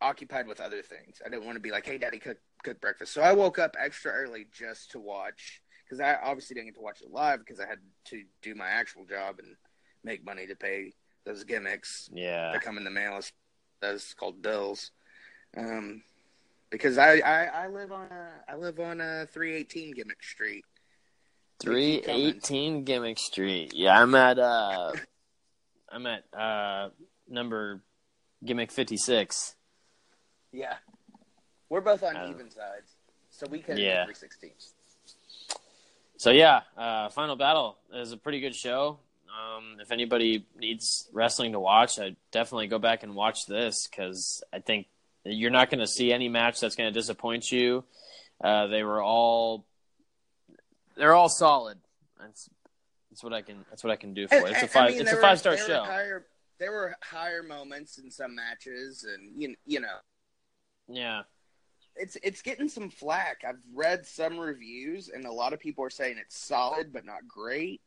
occupied 0.01 0.47
with 0.47 0.59
other 0.59 0.81
things. 0.81 1.21
I 1.25 1.29
didn't 1.29 1.45
want 1.45 1.55
to 1.55 1.61
be 1.61 1.71
like, 1.71 1.85
"Hey, 1.85 1.97
Daddy, 1.97 2.19
cook 2.19 2.37
cook 2.63 2.81
breakfast." 2.81 3.13
So 3.13 3.21
I 3.21 3.33
woke 3.33 3.59
up 3.59 3.75
extra 3.79 4.11
early 4.11 4.47
just 4.51 4.91
to 4.91 4.99
watch 4.99 5.61
because 5.85 5.99
I 5.99 6.15
obviously 6.15 6.55
didn't 6.55 6.67
get 6.67 6.75
to 6.75 6.81
watch 6.81 7.01
it 7.01 7.11
live 7.11 7.39
because 7.39 7.59
I 7.59 7.67
had 7.67 7.79
to 8.05 8.23
do 8.41 8.55
my 8.55 8.67
actual 8.67 9.05
job 9.05 9.39
and 9.39 9.55
make 10.03 10.25
money 10.25 10.47
to 10.47 10.55
pay 10.55 10.93
those 11.25 11.43
gimmicks 11.43 12.09
Yeah, 12.11 12.51
that 12.51 12.61
come 12.61 12.77
in 12.77 12.83
the 12.83 12.89
mail. 12.89 13.17
As 13.17 13.31
that's 13.79 14.13
called 14.13 14.41
bills. 14.41 14.91
Um, 15.55 16.03
because 16.73 16.97
I, 16.97 17.19
I 17.19 17.43
I 17.45 17.67
live 17.67 17.91
on 17.91 18.07
a 18.11 18.51
I 18.51 18.55
live 18.57 18.79
on 18.79 18.99
a 18.99 19.27
three 19.27 19.53
eighteen 19.55 19.93
gimmick 19.93 20.21
street. 20.23 20.65
three 21.61 22.01
eighteen 22.07 22.83
Gimmick 22.83 23.19
Street. 23.19 23.73
Yeah, 23.73 23.97
I'm 24.01 24.13
at 24.15 24.39
uh, 24.39 24.91
I'm 25.89 26.05
at 26.07 26.23
uh 26.37 26.89
number 27.29 27.81
Gimmick 28.43 28.71
fifty 28.71 28.97
six. 28.97 29.55
Yeah, 30.51 30.75
we're 31.69 31.81
both 31.81 32.03
on 32.03 32.17
Um, 32.17 32.31
even 32.31 32.49
sides, 32.49 32.95
so 33.29 33.47
we 33.49 33.59
can 33.59 33.77
yeah. 33.77 34.05
three 34.05 34.15
sixteen. 34.15 34.51
So 36.17 36.31
yeah, 36.31 36.61
uh, 36.77 37.09
Final 37.09 37.35
Battle 37.35 37.77
is 37.93 38.11
a 38.11 38.17
pretty 38.17 38.39
good 38.39 38.55
show. 38.55 38.99
Um, 39.27 39.77
if 39.79 39.91
anybody 39.91 40.45
needs 40.57 41.09
wrestling 41.11 41.53
to 41.53 41.59
watch, 41.59 41.99
I'd 41.99 42.15
definitely 42.31 42.67
go 42.67 42.79
back 42.79 43.03
and 43.03 43.15
watch 43.15 43.45
this 43.47 43.87
because 43.87 44.43
I 44.53 44.59
think 44.59 44.87
you're 45.25 45.51
not 45.51 45.69
going 45.69 45.79
to 45.79 45.87
see 45.87 46.11
any 46.11 46.29
match 46.29 46.59
that's 46.59 46.75
going 46.75 46.91
to 46.91 46.99
disappoint 46.99 47.51
you. 47.51 47.83
Uh, 48.43 48.67
they 48.67 48.83
were 48.83 49.01
all 49.01 49.65
they're 50.97 51.13
all 51.13 51.29
solid. 51.29 51.77
That's 52.19 52.49
that's 53.09 53.23
what 53.23 53.33
I 53.33 53.41
can 53.41 53.65
that's 53.69 53.83
what 53.83 53.91
I 53.91 53.95
can 53.95 54.13
do 54.13 54.27
for 54.27 54.35
it. 54.35 54.51
It's 54.51 54.63
a 54.63 54.67
five 54.67 54.91
it's 54.91 55.03
there 55.03 55.13
a 55.13 55.15
were- 55.17 55.21
five 55.21 55.39
star 55.39 55.57
show. 55.57 55.83
Higher, 55.83 56.25
there 56.59 56.71
were 56.71 56.95
higher 57.01 57.43
moments 57.43 57.97
in 57.97 58.11
some 58.11 58.35
matches, 58.35 59.05
and 59.05 59.41
you 59.41 59.55
you 59.65 59.79
know 59.79 59.97
Yeah, 60.87 61.21
it's 61.95 62.17
it's 62.23 62.41
getting 62.41 62.67
some 62.69 62.89
flack. 62.89 63.43
I've 63.47 63.61
read 63.73 64.05
some 64.05 64.37
reviews, 64.39 65.09
and 65.09 65.25
a 65.25 65.31
lot 65.31 65.53
of 65.53 65.59
people 65.59 65.85
are 65.85 65.89
saying 65.89 66.15
it's 66.19 66.37
solid 66.37 66.91
but 66.91 67.05
not 67.05 67.27
great. 67.27 67.81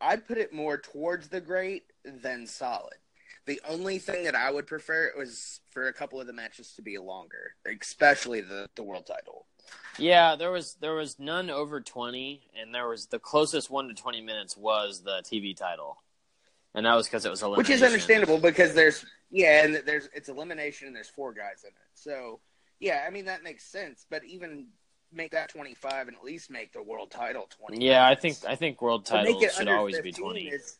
I'd 0.00 0.26
put 0.26 0.38
it 0.38 0.52
more 0.52 0.78
towards 0.78 1.28
the 1.28 1.40
great 1.40 1.84
than 2.04 2.46
solid. 2.46 2.94
The 3.46 3.60
only 3.68 3.98
thing 3.98 4.24
that 4.24 4.34
I 4.36 4.50
would 4.50 4.66
prefer 4.66 5.10
was 5.16 5.60
for 5.70 5.88
a 5.88 5.92
couple 5.92 6.20
of 6.20 6.26
the 6.26 6.32
matches 6.32 6.72
to 6.76 6.82
be 6.82 6.98
longer, 6.98 7.54
especially 7.80 8.40
the 8.40 8.68
the 8.76 8.82
world 8.82 9.06
title. 9.06 9.46
yeah. 9.98 10.36
There 10.36 10.50
was 10.52 10.74
there 10.80 10.94
was 10.94 11.18
none 11.18 11.50
over 11.50 11.80
twenty, 11.80 12.42
and 12.60 12.74
there 12.74 12.88
was 12.88 13.06
the 13.06 13.18
closest 13.18 13.70
one 13.70 13.88
to 13.88 13.94
twenty 13.94 14.20
minutes 14.20 14.56
was 14.56 15.02
the 15.02 15.22
TV 15.24 15.56
title, 15.56 15.98
and 16.74 16.86
that 16.86 16.94
was 16.94 17.06
because 17.06 17.26
it 17.26 17.30
was 17.30 17.42
elimination. 17.42 17.72
which 17.72 17.76
is 17.76 17.82
understandable 17.82 18.38
because 18.38 18.74
there's 18.74 19.04
yeah, 19.30 19.64
and 19.64 19.82
there's 19.86 20.08
it's 20.14 20.28
elimination 20.28 20.86
and 20.86 20.94
there's 20.94 21.08
four 21.08 21.32
guys 21.32 21.64
in 21.64 21.68
it. 21.68 21.74
So 21.94 22.40
yeah, 22.78 23.04
I 23.06 23.10
mean 23.10 23.24
that 23.24 23.42
makes 23.42 23.64
sense. 23.64 24.06
But 24.08 24.24
even 24.24 24.68
make 25.12 25.32
that 25.32 25.48
25 25.50 26.08
and 26.08 26.16
at 26.16 26.24
least 26.24 26.50
make 26.50 26.72
the 26.72 26.82
world 26.82 27.10
title 27.10 27.46
20. 27.58 27.84
Yeah, 27.84 28.06
I 28.06 28.14
think 28.14 28.36
I 28.46 28.56
think 28.56 28.80
world 28.80 29.04
titles 29.04 29.44
should 29.54 29.68
always 29.68 30.00
be 30.00 30.12
twenty. 30.12 30.48
Is, 30.48 30.78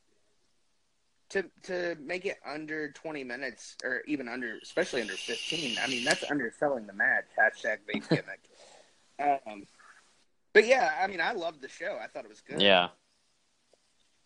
to 1.32 1.44
to 1.64 1.96
make 2.00 2.26
it 2.26 2.38
under 2.46 2.92
20 2.92 3.24
minutes 3.24 3.76
or 3.82 4.02
even 4.06 4.28
under, 4.28 4.58
especially 4.62 5.00
under 5.00 5.14
15. 5.14 5.78
I 5.82 5.86
mean, 5.88 6.04
that's 6.04 6.30
underselling 6.30 6.86
the 6.86 6.92
match. 6.92 7.24
Hashtag 7.38 7.78
base 7.86 8.06
gimmick. 8.10 9.40
um, 9.46 9.64
but 10.52 10.66
yeah, 10.66 10.92
I 11.00 11.06
mean, 11.06 11.20
I 11.20 11.32
loved 11.32 11.62
the 11.62 11.68
show. 11.68 11.98
I 12.02 12.06
thought 12.06 12.24
it 12.24 12.30
was 12.30 12.42
good. 12.42 12.60
Yeah. 12.60 12.88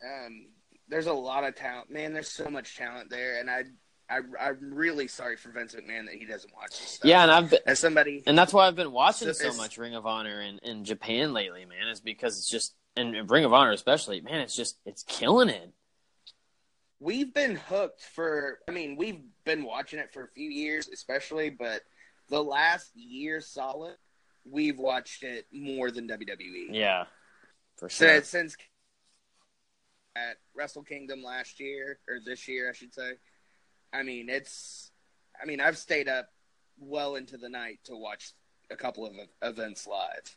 Um, 0.04 0.46
there's 0.88 1.06
a 1.06 1.12
lot 1.12 1.44
of 1.44 1.54
talent, 1.54 1.90
man. 1.90 2.12
There's 2.12 2.30
so 2.30 2.50
much 2.50 2.76
talent 2.76 3.10
there, 3.10 3.38
and 3.40 3.50
I, 3.50 3.64
I, 4.10 4.20
I'm 4.40 4.74
really 4.74 5.08
sorry 5.08 5.36
for 5.36 5.50
Vince 5.50 5.74
McMahon 5.74 6.06
that 6.06 6.14
he 6.14 6.26
doesn't 6.26 6.52
watch 6.54 6.70
this 6.70 6.90
stuff. 6.90 7.08
Yeah, 7.08 7.22
and 7.22 7.30
I've 7.30 7.50
been, 7.50 7.60
as 7.66 7.78
somebody, 7.78 8.22
and 8.26 8.36
that's 8.36 8.52
why 8.52 8.66
I've 8.66 8.76
been 8.76 8.92
watching 8.92 9.32
So 9.32 9.50
so 9.50 9.56
much 9.56 9.78
Ring 9.78 9.94
of 9.94 10.06
Honor 10.06 10.40
in, 10.40 10.58
in 10.58 10.84
Japan 10.84 11.32
lately, 11.32 11.64
man. 11.64 11.88
Is 11.88 12.00
because 12.00 12.38
it's 12.38 12.50
just 12.50 12.74
and 12.96 13.30
Ring 13.30 13.44
of 13.44 13.52
Honor 13.52 13.72
especially, 13.72 14.20
man. 14.20 14.40
It's 14.40 14.56
just 14.56 14.78
it's 14.84 15.02
killing 15.04 15.48
it. 15.48 15.72
We've 17.00 17.32
been 17.32 17.56
hooked 17.56 18.02
for. 18.02 18.60
I 18.68 18.72
mean, 18.72 18.96
we've 18.96 19.20
been 19.44 19.64
watching 19.64 19.98
it 19.98 20.12
for 20.12 20.24
a 20.24 20.28
few 20.28 20.48
years, 20.50 20.88
especially, 20.88 21.50
but 21.50 21.82
the 22.28 22.42
last 22.42 22.90
year 22.94 23.40
solid, 23.40 23.96
we've 24.44 24.78
watched 24.78 25.22
it 25.22 25.46
more 25.52 25.90
than 25.90 26.08
WWE. 26.08 26.68
Yeah, 26.70 27.04
for 27.76 27.88
sure. 27.88 28.08
Since, 28.08 28.28
since 28.28 28.56
at 30.16 30.36
Wrestle 30.54 30.82
Kingdom 30.82 31.22
last 31.22 31.60
year 31.60 31.98
or 32.08 32.18
this 32.24 32.48
year, 32.48 32.70
I 32.70 32.72
should 32.72 32.94
say. 32.94 33.12
I 33.92 34.02
mean, 34.02 34.28
it's. 34.28 34.90
I 35.40 35.44
mean, 35.46 35.60
I've 35.60 35.76
stayed 35.78 36.08
up 36.08 36.30
well 36.78 37.16
into 37.16 37.36
the 37.36 37.48
night 37.48 37.80
to 37.84 37.96
watch 37.96 38.32
a 38.70 38.76
couple 38.76 39.06
of 39.06 39.12
events 39.42 39.86
live. 39.86 40.36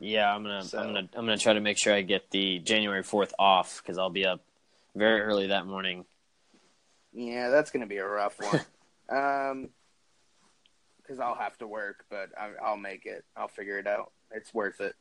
Yeah, 0.00 0.34
I'm 0.34 0.42
gonna 0.42 0.62
So- 0.62 0.78
I'm 0.78 0.86
gonna 0.88 1.08
I'm 1.14 1.24
gonna 1.26 1.38
try 1.38 1.52
to 1.52 1.60
make 1.60 1.78
sure 1.78 1.92
I 1.94 2.02
get 2.02 2.30
the 2.30 2.58
January 2.58 3.02
fourth 3.02 3.32
off 3.38 3.80
because 3.82 3.98
I'll 3.98 4.10
be 4.10 4.26
up 4.26 4.40
very 4.94 5.20
early 5.20 5.48
that 5.48 5.66
morning. 5.66 6.04
Yeah, 7.12 7.50
that's 7.50 7.70
going 7.70 7.82
to 7.82 7.86
be 7.86 7.98
a 7.98 8.06
rough 8.06 8.38
one. 8.40 8.60
um, 9.10 9.68
because 10.98 11.18
I'll 11.20 11.34
have 11.34 11.58
to 11.58 11.66
work, 11.66 12.04
but 12.10 12.30
I, 12.38 12.50
I'll 12.64 12.76
make 12.76 13.06
it. 13.06 13.24
I'll 13.36 13.48
figure 13.48 13.78
it 13.78 13.86
out. 13.86 14.12
It's 14.30 14.54
worth 14.54 14.80
it. 14.80 14.94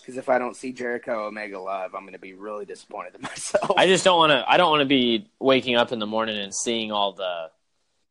Because 0.00 0.16
if 0.16 0.28
I 0.28 0.38
don't 0.38 0.56
see 0.56 0.72
Jericho 0.72 1.26
Omega 1.26 1.58
live, 1.58 1.94
I'm 1.94 2.02
going 2.02 2.14
to 2.14 2.18
be 2.18 2.32
really 2.32 2.64
disappointed 2.64 3.14
in 3.16 3.22
myself. 3.22 3.72
I 3.76 3.86
just 3.86 4.04
don't 4.04 4.16
want 4.16 4.30
to 4.30 4.44
I 4.48 4.56
don't 4.56 4.70
want 4.70 4.80
to 4.80 4.86
be 4.86 5.28
waking 5.38 5.76
up 5.76 5.92
in 5.92 5.98
the 5.98 6.06
morning 6.06 6.38
and 6.38 6.54
seeing 6.54 6.92
all 6.92 7.12
the 7.12 7.50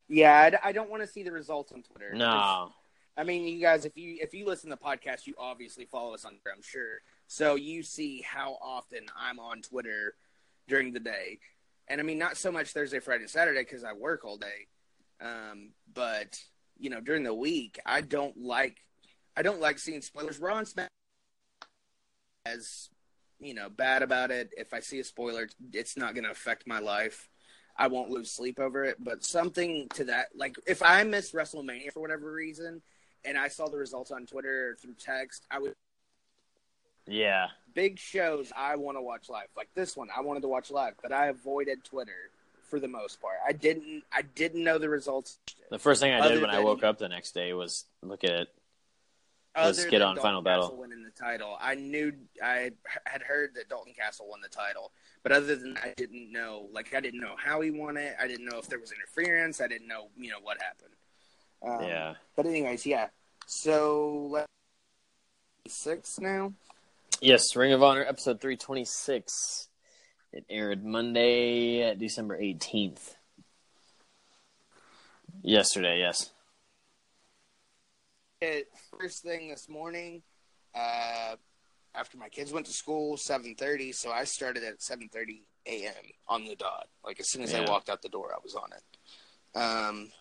yeah, 0.08 0.50
I 0.64 0.72
don't 0.72 0.88
want 0.88 1.02
to 1.02 1.08
see 1.08 1.22
the 1.22 1.32
results 1.32 1.72
on 1.72 1.82
Twitter. 1.82 2.14
no. 2.14 2.72
I 3.16 3.24
mean, 3.24 3.48
you 3.48 3.60
guys, 3.60 3.84
if 3.84 3.96
you 3.96 4.18
if 4.20 4.32
you 4.32 4.46
listen 4.46 4.70
to 4.70 4.76
the 4.76 4.82
podcast, 4.82 5.26
you 5.26 5.34
obviously 5.38 5.86
follow 5.86 6.14
us 6.14 6.24
on 6.24 6.34
Twitter, 6.34 6.54
I'm 6.54 6.62
sure. 6.62 7.00
So 7.26 7.56
you 7.56 7.82
see 7.82 8.22
how 8.22 8.58
often 8.62 9.00
I'm 9.18 9.40
on 9.40 9.60
Twitter 9.60 10.14
during 10.68 10.92
the 10.92 11.00
day, 11.00 11.38
and 11.88 12.00
I 12.00 12.04
mean, 12.04 12.18
not 12.18 12.36
so 12.36 12.52
much 12.52 12.72
Thursday, 12.72 13.00
Friday, 13.00 13.26
Saturday 13.26 13.60
because 13.60 13.84
I 13.84 13.92
work 13.94 14.24
all 14.24 14.36
day, 14.36 14.66
um, 15.20 15.70
but 15.92 16.38
you 16.78 16.90
know, 16.90 17.00
during 17.00 17.24
the 17.24 17.34
week, 17.34 17.78
I 17.84 18.02
don't 18.02 18.36
like 18.36 18.76
I 19.36 19.42
don't 19.42 19.60
like 19.60 19.78
seeing 19.78 20.02
spoilers. 20.02 20.38
Raw 20.38 20.58
and 20.58 20.68
Smack 20.68 20.90
as 22.46 22.88
you 23.40 23.54
know 23.54 23.68
bad 23.68 24.02
about 24.02 24.30
it. 24.30 24.50
If 24.56 24.74
I 24.74 24.80
see 24.80 25.00
a 25.00 25.04
spoiler, 25.04 25.48
it's 25.72 25.96
not 25.96 26.14
going 26.14 26.24
to 26.24 26.30
affect 26.30 26.66
my 26.66 26.78
life. 26.78 27.28
I 27.76 27.86
won't 27.86 28.10
lose 28.10 28.30
sleep 28.32 28.58
over 28.58 28.84
it, 28.84 28.96
but 28.98 29.24
something 29.24 29.88
to 29.94 30.04
that, 30.04 30.28
like 30.34 30.56
if 30.66 30.82
I 30.82 31.04
miss 31.04 31.32
WrestleMania 31.32 31.92
for 31.92 32.00
whatever 32.00 32.32
reason, 32.32 32.82
and 33.24 33.38
I 33.38 33.48
saw 33.48 33.68
the 33.68 33.76
results 33.76 34.10
on 34.10 34.26
Twitter 34.26 34.70
or 34.70 34.74
through 34.74 34.94
text, 34.94 35.46
I 35.50 35.60
would 35.60 35.74
Yeah. 37.06 37.48
Big 37.74 37.98
shows 37.98 38.52
I 38.56 38.76
want 38.76 38.96
to 38.96 39.02
watch 39.02 39.28
live. 39.28 39.48
Like 39.56 39.68
this 39.74 39.96
one, 39.96 40.08
I 40.14 40.20
wanted 40.20 40.40
to 40.40 40.48
watch 40.48 40.70
live, 40.70 40.94
but 41.02 41.12
I 41.12 41.26
avoided 41.26 41.84
Twitter 41.84 42.30
for 42.68 42.80
the 42.80 42.88
most 42.88 43.20
part. 43.20 43.36
I 43.46 43.52
didn't 43.52 44.04
I 44.12 44.22
didn't 44.22 44.64
know 44.64 44.78
the 44.78 44.88
results. 44.88 45.38
The 45.70 45.78
first 45.78 46.00
thing 46.00 46.12
I 46.12 46.28
did 46.28 46.40
when 46.40 46.50
I 46.50 46.60
woke 46.60 46.82
up 46.82 46.98
the 46.98 47.08
next 47.08 47.32
day 47.32 47.52
was 47.52 47.86
look 48.02 48.24
at 48.24 48.48
Let's 49.56 49.84
get 49.86 50.02
on 50.02 50.14
Dalton 50.14 50.22
Final 50.22 50.42
Battle. 50.42 50.76
Winning 50.78 51.02
the 51.02 51.10
title, 51.10 51.56
I 51.60 51.74
knew 51.74 52.12
I 52.42 52.70
had 53.06 53.22
heard 53.22 53.54
that 53.56 53.68
Dalton 53.68 53.92
Castle 53.92 54.26
won 54.28 54.40
the 54.40 54.48
title, 54.48 54.92
but 55.22 55.32
other 55.32 55.56
than 55.56 55.74
that, 55.74 55.84
I 55.84 55.94
didn't 55.96 56.30
know. 56.30 56.68
Like 56.72 56.94
I 56.94 57.00
didn't 57.00 57.20
know 57.20 57.34
how 57.36 57.60
he 57.60 57.70
won 57.70 57.96
it. 57.96 58.14
I 58.20 58.28
didn't 58.28 58.46
know 58.46 58.58
if 58.58 58.68
there 58.68 58.78
was 58.78 58.92
interference. 58.92 59.60
I 59.60 59.66
didn't 59.66 59.88
know 59.88 60.08
you 60.16 60.30
know 60.30 60.40
what 60.40 60.58
happened. 60.62 60.94
Um, 61.62 61.88
yeah. 61.88 62.14
But 62.36 62.46
anyways, 62.46 62.86
yeah. 62.86 63.08
So 63.46 64.28
let's 64.30 64.46
six 65.66 66.20
now. 66.20 66.52
Yes, 67.20 67.56
Ring 67.56 67.72
of 67.72 67.82
Honor 67.82 68.04
episode 68.04 68.40
326. 68.40 69.68
It 70.32 70.44
aired 70.48 70.84
Monday, 70.84 71.92
December 71.96 72.38
18th. 72.40 73.16
Yesterday, 75.42 75.98
yes. 75.98 76.30
It, 78.40 78.68
first 78.96 79.24
thing 79.24 79.48
this 79.48 79.68
morning, 79.68 80.22
uh, 80.76 81.34
after 81.92 82.16
my 82.18 82.28
kids 82.28 82.52
went 82.52 82.66
to 82.66 82.72
school, 82.72 83.16
seven 83.16 83.56
thirty. 83.56 83.90
So 83.90 84.12
I 84.12 84.22
started 84.22 84.62
at 84.62 84.80
seven 84.80 85.08
thirty 85.08 85.42
a.m. 85.66 85.92
on 86.28 86.44
the 86.44 86.54
dot. 86.54 86.86
Like 87.04 87.18
as 87.18 87.30
soon 87.30 87.42
as 87.42 87.52
I 87.52 87.68
walked 87.68 87.90
out 87.90 88.00
the 88.00 88.08
door, 88.08 88.30
I 88.32 88.38
was 88.44 88.54
on 88.54 88.70
it. 88.72 89.58
Um, 89.58 90.12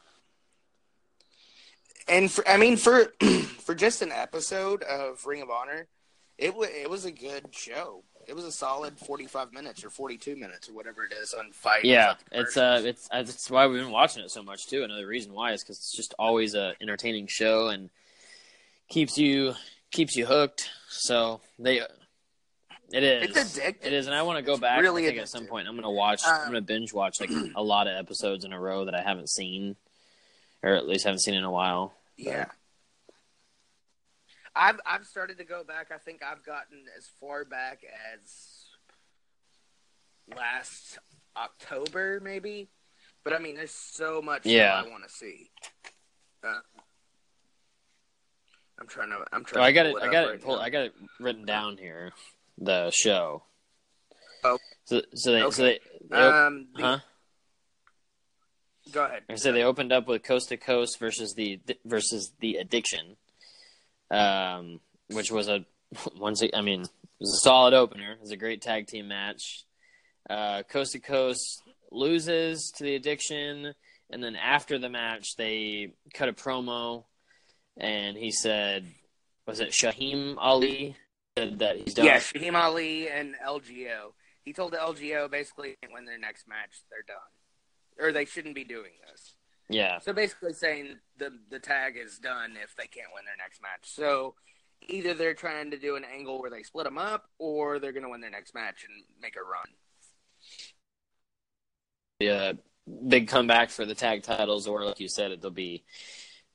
and 2.08 2.32
for 2.32 2.48
I 2.48 2.58
mean 2.58 2.76
for 2.76 3.14
for 3.60 3.76
just 3.76 4.02
an 4.02 4.12
episode 4.12 4.82
of 4.82 5.24
Ring 5.28 5.44
of 5.44 5.52
Honor, 5.52 5.88
it 6.38 6.56
was 6.56 6.70
it 6.70 6.90
was 6.90 7.06
a 7.06 7.12
good 7.12 7.48
show. 7.52 8.04
It 8.28 8.36
was 8.36 8.44
a 8.46 8.52
solid 8.52 8.98
forty 9.00 9.26
five 9.26 9.54
minutes 9.54 9.84
or 9.86 9.90
forty 9.90 10.18
two 10.18 10.36
minutes 10.36 10.68
or 10.70 10.74
whatever 10.74 11.06
it 11.06 11.14
is 11.14 11.34
on 11.34 11.52
FITE. 11.52 11.86
Yeah, 11.86 12.16
it's 12.32 12.58
uh, 12.58 12.82
it's 12.84 13.08
it's 13.14 13.50
why 13.50 13.68
we've 13.68 13.82
been 13.82 13.92
watching 13.92 14.24
it 14.24 14.32
so 14.32 14.44
much 14.44 14.68
too. 14.68 14.84
Another 14.84 15.08
reason 15.08 15.34
why 15.34 15.54
is 15.54 15.64
because 15.64 15.78
it's 15.78 15.94
just 15.96 16.14
always 16.20 16.54
a 16.54 16.74
entertaining 16.82 17.28
show 17.28 17.68
and 17.70 17.90
keeps 18.90 19.18
you 19.18 19.54
keeps 19.92 20.16
you 20.16 20.26
hooked. 20.26 20.70
So 20.90 21.40
they, 21.58 21.80
it 22.92 23.04
is, 23.04 23.30
It's 23.38 23.58
addictive. 23.58 23.86
It 23.86 23.94
is, 23.94 24.08
and 24.08 24.16
I 24.16 24.24
want 24.24 24.38
to 24.38 24.44
go 24.44 24.58
back. 24.58 24.82
really 24.82 25.06
I 25.06 25.08
think 25.10 25.20
at 25.22 25.30
some 25.30 25.46
point 25.46 25.68
I'm 25.68 25.76
gonna 25.76 25.90
watch. 25.92 26.22
I'm 26.26 26.42
Um, 26.42 26.48
gonna 26.48 26.62
binge 26.62 26.92
watch 26.94 27.22
like 27.22 27.30
a 27.56 27.64
lot 27.64 27.88
of 27.88 27.96
episodes 27.96 28.44
in 28.44 28.52
a 28.52 28.60
row 28.60 28.86
that 28.86 28.96
I 28.96 29.02
haven't 29.02 29.30
seen, 29.30 29.78
or 30.64 30.74
at 30.74 30.86
least 30.88 31.06
haven't 31.06 31.20
seen 31.20 31.34
in 31.34 31.46
a 31.46 31.52
while. 31.52 31.94
Yeah. 32.18 32.46
I've 34.58 34.80
I've 34.86 35.06
started 35.06 35.38
to 35.38 35.44
go 35.44 35.64
back. 35.64 35.92
I 35.94 35.98
think 35.98 36.22
I've 36.24 36.44
gotten 36.46 36.86
as 36.98 37.08
far 37.20 37.46
back 37.46 37.82
as 38.14 38.66
last 40.36 40.98
October, 41.36 42.20
maybe. 42.22 42.70
But 43.24 43.34
I 43.34 43.40
mean, 43.40 43.56
there's 43.56 43.72
so 43.72 44.22
much 44.22 44.46
Yeah. 44.46 44.82
that 44.82 44.88
I 44.88 44.90
want 44.90 45.04
to 45.04 45.10
see. 45.10 45.50
Uh, 46.44 46.54
I'm 48.80 48.88
trying 48.88 49.10
to. 49.10 49.24
I'm 49.32 49.44
trying. 49.44 49.64
I 49.64 49.72
to 49.72 49.74
got 49.74 49.86
pull 49.86 49.98
it. 49.98 50.04
I 50.04 50.12
got 50.12 50.24
it. 50.24 50.30
right 50.30 50.48
now. 50.48 50.60
I 50.60 50.70
got 50.70 50.82
it 50.86 50.94
written 51.20 51.46
down 51.46 51.78
here. 51.78 52.12
The 52.58 52.92
show. 52.92 53.44
Oh. 54.44 54.58
So 54.86 55.02
so 55.16 55.32
they 55.32 55.52
so 55.52 55.64
they, 55.64 55.80
they 56.10 56.18
op- 56.18 56.34
Um, 56.34 56.68
the- 56.76 56.82
huh? 56.84 57.00
Go 58.92 59.04
ahead. 59.06 59.24
So 59.40 59.52
they 59.52 59.64
opened 59.64 59.92
up 59.92 60.08
with 60.08 60.24
Coast 60.24 60.50
to 60.50 60.58
Coast 60.58 60.98
versus 61.00 61.34
the 61.34 61.60
versus 61.84 62.32
the 62.40 62.56
Addiction, 62.56 63.18
um, 64.12 64.80
which 65.10 65.32
was 65.32 65.48
a 65.48 65.66
once 66.18 66.44
I 66.54 66.62
mean 66.62 66.82
it 66.82 66.90
was 67.20 67.34
a 67.34 67.44
solid 67.44 67.74
opener. 67.74 68.14
It 68.14 68.22
was 68.22 68.32
a 68.32 68.38
great 68.38 68.62
tag 68.62 68.88
team 68.88 69.08
match. 69.08 69.66
Uh, 70.30 70.64
Coast 70.64 70.92
to 70.92 71.00
Coast 71.00 71.62
loses 71.92 72.72
to 72.76 72.84
the 72.84 72.96
Addiction, 72.96 73.74
and 74.10 74.24
then 74.24 74.36
after 74.36 74.78
the 74.78 74.90
match 74.90 75.36
they 75.38 75.94
cut 76.14 76.30
a 76.30 76.34
promo, 76.34 77.06
and 77.78 78.18
he 78.18 78.32
said, 78.32 78.86
"Was 79.46 79.60
it 79.60 79.70
Shaheem 79.70 80.36
Ali?" 80.38 80.96
That 81.36 81.78
he's 81.78 81.94
done. 81.94 82.06
Yeah, 82.06 82.18
Shaheem 82.18 82.56
Ali 82.56 83.10
and 83.10 83.36
LGO. 83.46 84.14
He 84.44 84.54
told 84.54 84.74
the 84.74 84.78
LGO 84.78 85.30
basically 85.30 85.76
when 85.92 86.06
their 86.06 86.18
next 86.18 86.48
match 86.48 86.82
they're 86.90 87.04
done, 87.08 88.06
or 88.06 88.12
they 88.12 88.26
shouldn't 88.26 88.56
be 88.56 88.64
doing 88.64 88.92
this. 89.10 89.36
Yeah, 89.70 90.00
So 90.00 90.14
basically 90.14 90.54
saying 90.54 90.96
the 91.18 91.32
the 91.50 91.60
tag 91.60 91.98
is 91.98 92.20
done 92.20 92.58
if 92.62 92.76
they 92.76 92.88
can't 92.88 93.10
win 93.14 93.26
their 93.26 93.36
next 93.38 93.62
match. 93.62 93.84
So 93.84 94.36
either 94.88 95.14
they're 95.14 95.34
trying 95.34 95.72
to 95.72 95.78
do 95.78 95.96
an 95.96 96.06
angle 96.06 96.40
where 96.40 96.50
they 96.50 96.64
split 96.64 96.86
them 96.86 96.98
up, 96.98 97.30
or 97.38 97.80
they're 97.80 97.92
going 97.92 98.04
to 98.04 98.10
win 98.10 98.22
their 98.22 98.30
next 98.30 98.54
match 98.54 98.86
and 98.88 99.04
make 99.22 99.36
a 99.36 99.42
run. 99.42 99.68
be 102.20 102.28
a 102.28 102.58
big 103.08 103.28
comeback 103.28 103.70
for 103.70 103.86
the 103.86 103.96
tag 103.96 104.24
titles, 104.24 104.68
or 104.68 104.86
like 104.86 105.00
you 105.00 105.10
said, 105.10 105.32
it'll 105.32 105.52
be 105.52 105.84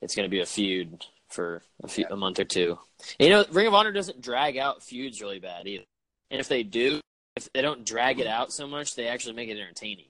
it's 0.01 0.15
going 0.15 0.25
to 0.25 0.31
be 0.31 0.41
a 0.41 0.45
feud 0.45 1.05
for 1.29 1.61
a 1.83 1.87
few 1.87 2.05
a 2.09 2.15
month 2.15 2.39
or 2.39 2.45
two. 2.45 2.79
You 3.19 3.29
know, 3.29 3.45
Ring 3.51 3.67
of 3.67 3.73
Honor 3.75 3.91
doesn't 3.91 4.21
drag 4.21 4.57
out 4.57 4.83
feuds 4.83 5.21
really 5.21 5.39
bad 5.39 5.67
either, 5.67 5.85
and 6.31 6.39
if 6.39 6.47
they 6.47 6.63
do, 6.63 6.99
if 7.35 7.51
they 7.53 7.61
don't 7.61 7.85
drag 7.85 8.19
it 8.19 8.27
out 8.27 8.51
so 8.51 8.65
much, 8.67 8.95
they 8.95 9.07
actually 9.07 9.35
make 9.35 9.49
it 9.49 9.59
entertaining. 9.59 10.05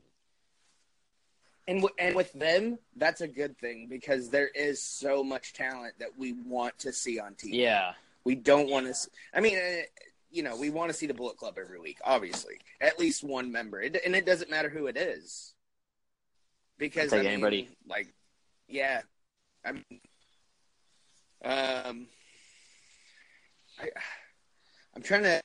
And 1.67 1.77
w- 1.79 1.95
and 1.97 2.15
with 2.15 2.33
them, 2.33 2.77
that's 2.97 3.21
a 3.21 3.27
good 3.27 3.57
thing 3.57 3.87
because 3.89 4.29
there 4.29 4.49
is 4.49 4.81
so 4.81 5.23
much 5.23 5.53
talent 5.53 5.93
that 5.99 6.09
we 6.17 6.33
want 6.33 6.77
to 6.79 6.91
see 6.91 7.19
on 7.19 7.35
TV. 7.35 7.53
Yeah, 7.53 7.93
We 8.25 8.35
don't 8.35 8.69
want 8.69 8.87
to. 8.87 9.09
I 9.33 9.39
mean, 9.39 9.57
uh, 9.57 9.83
you 10.29 10.43
know, 10.43 10.57
we 10.57 10.69
want 10.69 10.91
to 10.91 10.97
see 10.97 11.05
the 11.05 11.13
Bullet 11.13 11.37
Club 11.37 11.57
every 11.57 11.79
week, 11.79 11.99
obviously. 12.03 12.55
At 12.81 12.99
least 12.99 13.23
one 13.23 13.51
member. 13.51 13.81
It, 13.81 13.97
and 14.05 14.15
it 14.15 14.25
doesn't 14.25 14.49
matter 14.49 14.69
who 14.69 14.87
it 14.87 14.97
is. 14.97 15.53
Because 16.77 17.13
I 17.13 17.17
mean, 17.17 17.27
anybody. 17.27 17.69
like 17.87 18.13
yeah. 18.67 19.01
I 19.63 19.71
mean 19.71 20.01
um 21.45 22.07
I 23.79 23.89
I'm 24.95 25.01
trying 25.01 25.23
to 25.23 25.41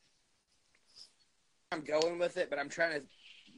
I'm 1.71 1.83
going 1.83 2.19
with 2.19 2.37
it, 2.39 2.51
but 2.51 2.59
I'm 2.59 2.69
trying 2.69 3.01
to 3.01 3.07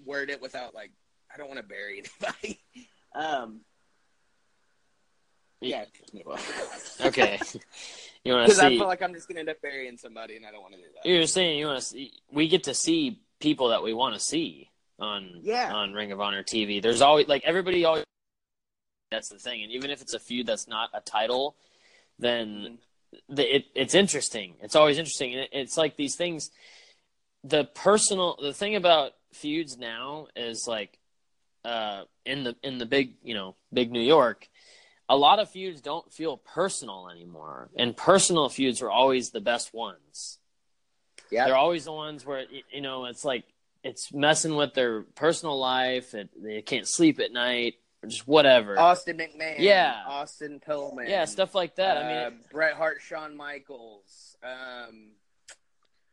word 0.04 0.30
it 0.30 0.42
without 0.42 0.74
like 0.74 0.90
I 1.32 1.38
don't 1.38 1.48
want 1.48 1.60
to 1.60 1.66
bury 1.66 2.02
anybody. 2.02 2.60
um 3.14 3.60
yeah, 5.60 5.84
just 5.98 6.14
move 6.14 6.26
on. 6.26 6.38
Okay. 7.08 7.38
You 8.24 8.32
want 8.32 8.48
to 8.48 8.54
see? 8.54 8.60
Because 8.60 8.60
I 8.60 8.68
feel 8.70 8.86
like 8.86 9.02
I'm 9.02 9.14
just 9.14 9.28
gonna 9.28 9.40
end 9.40 9.48
up 9.48 9.60
burying 9.62 9.96
somebody, 9.96 10.36
and 10.36 10.46
I 10.46 10.50
don't 10.50 10.62
want 10.62 10.74
to 10.74 10.78
do 10.80 10.86
that. 10.94 11.08
You're 11.08 11.26
saying 11.26 11.58
you 11.58 11.66
want 11.66 11.80
to 11.80 11.84
see? 11.84 12.12
We 12.32 12.48
get 12.48 12.64
to 12.64 12.74
see 12.74 13.20
people 13.40 13.68
that 13.68 13.82
we 13.82 13.92
want 13.92 14.14
to 14.14 14.20
see 14.20 14.70
on 14.98 15.40
Yeah. 15.42 15.72
on 15.72 15.92
Ring 15.92 16.12
of 16.12 16.20
Honor 16.20 16.42
TV. 16.42 16.82
There's 16.82 17.02
always 17.02 17.28
like 17.28 17.42
everybody 17.44 17.84
always. 17.84 18.04
That's 19.10 19.28
the 19.28 19.38
thing, 19.38 19.62
and 19.62 19.72
even 19.72 19.90
if 19.90 20.00
it's 20.02 20.14
a 20.14 20.18
feud 20.18 20.46
that's 20.46 20.68
not 20.68 20.90
a 20.94 21.00
title, 21.00 21.56
then 22.18 22.78
the, 23.28 23.56
it 23.56 23.64
it's 23.74 23.94
interesting. 23.94 24.54
It's 24.62 24.76
always 24.76 24.98
interesting. 24.98 25.32
And 25.32 25.42
it, 25.42 25.50
it's 25.52 25.76
like 25.76 25.96
these 25.96 26.16
things. 26.16 26.50
The 27.42 27.64
personal, 27.64 28.36
the 28.40 28.52
thing 28.52 28.76
about 28.76 29.12
feuds 29.32 29.78
now 29.78 30.26
is 30.36 30.68
like, 30.68 30.98
uh, 31.64 32.04
in 32.24 32.44
the 32.44 32.56
in 32.62 32.78
the 32.78 32.86
big 32.86 33.14
you 33.22 33.34
know 33.34 33.56
big 33.72 33.90
New 33.90 34.00
York, 34.00 34.48
a 35.08 35.16
lot 35.16 35.38
of 35.38 35.50
feuds 35.50 35.80
don't 35.80 36.10
feel 36.12 36.36
personal 36.36 37.08
anymore, 37.10 37.70
and 37.76 37.96
personal 37.96 38.48
feuds 38.48 38.82
are 38.82 38.90
always 38.90 39.30
the 39.30 39.40
best 39.40 39.74
ones. 39.74 40.38
Yeah. 41.30 41.46
They're 41.46 41.56
always 41.56 41.84
the 41.84 41.92
ones 41.92 42.24
where 42.24 42.44
you 42.72 42.80
know 42.80 43.06
it's 43.06 43.24
like 43.24 43.44
it's 43.82 44.12
messing 44.12 44.54
with 44.56 44.74
their 44.74 45.02
personal 45.02 45.58
life. 45.58 46.14
It, 46.14 46.30
they 46.36 46.62
can't 46.62 46.86
sleep 46.86 47.20
at 47.20 47.32
night, 47.32 47.74
or 48.02 48.08
just 48.08 48.26
whatever. 48.26 48.78
Austin 48.78 49.18
McMahon, 49.18 49.56
Yeah. 49.58 50.02
Austin 50.06 50.60
Pillman, 50.66 51.08
yeah, 51.08 51.24
stuff 51.24 51.54
like 51.54 51.76
that. 51.76 51.96
I 51.96 52.00
uh, 52.00 52.30
mean, 52.30 52.40
Bret 52.52 52.74
Hart, 52.74 53.00
Shawn 53.00 53.36
Michaels, 53.36 54.36
um, 54.42 55.12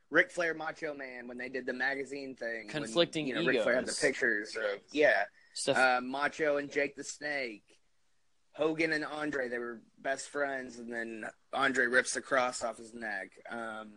Ric 0.10 0.32
Flair, 0.32 0.54
Macho 0.54 0.94
Man 0.94 1.28
when 1.28 1.38
they 1.38 1.50
did 1.50 1.66
the 1.66 1.74
magazine 1.74 2.36
thing, 2.36 2.66
when, 2.66 2.70
Conflicting 2.70 3.28
you 3.28 3.36
know, 3.36 3.46
Ric 3.46 3.64
Flair 3.64 3.76
had 3.76 3.86
the 3.86 3.98
pictures 4.00 4.56
of 4.56 4.80
yeah, 4.92 5.24
stuff. 5.58 5.78
uh, 5.78 6.02
Macho 6.02 6.58
and 6.58 6.72
Jake 6.72 6.96
the 6.96 7.04
Snake, 7.04 7.64
Hogan 8.54 8.94
and 8.94 9.06
Andre, 9.06 9.50
they 9.50 9.60
were 9.60 9.82
best 10.00 10.30
friends, 10.30 10.78
and 10.80 10.92
then 10.92 11.26
Andre 11.54 11.86
rips 11.86 12.14
the 12.14 12.22
cross 12.22 12.64
off 12.64 12.78
his 12.78 12.94
neck, 12.94 13.32
um, 13.50 13.92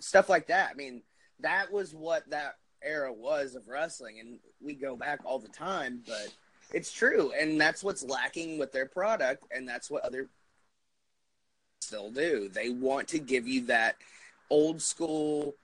stuff 0.00 0.28
like 0.28 0.48
that. 0.48 0.70
I 0.70 0.74
mean, 0.74 1.02
that 1.40 1.72
was 1.72 1.94
what 1.94 2.28
that 2.30 2.56
era 2.82 3.12
was 3.12 3.54
of 3.54 3.68
wrestling, 3.68 4.20
and 4.20 4.38
we 4.60 4.74
go 4.74 4.96
back 4.96 5.20
all 5.24 5.38
the 5.38 5.48
time, 5.48 6.02
but 6.06 6.28
it's 6.72 6.92
true, 6.92 7.32
and 7.38 7.60
that's 7.60 7.84
what's 7.84 8.02
lacking 8.02 8.58
with 8.58 8.72
their 8.72 8.86
product, 8.86 9.44
and 9.50 9.68
that's 9.68 9.90
what 9.90 10.04
other 10.04 10.28
still 11.80 12.10
do. 12.10 12.48
They 12.48 12.70
want 12.70 13.08
to 13.08 13.18
give 13.18 13.46
you 13.46 13.66
that 13.66 13.96
old 14.48 14.80
school. 14.80 15.56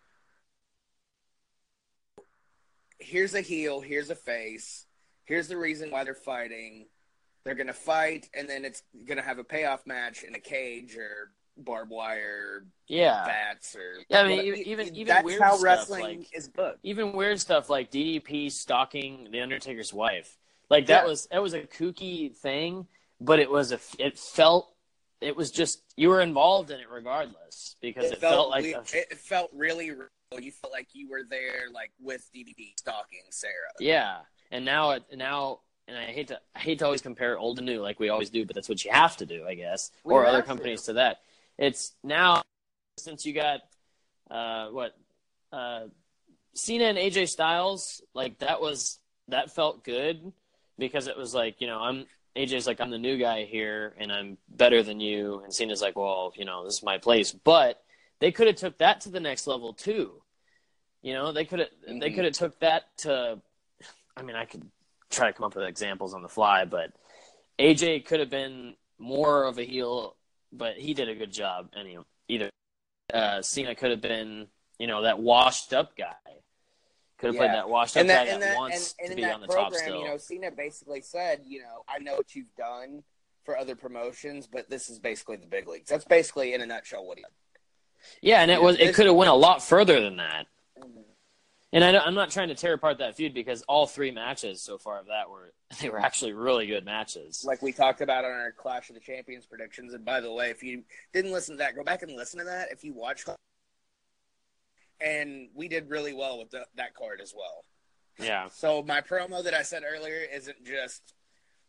Here's 2.99 3.35
a 3.35 3.41
heel. 3.41 3.81
Here's 3.81 4.11
a 4.11 4.15
face. 4.15 4.85
Here's 5.29 5.47
the 5.47 5.59
reason 5.59 5.91
why 5.91 6.05
they're 6.05 6.15
fighting. 6.15 6.87
They're 7.45 7.55
gonna 7.55 7.75
fight, 7.75 8.29
and 8.35 8.49
then 8.49 8.65
it's 8.65 8.83
gonna 9.07 9.23
have 9.23 9.39
a 9.39 9.45
payoff 9.45 9.87
match 9.87 10.23
in 10.23 10.35
a 10.35 10.41
cage 10.41 10.97
or 10.97 11.33
barbed 11.59 11.91
wire, 11.91 12.65
yeah, 12.87 13.25
bats, 13.27 13.77
or 13.77 13.97
Yeah, 14.09 14.21
I 14.23 14.29
mean, 14.29 14.37
what- 14.39 14.45
even- 14.47 14.95
even- 14.97 15.07
that's 15.07 15.25
weird 15.25 15.43
how 15.43 15.53
stuff, 15.53 15.65
wrestling 15.65 16.19
like- 16.21 16.35
is 16.37 16.49
booked. 16.49 16.79
even 16.83 17.13
weird 17.13 17.41
stuff 17.41 17.69
like 17.69 17.91
DDP 17.91 18.49
stalking 18.49 19.31
the 19.31 19.41
Undertaker's 19.41 19.93
wife. 19.93 20.39
Like 20.71 20.87
that 20.87 21.03
Yeah. 21.05 21.09
was 21.09 21.27
that 21.27 21.43
was 21.43 21.53
a 21.55 21.63
kooky 21.63 22.35
thing, 22.35 22.87
but 23.21 23.39
it 23.39 23.51
was 23.51 23.73
a 23.73 23.81
it 23.99 24.19
felt 24.19 24.75
it 25.21 25.35
was 25.37 25.51
just 25.51 25.83
you 25.97 26.09
were 26.09 26.21
involved 26.23 26.71
in 26.71 26.81
it 26.81 26.89
regardless 26.89 27.77
because 27.81 28.13
it, 28.13 28.19
felt, 28.19 28.51
like 28.51 28.65
a, 28.67 28.85
it 28.95 29.19
felt 29.19 29.51
really 29.53 29.91
real. 29.91 30.09
You 30.39 30.53
felt 30.53 30.73
like 30.73 30.89
you 30.95 31.09
were 31.09 31.25
there, 31.25 31.71
like 31.73 31.91
with 31.99 32.31
DDP 32.33 32.75
stalking 32.79 33.25
Sarah. 33.31 33.73
Yeah, 33.81 34.21
and 34.51 34.65
now 34.65 34.91
it 34.93 35.03
now, 35.15 35.61
and 35.87 35.97
I 35.97 36.05
hate 36.07 36.29
to 36.29 36.41
I 36.55 36.59
hate 36.61 36.79
to 36.81 36.85
always 36.85 37.03
compare 37.03 37.39
old 37.39 37.59
to 37.59 37.63
new 37.65 37.81
like 37.81 37.99
we 38.01 38.09
always 38.09 38.31
do, 38.31 38.45
but 38.45 38.55
that's 38.55 38.69
what 38.69 38.85
you 38.85 38.91
have 38.91 39.17
to 39.19 39.27
do, 39.27 39.47
I 39.47 39.55
guess, 39.55 39.91
We 40.05 40.15
or 40.15 40.27
other 40.27 40.39
have 40.39 40.45
to. 40.45 40.49
companies 40.49 40.83
to 40.83 40.95
that. 40.95 41.21
It's 41.59 41.93
now 42.03 42.43
since 42.99 43.25
you 43.27 43.33
got 43.33 43.61
uh 44.31 44.69
what 44.69 44.97
uh 45.53 45.85
Cena 46.55 46.85
and 46.87 46.99
AJ 46.99 47.29
Styles, 47.29 48.03
like 48.15 48.39
that 48.39 48.61
was 48.61 48.99
that 49.29 49.55
felt 49.55 49.85
good 49.85 50.33
because 50.79 51.07
it 51.07 51.17
was 51.17 51.35
like 51.35 51.61
you 51.61 51.67
know 51.67 51.79
I'm 51.81 52.07
AJ's 52.37 52.67
like 52.67 52.81
I'm 52.81 52.91
the 52.91 52.99
new 52.99 53.19
guy 53.19 53.45
here 53.45 53.95
and 53.99 54.13
I'm 54.13 54.39
better 54.49 54.83
than 54.83 55.01
you, 55.01 55.41
and 55.45 55.53
Cena's 55.53 55.83
like 55.83 55.97
well 55.97 56.33
you 56.37 56.45
know 56.45 56.65
this 56.65 56.75
is 56.79 56.83
my 56.83 56.99
place, 56.99 57.33
but 57.33 57.83
they 58.21 58.33
could 58.33 58.47
have 58.49 58.57
took 58.57 58.79
that 58.79 59.03
to 59.03 59.11
the 59.11 59.21
next 59.21 59.47
level 59.47 59.73
too. 59.73 60.23
You 61.03 61.13
know, 61.15 61.31
they 61.33 61.45
could 61.45 61.61
have 61.61 61.69
they 61.87 62.11
Mhm. 62.11 62.15
could 62.15 62.25
have 62.25 62.35
took 62.35 62.59
that 62.61 62.97
to. 62.99 63.41
I 64.19 64.23
mean, 64.23 64.37
I 64.37 64.45
could 64.45 64.69
try 65.11 65.29
to 65.29 65.33
come 65.33 65.45
up 65.45 65.55
with 65.55 65.65
examples 65.65 66.15
on 66.15 66.23
the 66.23 66.29
fly, 66.29 66.65
but 66.65 66.93
AJ 67.59 68.05
could 68.07 68.21
have 68.21 68.31
been 68.31 68.75
more 68.99 69.45
of 69.45 69.59
a 69.59 69.65
heel, 69.65 70.17
but 70.53 70.77
he 70.77 70.95
did 70.95 71.09
a 71.09 71.15
good 71.15 71.33
job. 71.33 71.71
Anyway, 71.79 72.05
either 72.29 72.51
uh, 73.13 73.41
Cena 73.43 73.75
could 73.75 73.91
have 73.91 74.01
been, 74.01 74.49
you 74.79 74.87
know, 74.87 75.03
that 75.03 75.19
washed 75.19 75.73
up 75.73 75.97
guy. 75.97 76.15
Could 77.19 77.29
have 77.29 77.37
played 77.37 77.51
that 77.51 77.69
washed 77.69 77.97
up 77.97 78.03
and 78.03 78.11
that, 78.11 78.27
guy 78.27 78.33
that, 78.33 78.41
that, 78.41 78.57
wants 78.57 78.95
and, 79.01 79.11
and 79.11 79.19
to 79.19 79.25
be 79.25 79.31
on 79.31 79.41
the 79.41 79.47
program, 79.47 79.71
top 79.71 79.75
still. 79.75 80.01
you 80.03 80.09
know, 80.09 80.17
Cena 80.19 80.51
basically 80.53 81.01
said, 81.01 81.41
you 81.45 81.61
know, 81.61 81.83
I 81.89 81.99
know 81.99 82.15
what 82.15 82.35
you've 82.37 82.55
done 82.57 83.03
for 83.45 83.59
other 83.59 83.75
promotions, 83.75 84.47
but 84.47 84.71
this 84.71 84.89
is 84.89 85.01
basically 85.01 85.37
the 85.37 85.47
big 85.47 85.67
leagues. 85.67 85.91
That's 85.91 86.05
basically 86.05 86.55
in 86.55 86.61
a 86.61 86.67
nutshell 86.67 87.05
what 87.05 87.19
he. 87.19 87.25
Yeah, 88.21 88.43
and 88.43 88.51
it 88.51 88.61
Yeah, 88.61 88.61
was 88.61 88.79
it 88.79 88.95
could 88.95 89.07
have 89.07 89.17
went 89.17 89.31
a 89.31 89.35
lot 89.35 89.63
further 89.63 90.01
than 90.01 90.19
that. 90.19 90.47
And 91.73 91.85
I, 91.85 91.99
I'm 91.99 92.15
not 92.15 92.31
trying 92.31 92.49
to 92.49 92.55
tear 92.55 92.73
apart 92.75 92.99
that 92.99 93.15
feud 93.17 93.35
because 93.35 93.63
all 93.69 93.87
three 93.87 94.11
matches 94.11 94.63
so 94.63 94.79
far 94.79 94.99
of 94.99 95.07
that 95.07 95.29
were 95.29 95.53
they 95.81 95.91
were 95.91 96.01
actually 96.01 96.33
really 96.33 96.67
good 96.67 96.85
matches. 96.85 97.45
Like 97.47 97.61
we 97.63 97.73
talked 97.73 98.01
about 98.01 98.25
on 98.25 98.31
our 98.31 98.53
Clash 98.53 98.89
of 98.89 98.95
the 98.95 99.01
Champions 99.01 99.47
predictions. 99.47 99.93
And 99.93 100.05
by 100.05 100.21
the 100.21 100.33
way, 100.33 100.51
if 100.51 100.63
you 100.63 100.85
didn't 101.13 101.33
listen 101.33 101.57
to 101.57 101.59
that, 101.59 101.77
go 101.77 101.85
back 101.85 102.03
and 102.03 102.13
listen 102.17 102.39
to 102.39 102.47
that. 102.47 102.69
If 102.73 102.85
you 102.85 102.95
watched, 102.95 103.29
and 105.01 105.49
we 105.55 105.69
did 105.69 105.91
really 105.91 106.15
well 106.15 106.39
with 106.39 106.51
the, 106.51 106.65
that 106.77 106.95
card 106.95 107.21
as 107.21 107.35
well. 107.37 107.65
yeah, 108.19 108.49
So 108.51 108.83
my 108.83 109.01
promo 109.01 109.45
that 109.45 109.55
I 109.55 109.63
said 109.63 109.83
earlier 109.89 110.23
isn't 110.33 110.65
just 110.65 111.15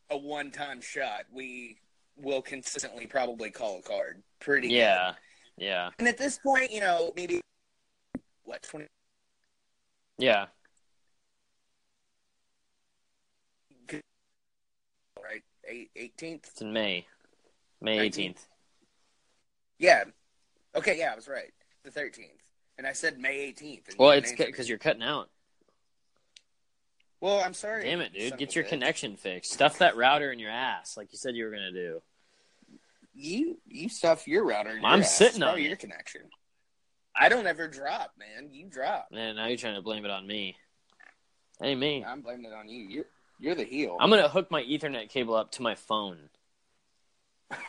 a 0.10 0.18
one-time 0.18 0.82
shot. 0.82 1.26
We 1.32 1.78
will 2.16 2.42
consistently 2.42 3.06
probably 3.06 3.52
call 3.52 3.80
a 3.80 3.82
card 3.82 4.24
pretty. 4.40 4.70
good. 4.70 4.76
yeah, 4.76 5.14
yeah, 5.58 5.90
And 6.00 6.08
at 6.08 6.18
this 6.18 6.40
point, 6.40 6.72
you 6.72 6.80
know, 6.80 7.12
maybe 7.16 7.42
what 8.46 8.64
twenty 8.64 8.88
yeah. 10.20 10.46
right 15.24 15.44
eighteenth. 15.96 16.48
It's 16.52 16.62
in 16.62 16.74
May, 16.74 17.06
May 17.82 18.10
18th. 18.10 18.38
Yeah. 19.78 20.04
Okay. 20.76 20.98
Yeah, 20.98 21.12
I 21.14 21.16
was 21.16 21.28
right. 21.28 21.52
The 21.84 21.92
thirteenth, 21.92 22.44
and 22.78 22.86
I 22.86 22.94
said 22.94 23.20
May 23.20 23.40
eighteenth. 23.40 23.96
Well, 23.98 24.12
it's 24.12 24.34
because 24.34 24.68
you're 24.68 24.78
cutting 24.78 25.04
out. 25.04 25.30
Well, 27.22 27.42
I'm 27.44 27.54
sorry. 27.54 27.84
Damn 27.84 28.02
it, 28.02 28.14
dude! 28.14 28.38
Get 28.38 28.56
your 28.56 28.64
bitch. 28.64 28.70
connection 28.70 29.16
fixed. 29.16 29.52
Stuff 29.52 29.80
that 29.80 29.98
router 29.98 30.32
in 30.32 30.40
your 30.40 30.52
ass, 30.52 30.96
like 30.96 31.12
you 31.12 31.18
said 31.18 31.36
you 31.36 31.46
were 31.46 31.52
gonna 31.52 31.72
do. 31.72 32.02
You 33.14 33.58
you 33.66 33.90
stuff 33.90 34.28
your 34.28 34.46
router. 34.46 34.78
In 34.78 34.86
I'm 34.86 35.00
your 35.00 35.06
sitting 35.06 35.42
probably 35.42 35.62
on 35.62 35.66
it. 35.66 35.70
your 35.70 35.78
connection. 35.78 36.22
I 37.16 37.30
don't 37.30 37.48
ever 37.48 37.68
drop, 37.68 38.14
man. 38.18 38.50
You 38.52 38.68
drop. 38.68 39.10
Man, 39.12 39.36
now 39.36 39.48
you're 39.48 39.58
trying 39.58 39.76
to 39.76 39.82
blame 39.82 40.06
it 40.06 40.12
on 40.12 40.26
me. 40.26 40.56
Hey, 41.62 41.76
me. 41.76 42.04
I'm 42.06 42.22
blaming 42.22 42.46
it 42.46 42.54
on 42.54 42.70
you. 42.70 42.84
You're 42.84 43.06
you're 43.40 43.56
the 43.56 43.64
heel. 43.64 43.98
I'm 44.00 44.10
gonna 44.10 44.30
hook 44.30 44.52
my 44.52 44.64
Ethernet 44.64 45.10
cable 45.10 45.36
up 45.36 45.52
to 45.54 45.62
my 45.62 45.76
phone. 45.76 46.18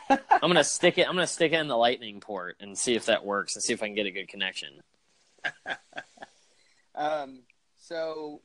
I'm 0.09 0.19
gonna 0.41 0.63
stick 0.63 0.97
it. 0.97 1.07
I'm 1.07 1.15
gonna 1.15 1.27
stick 1.27 1.53
it 1.53 1.59
in 1.59 1.67
the 1.67 1.77
Lightning 1.77 2.19
port 2.19 2.57
and 2.59 2.77
see 2.77 2.95
if 2.95 3.05
that 3.07 3.25
works, 3.25 3.55
and 3.55 3.63
see 3.63 3.73
if 3.73 3.81
I 3.81 3.87
can 3.87 3.95
get 3.95 4.05
a 4.05 4.11
good 4.11 4.27
connection. 4.27 4.81
Um. 6.93 7.43
So, 7.77 8.41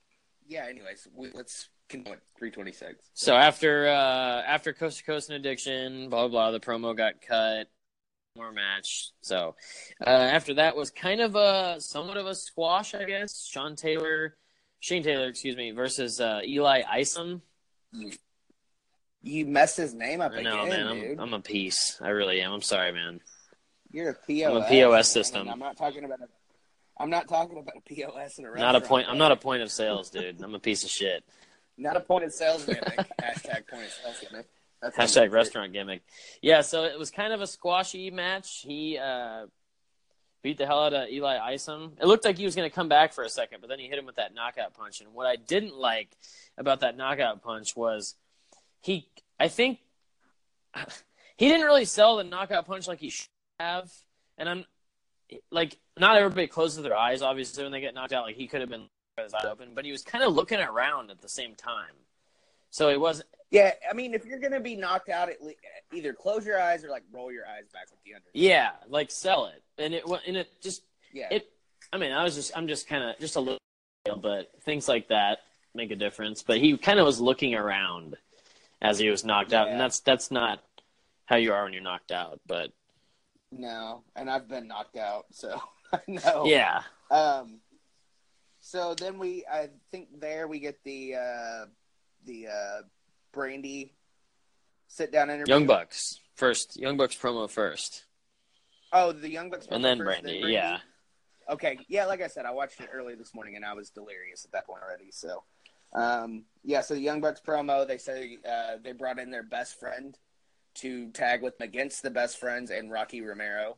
yeah. 0.47 0.67
Anyways, 0.71 1.09
we, 1.15 1.31
let's 1.35 1.69
continue 1.89 2.19
326. 2.39 3.11
So 3.15 3.35
after 3.35 3.89
uh, 3.89 4.43
after 4.47 4.73
Coast 4.73 4.99
to 4.99 5.05
Coast 5.05 5.31
and 5.31 5.37
Addiction, 5.37 6.09
blah 6.09 6.29
blah 6.29 6.51
blah, 6.51 6.51
the 6.53 6.61
promo 6.61 6.97
got 6.97 7.21
cut. 7.21 7.69
More 8.37 8.53
match. 8.53 9.13
So 9.23 9.55
uh, 10.07 10.11
after 10.11 10.55
that 10.55 10.77
was 10.77 10.91
kind 10.91 11.21
of 11.21 11.35
a 11.37 11.77
somewhat 11.81 12.19
of 12.19 12.27
a 12.27 12.35
squash, 12.35 12.95
I 12.95 13.05
guess. 13.05 13.47
Sean 13.51 13.77
Taylor, 13.77 14.37
Shane 14.81 15.03
Taylor, 15.03 15.29
excuse 15.29 15.57
me, 15.57 15.71
versus 15.71 16.21
uh, 16.21 16.41
Eli 16.45 16.83
Isom. 16.89 17.41
You 19.23 19.47
messed 19.47 19.77
his 19.77 19.95
name 19.95 20.21
up 20.21 20.33
I 20.33 20.43
know, 20.43 20.65
again, 20.65 20.87
man. 20.87 21.01
dude. 21.01 21.19
I'm, 21.19 21.21
I'm 21.21 21.35
a 21.35 21.41
piece. 21.41 21.99
I 22.03 22.09
really 22.11 22.41
am. 22.43 22.53
I'm 22.53 22.63
sorry, 22.63 22.93
man. 22.93 23.21
You're 23.91 24.11
a 24.11 24.15
POS. 24.15 24.51
I'm 24.51 24.57
a 24.63 24.69
POS 24.69 25.11
system. 25.11 25.49
I'm 25.49 25.59
not 25.59 25.77
talking 25.77 26.05
about. 26.05 26.21
A, 26.21 26.29
I'm 26.99 27.11
not 27.11 27.29
talking 27.29 27.59
about 27.59 27.75
a 27.77 27.81
POS 27.81 28.39
in 28.39 28.45
a 28.45 28.55
Not 28.55 28.77
a 28.77 28.81
point. 28.81 29.09
I'm 29.09 29.19
not 29.19 29.33
a 29.33 29.37
point 29.37 29.63
of 29.63 29.71
sales, 29.71 30.11
dude. 30.11 30.43
I'm 30.43 30.55
a 30.55 30.61
piece 30.61 30.85
of 30.85 30.91
shit. 30.91 31.25
Not 31.79 31.97
a 31.97 32.01
point 32.01 32.25
of 32.25 32.33
sales 32.33 32.65
gimmick. 32.65 32.85
Hashtag 33.23 33.69
point 33.69 33.85
of 33.85 33.93
sales 34.03 34.17
gimmick. 34.21 34.47
That's 34.83 34.97
Hashtag 34.97 35.33
restaurant 35.33 35.73
gimmick. 35.73 36.03
Yeah, 36.43 36.61
so 36.61 36.85
it 36.85 36.99
was 36.99 37.11
kind 37.11 37.33
of 37.33 37.41
a 37.41 37.47
squashy 37.47 38.11
match. 38.11 38.63
He 38.67 38.99
uh, 38.99 39.47
beat 40.43 40.59
the 40.59 40.67
hell 40.67 40.85
out 40.85 40.93
of 40.93 41.09
Eli 41.09 41.39
Isom. 41.55 41.95
It 42.01 42.07
looked 42.07 42.25
like 42.25 42.37
he 42.37 42.45
was 42.45 42.55
going 42.55 42.69
to 42.69 42.75
come 42.75 42.89
back 42.89 43.13
for 43.13 43.25
a 43.25 43.29
second, 43.29 43.61
but 43.61 43.69
then 43.69 43.79
he 43.79 43.89
hit 43.89 43.99
him 43.99 44.07
with 44.07 44.17
that 44.17 44.35
knockout 44.35 44.75
punch. 44.75 45.01
And 45.01 45.15
what 45.15 45.27
I 45.27 45.37
didn't 45.37 45.75
like 45.75 46.11
about 46.59 46.81
that 46.81 46.97
knockout 46.97 47.43
punch 47.43 47.75
was 47.75 48.15
he, 48.83 49.09
I 49.41 49.49
think, 49.49 49.79
he 51.37 51.49
didn't 51.49 51.67
really 51.67 51.85
sell 51.85 52.17
the 52.17 52.25
knockout 52.25 52.67
punch 52.67 52.87
like 52.87 53.01
he 53.01 53.11
should 53.11 53.29
have. 53.59 53.91
And 54.39 54.49
I'm 54.49 54.65
like, 55.51 55.79
not 55.99 56.17
everybody 56.17 56.47
closes 56.47 56.83
their 56.83 56.97
eyes, 56.97 57.23
obviously, 57.23 57.63
when 57.63 57.73
they 57.73 57.81
get 57.81 57.95
knocked 57.95 58.13
out. 58.13 58.25
Like 58.25 58.37
he 58.37 58.47
could 58.47 58.61
have 58.61 58.71
been 58.71 58.89
his 59.17 59.33
eyes 59.33 59.47
open, 59.47 59.71
but 59.75 59.85
he 59.85 59.93
was 59.93 60.03
kind 60.03 60.23
of 60.23 60.35
looking 60.35 60.61
around 60.61 61.11
at 61.11 61.23
the 61.23 61.29
same 61.29 61.55
time. 61.55 61.95
So 62.71 62.91
it 62.91 63.01
wasn't. 63.01 63.29
Yeah, 63.51 63.73
I 63.89 63.95
mean, 63.95 64.13
if 64.15 64.25
you're 64.25 64.41
gonna 64.41 64.61
be 64.61 64.75
knocked 64.77 65.09
out, 65.09 65.29
at 65.29 65.41
le- 65.41 65.53
either 65.93 66.13
close 66.13 66.45
your 66.45 66.61
eyes 66.61 66.85
or 66.85 66.89
like 66.91 67.05
roll 67.13 67.31
your 67.31 67.47
eyes 67.47 67.65
back 67.73 67.87
with 67.91 68.03
the 68.05 68.15
under. 68.15 68.29
Yeah, 68.35 68.71
like 68.89 69.11
sell 69.11 69.47
it, 69.47 69.63
and 69.79 69.95
it 69.95 70.05
and 70.27 70.37
it 70.37 70.49
just 70.61 70.83
Yeah. 71.13 71.29
it. 71.31 71.51
I 71.93 71.99
mean, 71.99 72.11
I 72.13 72.25
was 72.25 72.35
just 72.35 72.57
I'm 72.57 72.67
just 72.67 72.89
kind 72.89 73.05
of 73.05 73.19
just 73.21 73.37
a 73.37 73.41
little, 73.41 73.59
but 74.21 74.51
things 74.63 74.89
like 74.89 75.09
that 75.09 75.39
make 75.75 75.91
a 75.93 75.97
difference. 75.97 76.43
But 76.43 76.59
he 76.59 76.77
kind 76.77 76.99
of 76.99 77.07
was 77.07 77.21
looking 77.21 77.55
around 77.55 78.17
as 78.83 78.99
he 78.99 79.09
was 79.09 79.25
knocked 79.25 79.53
out, 79.53 79.69
and 79.69 79.79
that's 79.81 80.01
that's 80.01 80.31
not 80.33 80.63
how 81.27 81.37
you 81.37 81.53
are 81.53 81.63
when 81.65 81.73
you're 81.73 81.83
knocked 81.83 82.11
out. 82.11 82.41
But 82.47 82.73
No, 83.53 84.03
and 84.17 84.29
I've 84.29 84.49
been 84.49 84.67
knocked 84.67 84.97
out, 84.97 85.27
so 85.31 85.61
I 85.93 86.01
know. 86.09 86.47
yeah, 86.47 86.83
Um. 87.13 87.61
So 88.59 88.97
then 88.97 89.19
we, 89.19 89.45
I 89.49 89.69
think 89.93 90.21
there 90.21 90.49
we 90.49 90.59
get 90.59 90.83
the 90.83 91.15
uh 91.15 91.67
the 92.25 92.49
uh 92.49 92.83
Brandi 93.37 93.91
sit 94.89 95.13
down 95.13 95.31
interview. 95.31 95.53
Young 95.55 95.67
Bucks 95.67 96.21
first, 96.35 96.77
Young 96.81 96.97
Bucks 96.97 97.15
promo 97.17 97.49
first, 97.49 98.05
Oh, 98.93 99.13
the 99.13 99.29
Young 99.29 99.51
Bucks. 99.51 99.67
and 99.71 99.85
then 99.85 99.99
first, 99.99 100.23
Brandi. 100.23 100.53
Yeah, 100.53 100.79
Okay, 101.49 101.79
yeah, 101.89 102.07
like 102.07 102.23
I 102.23 102.27
said, 102.29 102.45
I 102.47 102.51
watched 102.51 102.81
it 102.81 102.89
early 102.93 103.15
this 103.15 103.35
morning 103.35 103.55
and 103.57 103.65
I 103.65 103.75
was 103.75 103.91
delirious 103.91 104.45
at 104.45 104.53
that 104.53 104.67
point 104.67 104.83
already. 104.83 105.11
So, 105.13 105.45
um, 105.93 106.45
yeah, 106.65 106.81
so 106.81 106.95
the 106.95 107.01
Young 107.01 107.21
Bucks 107.21 107.41
promo, 107.47 107.87
they 107.87 107.99
say 107.99 108.39
uh, 108.49 108.77
they 108.83 108.93
brought 108.93 109.19
in 109.19 109.31
their 109.31 109.43
best 109.45 109.79
friend 109.79 110.17
to 110.77 111.11
tag 111.11 111.43
with 111.43 111.57
them 111.59 111.69
against 111.69 112.03
the 112.03 112.11
best 112.11 112.39
friends 112.39 112.71
and 112.71 112.91
Rocky 112.91 113.21
Romero 113.21 113.77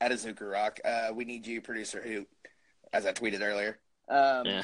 at 0.00 0.10
Azucar 0.12 0.52
Roc. 0.52 0.78
Uh, 0.84 1.08
we 1.14 1.24
need 1.24 1.46
you, 1.46 1.60
producer 1.60 2.00
Hoot, 2.02 2.28
as 2.92 3.06
I 3.06 3.12
tweeted 3.12 3.40
earlier. 3.42 3.78
Um, 4.08 4.46
yeah, 4.46 4.62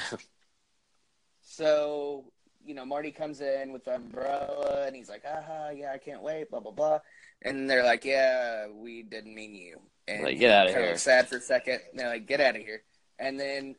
So, 1.41 2.31
you 2.65 2.73
know, 2.73 2.85
Marty 2.85 3.11
comes 3.11 3.41
in 3.41 3.71
with 3.73 3.83
the 3.85 3.95
umbrella 3.95 4.83
and 4.87 4.95
he's 4.95 5.09
like, 5.09 5.23
aha, 5.25 5.69
yeah, 5.75 5.91
I 5.93 5.97
can't 5.97 6.21
wait, 6.21 6.49
blah, 6.49 6.59
blah, 6.59 6.71
blah. 6.71 6.99
And 7.43 7.69
they're 7.69 7.83
like, 7.83 8.05
yeah, 8.05 8.67
we 8.73 9.03
didn't 9.03 9.33
mean 9.33 9.55
you. 9.55 9.79
And 10.07 10.23
Like, 10.23 10.39
get 10.39 10.67
he 10.67 10.73
kinda 10.73 10.87
here. 10.89 10.97
sad 10.97 11.27
for 11.27 11.37
a 11.37 11.41
second. 11.41 11.79
And 11.89 11.99
they're 11.99 12.09
like, 12.09 12.27
get 12.27 12.41
out 12.41 12.55
of 12.55 12.61
here. 12.61 12.83
And 13.19 13.39
then 13.39 13.75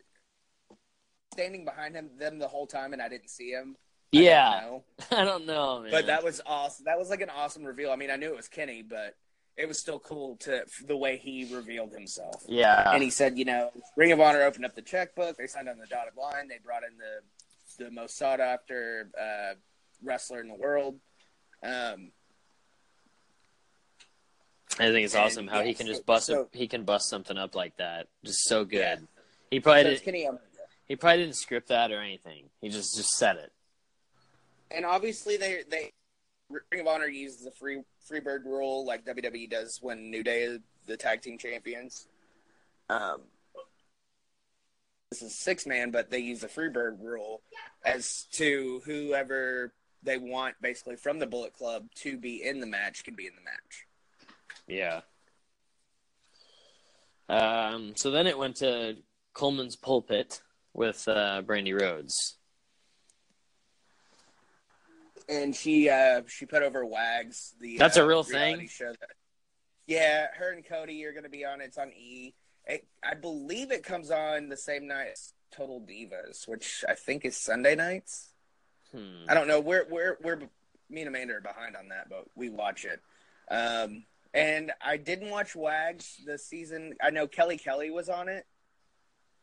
standing 1.33 1.65
behind 1.65 1.95
him, 1.95 2.11
them 2.19 2.39
the 2.39 2.49
whole 2.49 2.67
time, 2.67 2.93
and 2.93 3.01
I 3.03 3.09
didn't 3.09 3.31
see 3.31 3.51
him. 3.51 3.77
I 4.15 4.17
don't 4.19 4.25
yeah. 4.25 4.61
know. 4.63 4.85
I 5.17 5.25
don't 5.25 5.47
know, 5.47 5.81
man. 5.83 5.91
But 5.91 6.07
that 6.07 6.23
was 6.23 6.41
awesome. 6.45 6.85
That 6.85 6.99
was 6.99 7.09
like 7.11 7.23
an 7.23 7.31
awesome 7.31 7.65
reveal. 7.65 7.91
I 7.91 7.97
mean, 7.97 8.11
I 8.11 8.17
knew 8.17 8.29
it 8.29 8.37
was 8.37 8.49
Kenny, 8.49 8.83
but 8.83 9.15
it 9.57 9.67
was 9.69 9.79
still 9.79 9.99
cool 9.99 10.37
to 10.39 10.65
the 10.87 10.97
way 10.97 11.17
he 11.17 11.55
revealed 11.55 11.93
himself. 11.93 12.43
yeah, 12.49 12.93
And 12.93 13.03
he 13.03 13.11
said, 13.11 13.39
you 13.39 13.45
know, 13.45 13.71
Ring 13.97 14.13
of 14.13 14.21
Honor 14.21 14.43
opened 14.43 14.65
up 14.65 14.75
the 14.75 14.83
checkbook. 14.83 15.37
They 15.37 15.47
signed 15.47 15.69
on 15.69 15.79
the 15.79 15.87
dotted 15.87 16.17
line. 16.17 16.49
They 16.49 16.59
brought 16.65 16.83
in 16.85 16.97
the 16.99 17.21
the 17.77 17.91
most 17.91 18.17
sought 18.17 18.41
after 18.41 19.11
uh, 19.21 19.55
wrestler 20.03 20.41
in 20.41 20.49
the 20.49 20.55
world. 20.55 20.99
Um, 21.63 22.11
I 24.79 24.91
think 24.91 25.05
it's 25.05 25.15
and, 25.15 25.25
awesome 25.25 25.47
how 25.49 25.61
yeah, 25.61 25.67
he 25.67 25.75
can 25.75 25.87
so- 25.87 25.93
just 25.93 26.07
bust 26.07 26.27
so- 26.27 26.43
it. 26.43 26.49
He 26.53 26.67
can 26.67 26.85
bust 26.85 27.09
something 27.09 27.37
up 27.37 27.55
like 27.55 27.77
that, 27.77 28.09
just 28.25 28.45
so 28.45 28.65
good. 28.65 28.79
Yeah. 28.79 28.97
He 29.51 29.61
probably 29.61 29.83
so 29.83 29.91
did, 29.91 30.03
Kenny 30.03 30.27
Omega. 30.27 30.43
he 30.89 30.97
probably 30.97 31.25
didn't 31.25 31.37
script 31.37 31.69
that 31.69 31.93
or 31.93 32.01
anything. 32.01 32.45
He 32.61 32.71
just 32.71 32.97
just 32.97 33.11
said 33.11 33.37
it. 33.37 33.53
And 34.71 34.87
obviously, 34.87 35.37
they 35.37 35.63
they 35.69 35.93
Ring 36.49 36.81
of 36.81 36.87
Honor 36.87 37.07
uses 37.07 37.45
the 37.45 37.51
free 37.51 37.83
Freebird 38.11 38.45
rule 38.45 38.87
like 38.87 39.05
WWE 39.05 39.51
does 39.51 39.79
when 39.83 40.11
New 40.11 40.23
Day 40.23 40.43
is 40.43 40.61
the 40.87 40.97
tag 40.97 41.21
team 41.21 41.37
champions. 41.39 42.07
Um, 42.89 43.21
this 45.13 45.21
is 45.21 45.35
six 45.35 45.67
man, 45.67 45.91
but 45.91 46.11
they 46.11 46.21
use 46.21 46.41
the 46.41 46.49
Freebird 46.49 46.99
rule 47.03 47.43
as 47.85 48.25
to 48.33 48.81
whoever 48.87 49.75
they 50.03 50.17
want, 50.17 50.55
basically 50.63 50.97
from 50.97 51.19
the 51.19 51.27
Bullet 51.27 51.53
Club, 51.53 51.85
to 51.97 52.17
be 52.17 52.43
in 52.43 52.61
the 52.61 52.67
match 52.67 53.05
can 53.05 53.15
be 53.15 53.27
in 53.27 53.35
the 53.35 53.43
match. 53.43 53.87
Yeah. 54.67 55.03
Um, 57.29 57.93
so 57.95 58.11
then 58.11 58.27
it 58.27 58.39
went 58.39 58.57
to 58.57 58.97
Coleman's 59.35 59.77
pulpit 59.77 60.41
with 60.73 61.07
uh, 61.07 61.43
Brandi 61.45 61.79
Rhodes. 61.79 62.37
and 65.29 65.55
she 65.55 65.89
uh 65.89 66.23
she 66.27 66.47
put 66.47 66.63
over 66.63 66.85
Wags 66.87 67.55
the 67.61 67.77
That's 67.77 67.97
a 67.97 68.03
uh, 68.03 68.07
real 68.07 68.25
thing? 68.25 68.67
show 68.67 68.89
that, 68.89 69.11
yeah 69.87 70.29
her 70.37 70.53
and 70.53 70.67
Cody 70.67 71.05
are 71.05 71.13
going 71.13 71.23
to 71.23 71.31
be 71.31 71.45
on 71.45 71.61
it's 71.61 71.79
on 71.79 71.93
E 71.93 72.35
it, 72.67 72.87
I 73.03 73.15
believe 73.15 73.71
it 73.73 73.85
comes 73.85 74.11
on 74.11 74.49
the 74.49 74.57
same 74.57 74.87
night 74.87 75.09
as 75.13 75.33
Total 75.55 75.81
Divas 75.81 76.47
which 76.49 76.85
I 76.89 76.95
think 76.95 77.25
is 77.25 77.37
Sunday 77.37 77.75
nights 77.75 78.29
Hmm. 78.95 79.25
I 79.27 79.33
don't 79.35 79.49
know 79.49 79.61
we're 79.61 79.87
we're 79.89 80.19
we're 80.23 80.39
me 80.91 81.01
and 81.01 81.09
Amanda 81.09 81.35
are 81.35 81.41
behind 81.41 81.77
on 81.77 81.89
that 81.89 82.11
but 82.11 82.27
we 82.35 82.51
watch 82.51 82.85
it 82.85 83.01
um 83.51 84.05
and 84.35 84.73
I 84.85 84.99
didn't 84.99 85.31
watch 85.31 85.55
Wags 85.57 86.21
this 86.27 86.45
season 86.45 86.95
I 87.03 87.11
know 87.11 87.27
Kelly 87.27 87.57
Kelly 87.57 87.91
was 87.91 88.09
on 88.11 88.29
it 88.29 88.47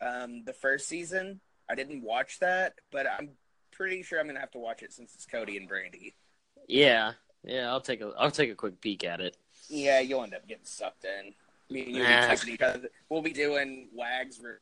um 0.02 0.44
the 0.46 0.54
first 0.54 0.88
season 0.88 1.42
I 1.70 1.76
didn't 1.76 2.04
watch 2.04 2.40
that 2.40 2.76
but 2.92 3.08
I'm 3.08 3.32
pretty 3.72 4.04
sure 4.04 4.20
I'm 4.20 4.28
gonna 4.28 4.40
have 4.40 4.52
to 4.52 4.60
watch 4.60 4.84
it 4.84 4.94
since 4.94 5.16
it's 5.16 5.26
Cody 5.26 5.58
and 5.58 5.70
Brandi 5.70 6.14
Yeah, 6.68 7.14
yeah. 7.44 7.70
I'll 7.70 7.82
take 7.82 8.02
a 8.02 8.12
I'll 8.18 8.30
take 8.32 8.52
a 8.52 8.56
quick 8.56 8.82
peek 8.82 9.04
at 9.04 9.20
it. 9.22 9.36
Yeah, 9.68 10.00
you'll 10.00 10.24
end 10.24 10.36
up 10.36 10.48
getting 10.48 10.66
sucked 10.66 11.06
in. 11.06 11.34
Me 11.70 11.84
and 11.84 11.96
you 11.96 12.02
will 12.02 12.08
be 12.08 12.14
Nah. 12.16 12.28
texting 12.28 12.48
each 12.50 12.62
other. 12.62 12.90
We'll 13.10 13.22
be 13.22 13.32
doing 13.34 13.90
wags. 13.94 14.38
For, 14.38 14.60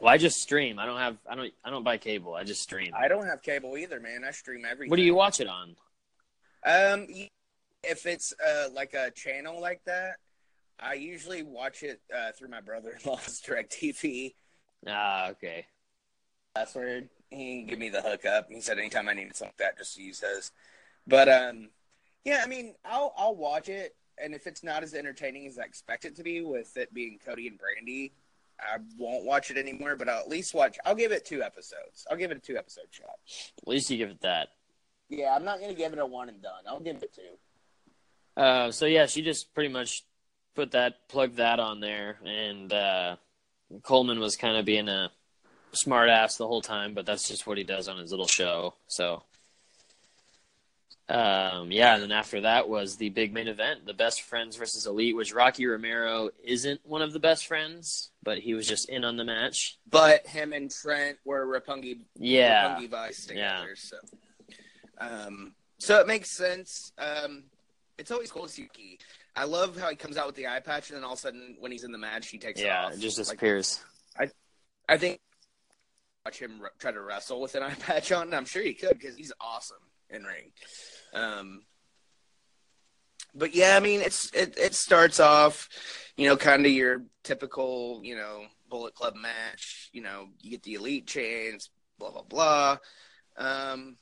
Well, 0.00 0.12
I 0.12 0.18
just 0.18 0.40
stream. 0.42 0.78
I 0.78 0.86
don't 0.86 0.98
have 0.98 1.16
I 1.28 1.34
don't 1.34 1.52
I 1.64 1.70
don't 1.70 1.84
buy 1.84 1.96
cable. 1.98 2.34
I 2.34 2.44
just 2.44 2.62
stream. 2.62 2.92
I 2.96 3.08
don't 3.08 3.26
have 3.26 3.42
cable 3.42 3.76
either, 3.76 4.00
man. 4.00 4.24
I 4.24 4.30
stream 4.32 4.64
everything. 4.64 4.90
What 4.90 4.96
do 4.96 5.02
you 5.02 5.14
watch 5.14 5.40
it 5.40 5.48
on? 5.48 5.76
Um, 6.64 7.06
if 7.82 8.06
it's 8.06 8.34
uh 8.46 8.68
like 8.72 8.92
a 8.94 9.10
channel 9.12 9.60
like 9.60 9.82
that, 9.86 10.16
I 10.78 10.94
usually 10.94 11.42
watch 11.42 11.82
it 11.82 12.00
uh, 12.14 12.32
through 12.32 12.48
my 12.48 12.60
brother-in-law's 12.60 13.40
Direct 13.46 13.72
TV 13.72 14.34
Ah, 14.86 15.30
okay. 15.30 15.66
password. 16.54 17.08
He 17.30 17.62
give 17.62 17.78
me 17.78 17.88
the 17.88 18.00
hookup. 18.02 18.48
He 18.50 18.60
said 18.60 18.78
anytime 18.78 19.08
I 19.08 19.12
need 19.14 19.34
something 19.34 19.52
like 19.58 19.74
that, 19.74 19.78
just 19.78 19.98
use 19.98 20.20
his. 20.20 20.52
But 21.06 21.28
um, 21.28 21.70
yeah, 22.24 22.42
I 22.44 22.46
mean, 22.46 22.74
I'll 22.84 23.12
I'll 23.16 23.34
watch 23.36 23.68
it, 23.68 23.96
and 24.22 24.34
if 24.34 24.46
it's 24.46 24.62
not 24.62 24.82
as 24.82 24.94
entertaining 24.94 25.46
as 25.46 25.58
I 25.58 25.64
expect 25.64 26.04
it 26.04 26.16
to 26.16 26.22
be, 26.22 26.42
with 26.42 26.76
it 26.76 26.92
being 26.92 27.18
Cody 27.24 27.48
and 27.48 27.58
Brandi, 27.58 28.12
I 28.60 28.78
won't 28.98 29.24
watch 29.24 29.50
it 29.50 29.56
anymore. 29.56 29.96
But 29.96 30.08
I'll 30.08 30.20
at 30.20 30.28
least 30.28 30.54
watch. 30.54 30.76
I'll 30.84 30.94
give 30.94 31.12
it 31.12 31.24
two 31.24 31.42
episodes. 31.42 32.06
I'll 32.10 32.16
give 32.16 32.30
it 32.30 32.36
a 32.36 32.40
two 32.40 32.56
episode 32.56 32.86
shot. 32.90 33.18
At 33.62 33.68
least 33.68 33.90
you 33.90 33.96
give 33.96 34.10
it 34.10 34.20
that. 34.22 34.48
Yeah, 35.08 35.34
I'm 35.34 35.44
not 35.44 35.60
gonna 35.60 35.74
give 35.74 35.92
it 35.92 35.98
a 35.98 36.06
one 36.06 36.28
and 36.28 36.42
done. 36.42 36.62
I'll 36.66 36.80
give 36.80 37.02
it 37.02 37.14
two. 37.14 38.40
Uh, 38.40 38.70
so 38.70 38.86
yeah, 38.86 39.06
she 39.06 39.22
just 39.22 39.52
pretty 39.54 39.72
much 39.72 40.04
put 40.54 40.72
that 40.72 41.08
plugged 41.08 41.36
that 41.36 41.60
on 41.60 41.80
there, 41.80 42.18
and 42.24 42.72
uh, 42.72 43.16
Coleman 43.82 44.20
was 44.20 44.36
kind 44.36 44.56
of 44.56 44.64
being 44.64 44.88
a 44.88 45.10
smart 45.72 46.08
ass 46.08 46.36
the 46.36 46.46
whole 46.46 46.62
time, 46.62 46.94
but 46.94 47.06
that's 47.06 47.28
just 47.28 47.46
what 47.46 47.58
he 47.58 47.64
does 47.64 47.88
on 47.88 47.98
his 47.98 48.10
little 48.10 48.26
show. 48.26 48.74
So, 48.86 49.22
um, 51.08 51.70
yeah, 51.72 51.94
and 51.94 52.02
then 52.02 52.12
after 52.12 52.42
that 52.42 52.68
was 52.68 52.96
the 52.96 53.08
big 53.08 53.32
main 53.32 53.48
event, 53.48 53.86
the 53.86 53.94
best 53.94 54.22
friends 54.22 54.56
versus 54.56 54.86
elite, 54.86 55.16
which 55.16 55.32
Rocky 55.32 55.66
Romero 55.66 56.30
isn't 56.44 56.80
one 56.84 57.02
of 57.02 57.12
the 57.12 57.18
best 57.20 57.46
friends, 57.46 58.10
but 58.22 58.38
he 58.38 58.54
was 58.54 58.66
just 58.66 58.88
in 58.88 59.04
on 59.04 59.16
the 59.16 59.24
match. 59.24 59.78
But 59.90 60.26
him 60.26 60.52
and 60.52 60.70
Trent 60.70 61.18
were 61.24 61.46
Roppongi 61.46 62.00
Yeah, 62.16 62.76
Roppongi 62.76 62.90
Vice 62.90 63.26
together. 63.26 63.68
Yeah. 63.68 63.74
So, 63.76 63.96
um, 64.98 65.54
so 65.78 66.00
it 66.00 66.06
makes 66.06 66.30
sense. 66.30 66.92
Um, 66.98 67.44
it's 67.98 68.10
always 68.10 68.30
cool 68.30 68.42
to 68.44 68.48
see 68.48 68.68
Key. 68.72 68.98
I 69.34 69.44
love 69.44 69.78
how 69.78 69.88
he 69.88 69.96
comes 69.96 70.16
out 70.16 70.26
with 70.26 70.34
the 70.36 70.48
eye 70.48 70.60
patch, 70.60 70.90
and 70.90 70.96
then 70.96 71.04
all 71.04 71.12
of 71.12 71.18
a 71.18 71.22
sudden, 71.22 71.56
when 71.60 71.70
he's 71.72 71.84
in 71.84 71.92
the 71.92 71.98
match, 71.98 72.28
he 72.28 72.38
takes 72.38 72.60
it 72.60 72.68
off. 72.68 72.90
yeah, 72.90 72.96
it 72.96 73.00
just 73.00 73.16
Like, 73.18 73.26
disappears. 73.26 73.80
I 74.88 74.96
think 74.96 75.20
watch 76.24 76.38
him 76.38 76.62
try 76.78 76.92
to 76.92 77.00
wrestle 77.00 77.40
with 77.40 77.54
an 77.54 77.62
eye 77.62 77.74
patch 77.78 78.10
on. 78.12 78.22
and 78.22 78.34
I'm 78.34 78.46
sure 78.46 78.62
he 78.62 78.74
could 78.74 78.98
because 78.98 79.16
he's 79.16 79.32
awesome 79.40 79.76
in 80.10 80.24
ring. 80.24 80.50
Um, 81.14 81.62
but 83.34 83.54
yeah, 83.54 83.76
I 83.76 83.80
mean, 83.80 84.00
it's 84.00 84.32
it 84.32 84.58
it 84.58 84.74
starts 84.74 85.20
off, 85.20 85.68
you 86.16 86.26
know, 86.28 86.36
kind 86.36 86.64
of 86.66 86.72
your 86.72 87.02
typical, 87.22 88.00
you 88.02 88.16
know, 88.16 88.44
Bullet 88.68 88.94
Club 88.94 89.14
match. 89.16 89.90
You 89.92 90.02
know, 90.02 90.28
you 90.40 90.50
get 90.50 90.62
the 90.62 90.74
elite 90.74 91.06
chains, 91.06 91.70
blah 91.98 92.10
blah 92.10 92.22
blah. 92.22 92.78
Um, 93.36 93.96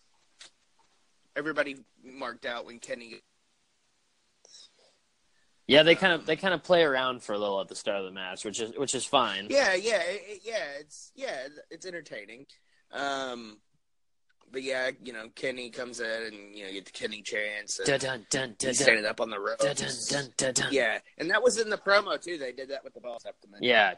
everybody 1.37 1.77
marked 2.03 2.47
out 2.47 2.67
when 2.67 2.79
Kenny. 2.79 3.21
Yeah, 5.69 5.83
they 5.83 5.97
kind 5.97 6.13
of 6.13 6.27
they 6.27 6.37
kind 6.37 6.55
of 6.55 6.63
play 6.63 6.85
around 6.85 7.23
for 7.25 7.33
a 7.33 7.39
little 7.39 7.61
at 7.61 7.69
the 7.69 7.75
start 7.75 7.99
of 7.99 8.05
the 8.05 8.13
match, 8.13 8.45
which 8.45 8.61
is 8.61 8.73
which 8.77 8.95
is 8.95 9.05
fine. 9.05 9.49
Yeah, 9.51 9.75
yeah, 9.75 10.01
it- 10.05 10.41
yeah. 10.45 10.65
It's 10.79 11.11
yeah, 11.17 11.49
it's 11.71 11.85
entertaining. 11.85 12.47
Um, 12.93 13.59
but 14.53 14.63
yeah, 14.63 14.91
you 15.03 15.13
know, 15.13 15.29
Kenny 15.35 15.71
comes 15.71 16.01
in 16.01 16.07
and 16.07 16.57
you 16.57 16.65
know 16.65 16.69
you 16.69 16.75
get 16.75 16.87
the 16.87 16.93
Kenny 16.93 17.23
chance. 17.23 17.79
And 17.79 17.87
Dun 17.87 17.99
dun 17.99 18.27
dun 18.31 18.55
dun 18.59 18.69
he's 18.69 18.81
standing 18.81 19.05
up 19.05 19.21
on 19.21 19.31
the 19.31 19.39
ropes. 19.39 19.65
Dun, 19.65 19.75
dun, 19.75 19.91
dun, 20.09 20.33
dun, 20.37 20.55
dun. 20.55 20.73
Yeah, 20.73 20.99
and 21.19 21.31
that 21.31 21.43
was 21.43 21.59
in 21.59 21.69
the 21.69 21.79
promo 21.79 22.21
too. 22.21 22.39
They 22.39 22.53
did 22.53 22.71
that 22.71 22.85
with 22.85 22.95
the 22.95 23.01
boss 23.01 23.27
up 23.27 23.41
to 23.41 23.49
Yeah. 23.61 23.95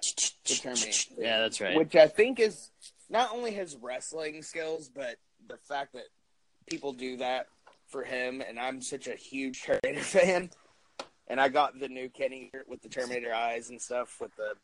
Yeah, 1.16 1.40
that's 1.40 1.60
right. 1.60 1.76
Which 1.76 1.96
I 1.96 2.06
think 2.06 2.40
is 2.40 2.70
not 3.10 3.32
only 3.32 3.52
his 3.52 3.76
wrestling 3.76 4.42
skills, 4.42 4.90
but 4.94 5.16
the 5.48 5.56
fact 5.56 5.94
that 5.94 6.04
people 6.66 6.92
do 6.92 7.16
that 7.18 7.46
for 7.86 8.04
him. 8.04 8.42
And 8.46 8.58
I'm 8.58 8.80
such 8.80 9.08
a 9.08 9.14
huge 9.14 9.62
Terminator 9.62 10.00
fan. 10.04 10.50
And 11.26 11.40
I 11.40 11.48
got 11.48 11.78
the 11.78 11.88
new 11.88 12.08
Kenny 12.08 12.50
shirt 12.54 12.68
with 12.68 12.82
the 12.82 12.88
Terminator 12.88 13.34
eyes 13.34 13.70
and 13.70 13.80
stuff 13.80 14.16
with 14.20 14.34
the. 14.36 14.54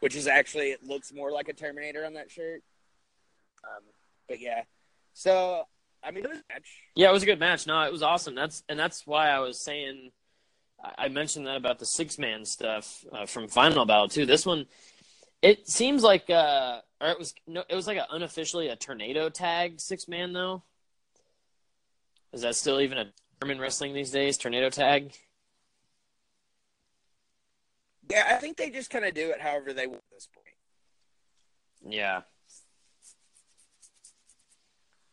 Which 0.00 0.16
is 0.16 0.26
actually, 0.26 0.70
it 0.70 0.82
looks 0.82 1.12
more 1.12 1.30
like 1.30 1.48
a 1.48 1.52
Terminator 1.52 2.04
on 2.04 2.14
that 2.14 2.30
shirt. 2.30 2.62
Um, 3.64 3.82
but 4.28 4.40
yeah. 4.40 4.62
So, 5.12 5.64
I 6.02 6.10
mean, 6.10 6.24
it 6.24 6.30
was 6.30 6.38
a 6.38 6.52
match. 6.52 6.68
Yeah, 6.94 7.10
it 7.10 7.12
was 7.12 7.22
a 7.22 7.26
good 7.26 7.40
match. 7.40 7.66
No, 7.66 7.82
it 7.82 7.92
was 7.92 8.02
awesome. 8.02 8.34
That's 8.34 8.62
and 8.68 8.78
that's 8.78 9.06
why 9.06 9.28
I 9.28 9.40
was 9.40 9.62
saying 9.62 10.10
I 10.98 11.08
mentioned 11.08 11.46
that 11.46 11.56
about 11.56 11.78
the 11.78 11.86
six 11.86 12.18
man 12.18 12.44
stuff 12.44 13.04
uh, 13.12 13.26
from 13.26 13.48
Final 13.48 13.84
Battle 13.84 14.08
too. 14.08 14.26
This 14.26 14.46
one, 14.46 14.66
it 15.42 15.68
seems 15.68 16.02
like 16.02 16.30
uh, 16.30 16.80
or 17.00 17.08
it 17.08 17.18
was 17.18 17.34
no, 17.46 17.64
it 17.68 17.74
was 17.74 17.86
like 17.86 17.98
a, 17.98 18.06
unofficially 18.10 18.68
a 18.68 18.76
tornado 18.76 19.28
tag 19.28 19.80
six 19.80 20.08
man 20.08 20.32
though. 20.32 20.62
Is 22.32 22.42
that 22.42 22.54
still 22.54 22.80
even 22.80 22.98
a 22.98 23.12
term 23.40 23.50
in 23.50 23.60
wrestling 23.60 23.92
these 23.92 24.10
days? 24.10 24.38
Tornado 24.38 24.70
tag. 24.70 25.12
Yeah, 28.10 28.26
I 28.28 28.34
think 28.34 28.56
they 28.56 28.70
just 28.70 28.90
kind 28.90 29.04
of 29.04 29.14
do 29.14 29.30
it 29.30 29.40
however 29.40 29.72
they 29.72 29.86
want 29.86 29.98
at 29.98 30.10
this 30.12 30.28
point. 30.34 31.94
Yeah. 31.94 32.22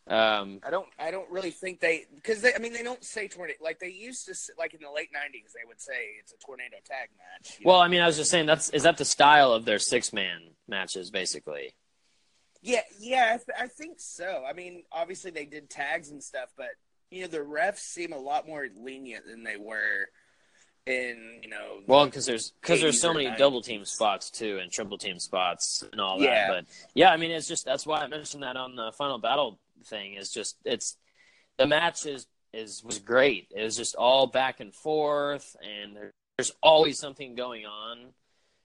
Um. 0.10 0.62
I 0.66 0.70
don't. 0.70 0.88
I 0.98 1.12
don't 1.12 1.30
really 1.30 1.52
think 1.52 1.82
they 1.82 2.06
because 2.16 2.42
they. 2.42 2.54
I 2.54 2.60
mean, 2.60 2.72
they 2.72 2.84
don't 2.84 3.04
say 3.04 3.28
tornado 3.28 3.58
like 3.62 3.80
they 3.80 3.90
used 3.90 4.26
to. 4.28 4.36
Like 4.58 4.74
in 4.74 4.80
the 4.82 4.90
late 4.90 5.10
'90s, 5.14 5.52
they 5.54 5.68
would 5.68 5.82
say 5.82 6.16
it's 6.20 6.32
a 6.32 6.38
tornado 6.38 6.78
tag 6.86 7.10
match. 7.18 7.60
Well, 7.64 7.78
know? 7.78 7.82
I 7.84 7.90
mean, 7.90 8.02
I 8.02 8.08
was 8.08 8.16
just 8.16 8.32
saying 8.32 8.46
that's 8.46 8.70
is 8.70 8.84
that 8.84 8.98
the 8.98 9.06
style 9.06 9.52
of 9.52 9.66
their 9.66 9.80
six 9.80 10.14
man 10.14 10.52
matches 10.68 11.12
basically. 11.12 11.76
yeah, 12.62 12.82
yeah, 13.00 13.32
I, 13.34 13.38
th- 13.38 13.58
I 13.60 13.68
think 13.68 14.00
so. 14.00 14.44
I 14.50 14.54
mean, 14.54 14.84
obviously 14.94 15.32
they 15.32 15.46
did 15.46 15.70
tags 15.70 16.10
and 16.10 16.24
stuff, 16.24 16.54
but 16.56 16.70
you 17.12 17.22
know, 17.22 17.28
the 17.28 17.40
refs 17.40 17.80
seem 17.80 18.14
a 18.14 18.18
lot 18.18 18.48
more 18.48 18.66
lenient 18.78 19.26
than 19.28 19.44
they 19.44 19.58
were 19.58 20.08
in 20.88 21.40
you 21.44 21.50
know. 21.50 21.80
Well, 21.86 22.06
because 22.06 22.26
there's 22.26 22.52
because 22.62 22.82
there's 22.82 23.00
so 23.00 23.14
many 23.14 23.28
90s. 23.28 23.38
double 23.38 23.62
team 23.62 23.86
spots 23.86 24.30
too, 24.30 24.60
and 24.62 24.72
triple 24.72 24.98
team 24.98 25.20
spots 25.20 25.84
and 25.92 26.02
all 26.02 26.20
that. 26.20 26.26
Yeah. 26.26 26.48
But 26.50 26.66
yeah, 26.94 27.12
I 27.12 27.18
mean, 27.18 27.32
it's 27.32 27.48
just 27.48 27.66
that's 27.66 27.86
why 27.86 28.02
I 28.02 28.08
mentioned 28.08 28.44
that 28.44 28.58
on 28.58 28.76
the 28.76 28.92
final 28.98 29.18
battle 29.18 29.60
thing. 29.86 30.16
Is 30.16 30.32
just 30.32 30.58
it's 30.66 30.98
the 31.58 31.68
match 31.68 32.06
is 32.06 32.28
is 32.54 32.84
was 32.84 33.00
great. 33.00 33.48
It 33.56 33.64
was 33.64 33.78
just 33.78 33.96
all 33.96 34.28
back 34.28 34.60
and 34.60 34.74
forth, 34.74 35.56
and 35.62 35.98
there's 36.38 36.52
always 36.62 37.00
something 37.00 37.36
going 37.36 37.66
on. 37.66 38.14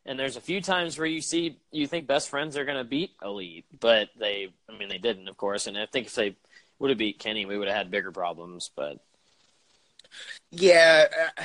And 0.05 0.19
there's 0.19 0.37
a 0.37 0.41
few 0.41 0.61
times 0.61 0.99
where 0.99 1.07
you 1.07 1.21
see 1.21 1.59
you 1.71 1.87
think 1.87 2.09
best 2.09 2.29
friends 2.29 2.57
are 2.57 2.65
going 2.65 2.79
to 2.79 2.85
beat 2.85 3.13
Elite, 3.23 3.67
but 3.79 4.09
they, 4.19 4.49
I 4.69 4.77
mean, 4.77 4.89
they 4.89 4.99
didn't, 4.99 5.29
of 5.29 5.37
course. 5.37 5.69
And 5.69 5.79
I 5.79 5.87
think 5.87 6.09
if 6.09 6.15
they 6.17 6.35
would 6.81 6.91
have 6.91 6.99
beat 6.99 7.21
Kenny, 7.21 7.47
we 7.47 7.57
would 7.57 7.69
have 7.69 7.77
had 7.77 7.91
bigger 7.91 8.11
problems. 8.11 8.69
But 8.75 8.99
Yeah, 10.51 11.07
uh, 11.39 11.43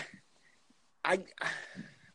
I 1.07 1.19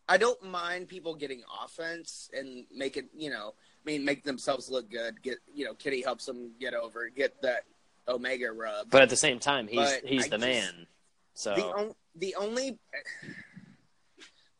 I 0.08 0.18
don't 0.18 0.42
mind 0.44 0.88
people 0.88 1.14
getting 1.14 1.42
offense 1.64 2.30
and 2.36 2.66
make 2.74 2.96
it. 2.96 3.06
You 3.16 3.30
know, 3.30 3.54
I 3.56 3.90
mean, 3.90 4.04
make 4.04 4.22
themselves 4.22 4.68
look 4.70 4.90
good. 4.90 5.22
Get 5.22 5.38
you 5.54 5.64
know, 5.64 5.74
Kitty 5.74 6.02
helps 6.02 6.26
them 6.26 6.52
get 6.60 6.74
over, 6.74 7.08
get 7.08 7.40
that 7.42 7.64
Omega 8.06 8.52
rub. 8.52 8.90
but 8.90 9.02
at 9.02 9.08
the 9.08 9.16
same 9.16 9.38
time, 9.38 9.66
he's 9.66 9.78
But 9.78 10.02
he's 10.04 10.26
I 10.26 10.28
the 10.28 10.38
just- 10.38 10.46
man. 10.48 10.86
So 11.34 11.54
the 11.54 11.62
on, 11.64 11.94
the 12.14 12.34
only 12.34 12.78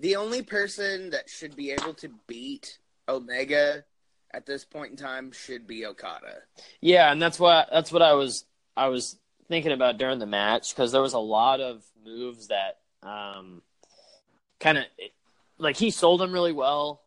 the 0.00 0.16
only 0.16 0.42
person 0.42 1.10
that 1.10 1.28
should 1.28 1.54
be 1.54 1.70
able 1.70 1.94
to 1.94 2.08
beat 2.26 2.78
Omega 3.08 3.84
at 4.32 4.46
this 4.46 4.64
point 4.64 4.90
in 4.92 4.96
time 4.96 5.32
should 5.32 5.66
be 5.66 5.84
Okada. 5.84 6.38
Yeah, 6.80 7.12
and 7.12 7.20
that's 7.20 7.38
what 7.38 7.68
that's 7.70 7.92
what 7.92 8.00
I 8.00 8.14
was 8.14 8.44
I 8.76 8.88
was 8.88 9.18
thinking 9.48 9.72
about 9.72 9.98
during 9.98 10.18
the 10.18 10.26
match 10.26 10.74
because 10.74 10.92
there 10.92 11.02
was 11.02 11.12
a 11.12 11.18
lot 11.18 11.60
of 11.60 11.84
moves 12.04 12.48
that 12.48 12.78
um, 13.02 13.60
kind 14.62 14.78
of 14.78 14.84
like 15.58 15.76
he 15.76 15.90
sold 15.90 16.20
them 16.20 16.32
really 16.32 16.52
well, 16.52 17.02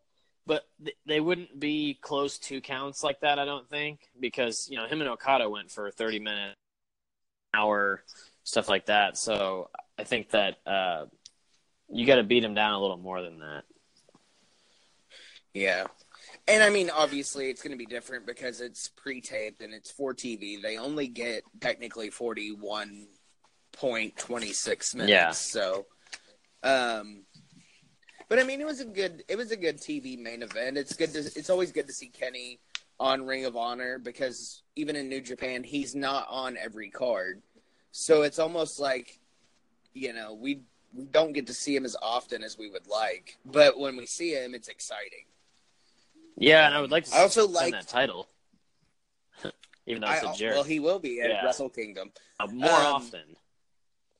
but 0.46 0.62
th- 0.84 0.96
they 1.06 1.20
wouldn't 1.20 1.58
be 1.58 1.98
close 2.00 2.38
to 2.38 2.60
counts 2.60 3.02
like 3.02 3.20
that. 3.20 3.38
I 3.38 3.44
don't 3.44 3.68
think 3.68 4.00
because 4.20 4.68
you 4.70 4.76
know 4.76 4.86
him 4.86 5.00
and 5.00 5.10
Okada 5.10 5.48
went 5.50 5.70
for 5.70 5.90
thirty 5.90 6.20
minutes, 6.20 6.54
hour 7.54 8.04
stuff 8.44 8.68
like 8.68 8.86
that. 8.86 9.16
So 9.16 9.70
I 9.98 10.04
think 10.04 10.30
that 10.30 10.58
uh, 10.66 11.06
you 11.88 12.06
got 12.06 12.16
to 12.16 12.22
beat 12.22 12.44
him 12.44 12.54
down 12.54 12.74
a 12.74 12.80
little 12.80 12.96
more 12.96 13.22
than 13.22 13.40
that. 13.40 13.64
Yeah. 15.52 15.86
And 16.48 16.62
I 16.62 16.70
mean, 16.70 16.90
obviously, 16.90 17.50
it's 17.50 17.62
going 17.62 17.72
to 17.72 17.78
be 17.78 17.86
different 17.86 18.26
because 18.26 18.60
it's 18.60 18.88
pre-taped 18.88 19.62
and 19.62 19.74
it's 19.74 19.90
for 19.90 20.14
TV. 20.14 20.62
They 20.62 20.78
only 20.78 21.08
get 21.08 21.42
technically 21.60 22.10
forty-one 22.10 23.08
point 23.72 24.16
twenty-six 24.16 24.94
minutes. 24.94 25.10
Yeah. 25.10 25.30
So, 25.32 25.86
um, 26.62 27.24
but 28.28 28.38
I 28.38 28.44
mean, 28.44 28.60
it 28.60 28.66
was 28.66 28.80
a 28.80 28.84
good, 28.84 29.24
it 29.28 29.36
was 29.36 29.50
a 29.50 29.56
good 29.56 29.78
TV 29.78 30.18
main 30.18 30.42
event. 30.42 30.76
It's 30.76 30.94
good 30.94 31.12
to, 31.12 31.18
it's 31.18 31.50
always 31.50 31.72
good 31.72 31.86
to 31.86 31.92
see 31.92 32.08
Kenny 32.08 32.60
on 32.98 33.26
Ring 33.26 33.44
of 33.44 33.56
Honor 33.56 33.98
because 33.98 34.62
even 34.74 34.96
in 34.96 35.08
New 35.08 35.20
Japan, 35.20 35.62
he's 35.62 35.94
not 35.94 36.26
on 36.30 36.56
every 36.56 36.90
card. 36.90 37.42
So 37.92 38.22
it's 38.22 38.38
almost 38.38 38.78
like, 38.80 39.20
you 39.94 40.12
know, 40.12 40.34
we 40.34 40.60
we 40.94 41.04
don't 41.04 41.32
get 41.32 41.46
to 41.48 41.54
see 41.54 41.76
him 41.76 41.84
as 41.84 41.96
often 42.00 42.42
as 42.42 42.56
we 42.56 42.70
would 42.70 42.86
like, 42.86 43.36
but 43.44 43.78
when 43.78 43.96
we 43.96 44.06
see 44.06 44.32
him, 44.32 44.54
it's 44.54 44.68
exciting. 44.68 45.24
Yeah, 46.38 46.66
and 46.66 46.74
I 46.74 46.80
would 46.80 46.90
like 46.90 47.04
to 47.04 47.16
I 47.16 47.20
also 47.20 47.46
see 47.46 47.52
like- 47.52 47.72
that 47.72 47.88
title, 47.88 48.28
even 49.86 50.02
though 50.02 50.10
it's 50.10 50.22
a 50.22 50.34
jerk. 50.38 50.54
well, 50.54 50.62
he 50.64 50.80
will 50.80 50.98
be 50.98 51.20
at 51.20 51.30
Yeah. 51.30 51.44
Wrestle 51.44 51.68
Kingdom. 51.68 52.12
Uh, 52.40 52.46
more 52.46 52.70
um, 52.70 52.94
often. 52.94 53.36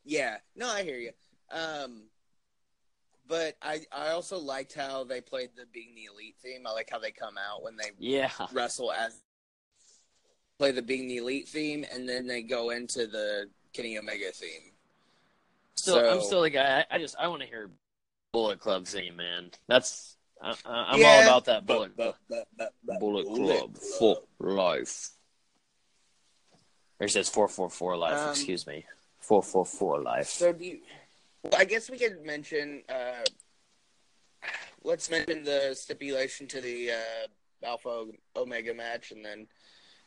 Yeah, 0.05 0.37
no, 0.55 0.69
I 0.69 0.83
hear 0.83 0.99
you. 0.99 1.13
Um, 1.51 2.03
but 3.29 3.57
I 3.63 3.81
I 3.93 4.09
also 4.11 4.39
liked 4.39 4.75
how 4.75 5.05
they 5.05 5.21
played 5.21 5.51
the 5.57 5.65
being 5.73 5.95
the 5.95 6.05
elite 6.13 6.37
theme. 6.43 6.67
I 6.67 6.73
like 6.73 6.89
how 6.91 6.99
they 6.99 7.11
come 7.11 7.35
out 7.39 7.63
when 7.63 7.77
they 7.77 7.91
Yeah. 7.99 8.31
wrestle 8.53 8.93
as 8.93 9.21
play 10.59 10.73
the 10.73 10.83
being 10.83 11.07
the 11.09 11.19
elite 11.19 11.49
theme, 11.49 11.85
and 11.93 12.09
then 12.09 12.27
they 12.27 12.43
go 12.43 12.71
into 12.71 13.07
the 13.07 13.49
Kenny 13.73 13.99
Omega 13.99 14.33
theme. 14.33 14.73
Still, 15.77 15.99
I'm 15.99 16.23
still 16.23 16.43
the 16.43 16.51
guy. 16.51 16.85
I, 16.91 16.97
I 16.97 16.99
just 16.99 17.17
I 17.19 17.29
want 17.29 17.43
to 17.43 17.49
hear 17.49 17.71
Bullet 18.33 18.59
Club 18.61 18.87
theme, 18.87 19.17
man. 19.17 19.51
That's 19.69 20.17
I, 20.43 20.55
I'm 20.65 21.01
Yeah, 21.01 21.07
all 21.09 21.23
about 21.23 21.45
that 21.47 21.67
Bullet 21.67 21.97
but- 21.97 22.17
Bullet 23.01 23.27
Club 23.27 23.79
Club. 23.99 24.19
for 24.39 24.51
life. 24.53 25.11
Or 26.99 27.07
it 27.07 27.11
says 27.11 27.29
four 27.29 27.49
four 27.49 27.69
four 27.69 27.97
life. 27.97 28.19
Um, 28.19 28.31
excuse 28.31 28.67
me, 28.67 28.87
four 29.21 29.43
four 29.43 29.67
four 29.67 30.01
life. 30.01 30.29
So 30.29 30.53
do 30.53 30.65
you? 30.65 30.81
Well, 31.53 31.61
I 31.61 31.65
guess 31.65 31.89
we 31.91 31.99
could 31.99 32.25
mention. 32.25 32.83
Uh, 32.89 33.25
let's 34.83 35.11
mention 35.11 35.45
the 35.45 35.75
stipulation 35.79 36.47
to 36.49 36.61
the 36.61 36.91
uh, 36.93 37.67
Alpha 37.67 38.07
Omega 38.37 38.75
match, 38.75 39.11
and 39.13 39.25
then 39.25 39.47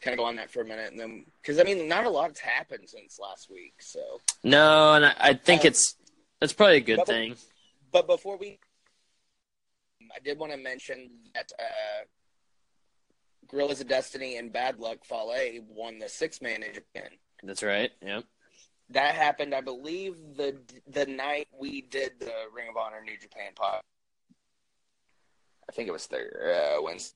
kind 0.01 0.13
of 0.13 0.17
go 0.19 0.25
on 0.25 0.35
that 0.37 0.49
for 0.51 0.61
a 0.61 0.65
minute, 0.65 0.91
and 0.91 0.99
then 0.99 1.25
because 1.41 1.59
I 1.59 1.63
mean, 1.63 1.87
not 1.87 2.05
a 2.05 2.09
lot's 2.09 2.39
happened 2.39 2.89
since 2.89 3.19
last 3.19 3.49
week. 3.49 3.75
So, 3.81 3.99
no, 4.43 4.93
and 4.93 5.05
I, 5.05 5.13
I 5.17 5.33
think 5.33 5.61
Um, 5.61 5.67
it's 5.67 5.95
that's 6.39 6.53
probably 6.53 6.77
a 6.77 6.81
good 6.81 6.97
but- 6.97 7.07
thing. 7.07 7.35
but 7.91 8.07
before 8.07 8.37
we, 8.37 8.59
I 10.13 10.19
did 10.19 10.37
want 10.39 10.51
to 10.51 10.57
mention 10.57 11.09
that 11.35 11.51
uh, 11.59 12.03
Guerrillas 13.47 13.81
of 13.81 13.87
Destiny 13.87 14.37
and 14.37 14.51
Bad 14.51 14.79
Luck 14.79 15.05
Fale 15.05 15.61
won 15.69 15.99
the 15.99 16.09
six 16.09 16.41
man 16.41 16.63
in 16.63 16.73
Japan. 16.73 17.09
That's 17.43 17.63
right. 17.63 17.91
Yep. 18.05 18.25
That 18.91 19.13
happened, 19.15 19.53
I 19.53 19.61
believe, 19.61 20.15
the 20.35 20.57
the 20.87 21.05
night 21.05 21.47
we 21.59 21.81
did 21.81 22.13
the 22.19 22.31
Ring 22.53 22.67
of 22.69 22.77
Honor 22.77 23.01
New 23.03 23.17
Japan 23.19 23.51
pod. 23.55 23.81
I 25.67 25.71
think 25.71 25.87
it 25.87 25.91
was 25.91 26.07
third 26.07 26.35
uh, 26.35 26.81
Wednesday. 26.81 27.15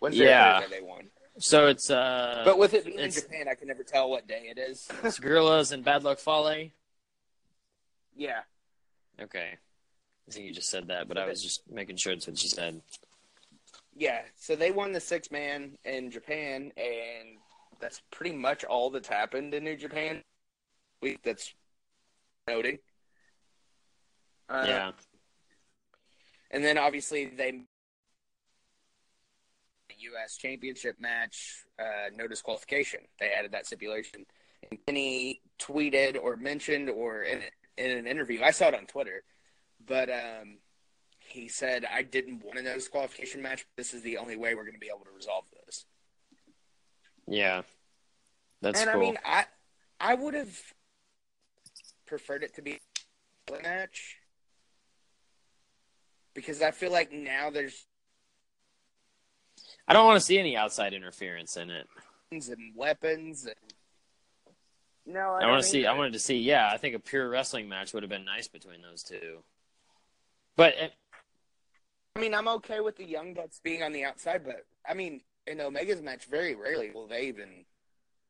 Wednesday 0.00 0.24
Yeah. 0.24 0.60
Thursday 0.60 0.76
they 0.80 0.82
won. 0.82 1.08
So 1.38 1.66
it's 1.66 1.90
uh, 1.90 2.42
But 2.44 2.58
with 2.58 2.72
it 2.74 2.84
being 2.86 2.98
in 2.98 3.10
Japan, 3.10 3.46
I 3.50 3.54
can 3.54 3.68
never 3.68 3.82
tell 3.82 4.08
what 4.10 4.26
day 4.26 4.48
it 4.54 4.58
is. 4.58 4.88
it's 5.02 5.18
Guerrillas 5.18 5.72
and 5.72 5.84
Bad 5.84 6.04
Luck 6.04 6.18
Fale. 6.18 6.70
yeah. 8.16 8.40
Okay. 9.20 9.58
I 10.28 10.30
think 10.30 10.46
you 10.46 10.54
just 10.54 10.70
said 10.70 10.88
that, 10.88 11.08
but 11.08 11.18
I 11.18 11.26
was 11.26 11.42
just 11.42 11.62
making 11.70 11.96
sure 11.96 12.12
it's 12.12 12.26
what 12.26 12.42
you 12.42 12.48
said. 12.48 12.80
Yeah, 13.94 14.22
so 14.36 14.56
they 14.56 14.70
won 14.70 14.92
the 14.92 15.00
six 15.00 15.30
man 15.30 15.76
in 15.84 16.10
Japan, 16.10 16.72
and 16.76 17.36
that's 17.82 18.00
pretty 18.10 18.34
much 18.34 18.64
all 18.64 18.88
that's 18.88 19.08
happened 19.08 19.52
in 19.52 19.64
New 19.64 19.76
Japan. 19.76 20.22
Week 21.02 21.20
that's 21.22 21.52
noting. 22.48 22.78
Uh, 24.48 24.64
yeah. 24.66 24.92
And 26.50 26.64
then 26.64 26.78
obviously 26.78 27.26
they 27.26 27.50
the 29.88 29.94
U.S. 29.98 30.36
Championship 30.36 30.96
match, 31.00 31.64
uh, 31.78 32.10
no 32.16 32.28
disqualification. 32.28 33.00
They 33.18 33.30
added 33.30 33.52
that 33.52 33.66
stipulation. 33.66 34.24
And 34.70 34.78
Kenny 34.86 35.42
tweeted 35.58 36.16
or 36.22 36.36
mentioned 36.36 36.88
or 36.88 37.22
in, 37.22 37.40
in 37.76 37.90
an 37.90 38.06
interview, 38.06 38.42
I 38.42 38.52
saw 38.52 38.68
it 38.68 38.74
on 38.74 38.86
Twitter, 38.86 39.24
but 39.84 40.08
um, 40.08 40.58
he 41.18 41.48
said, 41.48 41.84
I 41.92 42.02
didn't 42.02 42.44
want 42.44 42.58
a 42.58 42.62
no 42.62 42.74
disqualification 42.74 43.42
match. 43.42 43.66
But 43.74 43.82
this 43.82 43.94
is 43.94 44.02
the 44.02 44.18
only 44.18 44.36
way 44.36 44.54
we're 44.54 44.64
going 44.64 44.74
to 44.74 44.80
be 44.80 44.90
able 44.94 45.04
to 45.04 45.16
resolve 45.16 45.44
this. 45.66 45.84
Yeah. 47.26 47.62
That's 48.60 48.80
and 48.80 48.90
cool. 48.90 49.00
I 49.00 49.04
mean, 49.04 49.18
I 49.24 49.44
I 50.00 50.14
would 50.14 50.34
have 50.34 50.56
preferred 52.06 52.42
it 52.42 52.54
to 52.56 52.62
be 52.62 52.80
a 53.48 53.62
match 53.62 54.18
because 56.34 56.62
I 56.62 56.70
feel 56.70 56.92
like 56.92 57.12
now 57.12 57.50
there's 57.50 57.86
I 59.86 59.92
don't 59.92 60.06
want 60.06 60.20
to 60.20 60.24
see 60.24 60.38
any 60.38 60.56
outside 60.56 60.94
interference 60.94 61.56
in 61.56 61.70
it. 61.70 61.86
and 62.30 62.72
weapons 62.74 63.44
and 63.44 63.54
no, 65.04 65.20
I, 65.20 65.42
I 65.42 65.50
want 65.50 65.62
to 65.62 65.68
see. 65.68 65.80
either. 65.80 65.90
I 65.90 65.98
wanted 65.98 66.12
to 66.12 66.20
see. 66.20 66.38
Yeah, 66.38 66.70
I 66.72 66.76
think 66.76 66.94
a 66.94 67.00
pure 67.00 67.28
wrestling 67.28 67.68
match 67.68 67.92
would 67.92 68.04
have 68.04 68.10
been 68.10 68.24
nice 68.24 68.46
between 68.46 68.82
those 68.82 69.02
two. 69.02 69.42
But 70.56 70.74
it, 70.78 70.92
I 72.14 72.20
mean, 72.20 72.34
I'm 72.34 72.48
okay 72.48 72.80
with 72.80 72.96
the 72.96 73.04
young 73.04 73.34
bucks 73.34 73.60
being 73.62 73.82
on 73.82 73.92
the 73.92 74.04
outside, 74.04 74.44
but 74.44 74.64
I 74.88 74.94
mean, 74.94 75.22
in 75.46 75.60
Omega's 75.60 76.02
match, 76.02 76.26
very 76.26 76.54
rarely 76.54 76.90
will 76.90 77.06
they 77.06 77.22
even. 77.28 77.48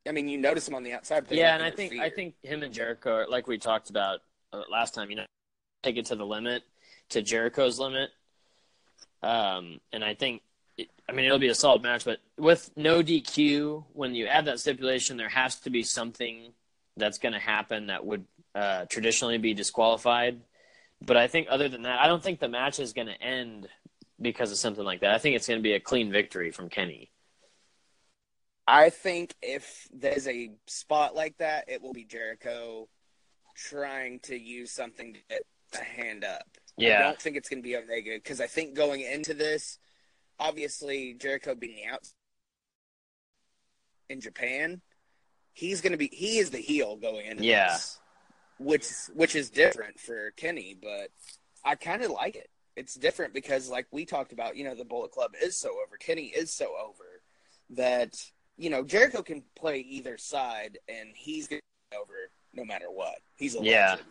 I 0.07 0.13
mean, 0.13 0.29
you 0.29 0.39
notice 0.39 0.65
them 0.65 0.75
on 0.75 0.83
the 0.83 0.93
outside. 0.95 1.27
Yeah, 1.31 1.55
and 1.55 1.63
I 1.63 1.71
think 1.71 1.99
I 1.99 2.11
think 2.11 2.35
him 2.43 2.63
and 2.63 2.73
Jericho, 2.75 3.15
are- 3.15 3.29
like 3.29 3.47
we 3.47 3.59
talked 3.59 3.91
about 3.91 4.21
uh, 4.53 4.63
last 4.71 4.95
time, 4.95 5.11
you 5.11 5.17
know, 5.17 5.27
take 5.83 5.97
it 5.97 6.07
to 6.07 6.17
the 6.17 6.27
limit, 6.27 6.63
to 7.11 7.23
Jericho's 7.23 7.79
limit. 7.79 8.11
Um, 9.23 9.81
and 9.93 10.03
I 10.03 10.15
think, 10.15 10.43
it, 10.77 10.91
I 11.09 11.13
mean, 11.13 11.27
it'll 11.27 11.39
be 11.39 11.49
a 11.49 11.55
solid 11.55 11.83
match, 11.83 12.05
but 12.05 12.19
with 12.37 12.71
no 12.77 13.03
DQ, 13.03 13.85
when 13.93 14.15
you 14.15 14.27
add 14.27 14.47
that 14.47 14.59
stipulation, 14.59 15.17
there 15.17 15.29
has 15.29 15.57
to 15.61 15.71
be 15.71 15.85
something 15.85 16.53
that's 16.97 17.19
going 17.19 17.33
to 17.33 17.39
happen 17.39 17.87
that 17.87 18.05
would 18.05 18.25
uh, 18.55 18.87
traditionally 18.87 19.39
be 19.39 19.55
disqualified. 19.55 20.41
But 21.01 21.17
I 21.17 21.29
think, 21.29 21.47
other 21.51 21.69
than 21.69 21.83
that, 21.83 22.01
I 22.01 22.07
don't 22.09 22.23
think 22.23 22.41
the 22.41 22.49
match 22.49 22.81
is 22.81 22.93
going 22.93 23.09
to 23.09 23.23
end 23.23 23.69
because 24.23 24.51
of 24.53 24.59
something 24.59 24.85
like 24.85 25.01
that. 25.01 25.12
I 25.12 25.18
think 25.18 25.37
it's 25.37 25.49
going 25.49 25.59
to 25.59 25.62
be 25.62 25.75
a 25.75 25.81
clean 25.81 26.11
victory 26.12 26.51
from 26.51 26.68
Kenny. 26.68 27.11
I 28.66 28.91
think 28.91 29.35
if 29.43 29.89
there's 29.93 30.29
a 30.29 30.53
spot 30.68 31.14
like 31.14 31.37
that, 31.39 31.64
it 31.68 31.83
will 31.83 31.93
be 31.93 32.05
Jericho 32.05 32.89
trying 33.57 34.20
to 34.20 34.39
use 34.39 34.70
something 34.70 35.14
to 35.14 35.20
get 35.29 35.43
a 35.75 35.85
hand 35.85 36.25
up. 36.25 36.47
Yeah. 36.77 37.01
I 37.01 37.03
don't 37.03 37.20
think 37.20 37.37
it's 37.37 37.49
going 37.49 37.62
to 37.62 37.68
be 37.68 37.77
Omega 37.77 38.12
because 38.14 38.41
I 38.41 38.47
think 38.47 38.75
going 38.75 39.01
into 39.01 39.35
this, 39.35 39.79
obviously 40.39 41.14
Jericho 41.14 41.55
being 41.55 41.87
out 41.91 42.07
in 44.09 44.20
Japan, 44.20 44.81
he's 45.53 45.81
going 45.81 45.93
to 45.93 45.99
be 45.99 46.09
he 46.12 46.39
is 46.39 46.51
the 46.51 46.59
heel 46.59 46.97
going 46.97 47.27
into 47.27 47.45
Yeah. 47.45 47.73
this, 47.73 48.01
which 48.59 48.87
which 49.14 49.35
is 49.35 49.51
different 49.51 49.99
for 49.99 50.31
Kenny, 50.37 50.77
but 50.81 51.09
I 51.64 51.75
kind 51.75 52.03
of 52.03 52.11
like 52.11 52.37
it. 52.37 52.49
It's 52.77 52.95
different 52.95 53.35
because, 53.35 53.68
like 53.68 53.87
we 53.91 54.05
talked 54.05 54.33
about, 54.33 54.57
you 54.57 54.64
know, 54.64 54.75
the 54.75 54.85
Bullet 54.85 55.11
Club 55.11 55.33
is 55.43 55.57
so 55.57 55.70
over. 55.70 55.97
Kenny 55.99 56.27
is 56.27 56.51
so 56.53 56.75
over 56.83 57.20
that 57.70 58.23
you 58.57 58.70
know 58.70 58.83
Jericho 58.83 59.23
can 59.23 59.43
play 59.55 59.81
either 59.81 60.16
side, 60.18 60.79
and 60.89 61.11
he's 61.14 61.49
going 61.49 61.61
to 61.61 61.91
be 61.91 61.97
over 61.99 62.12
no 62.55 62.64
matter 62.64 62.91
what. 62.91 63.16
He's 63.37 63.55
a 63.57 63.62
Yeah. 63.62 63.91
legend. 63.93 64.09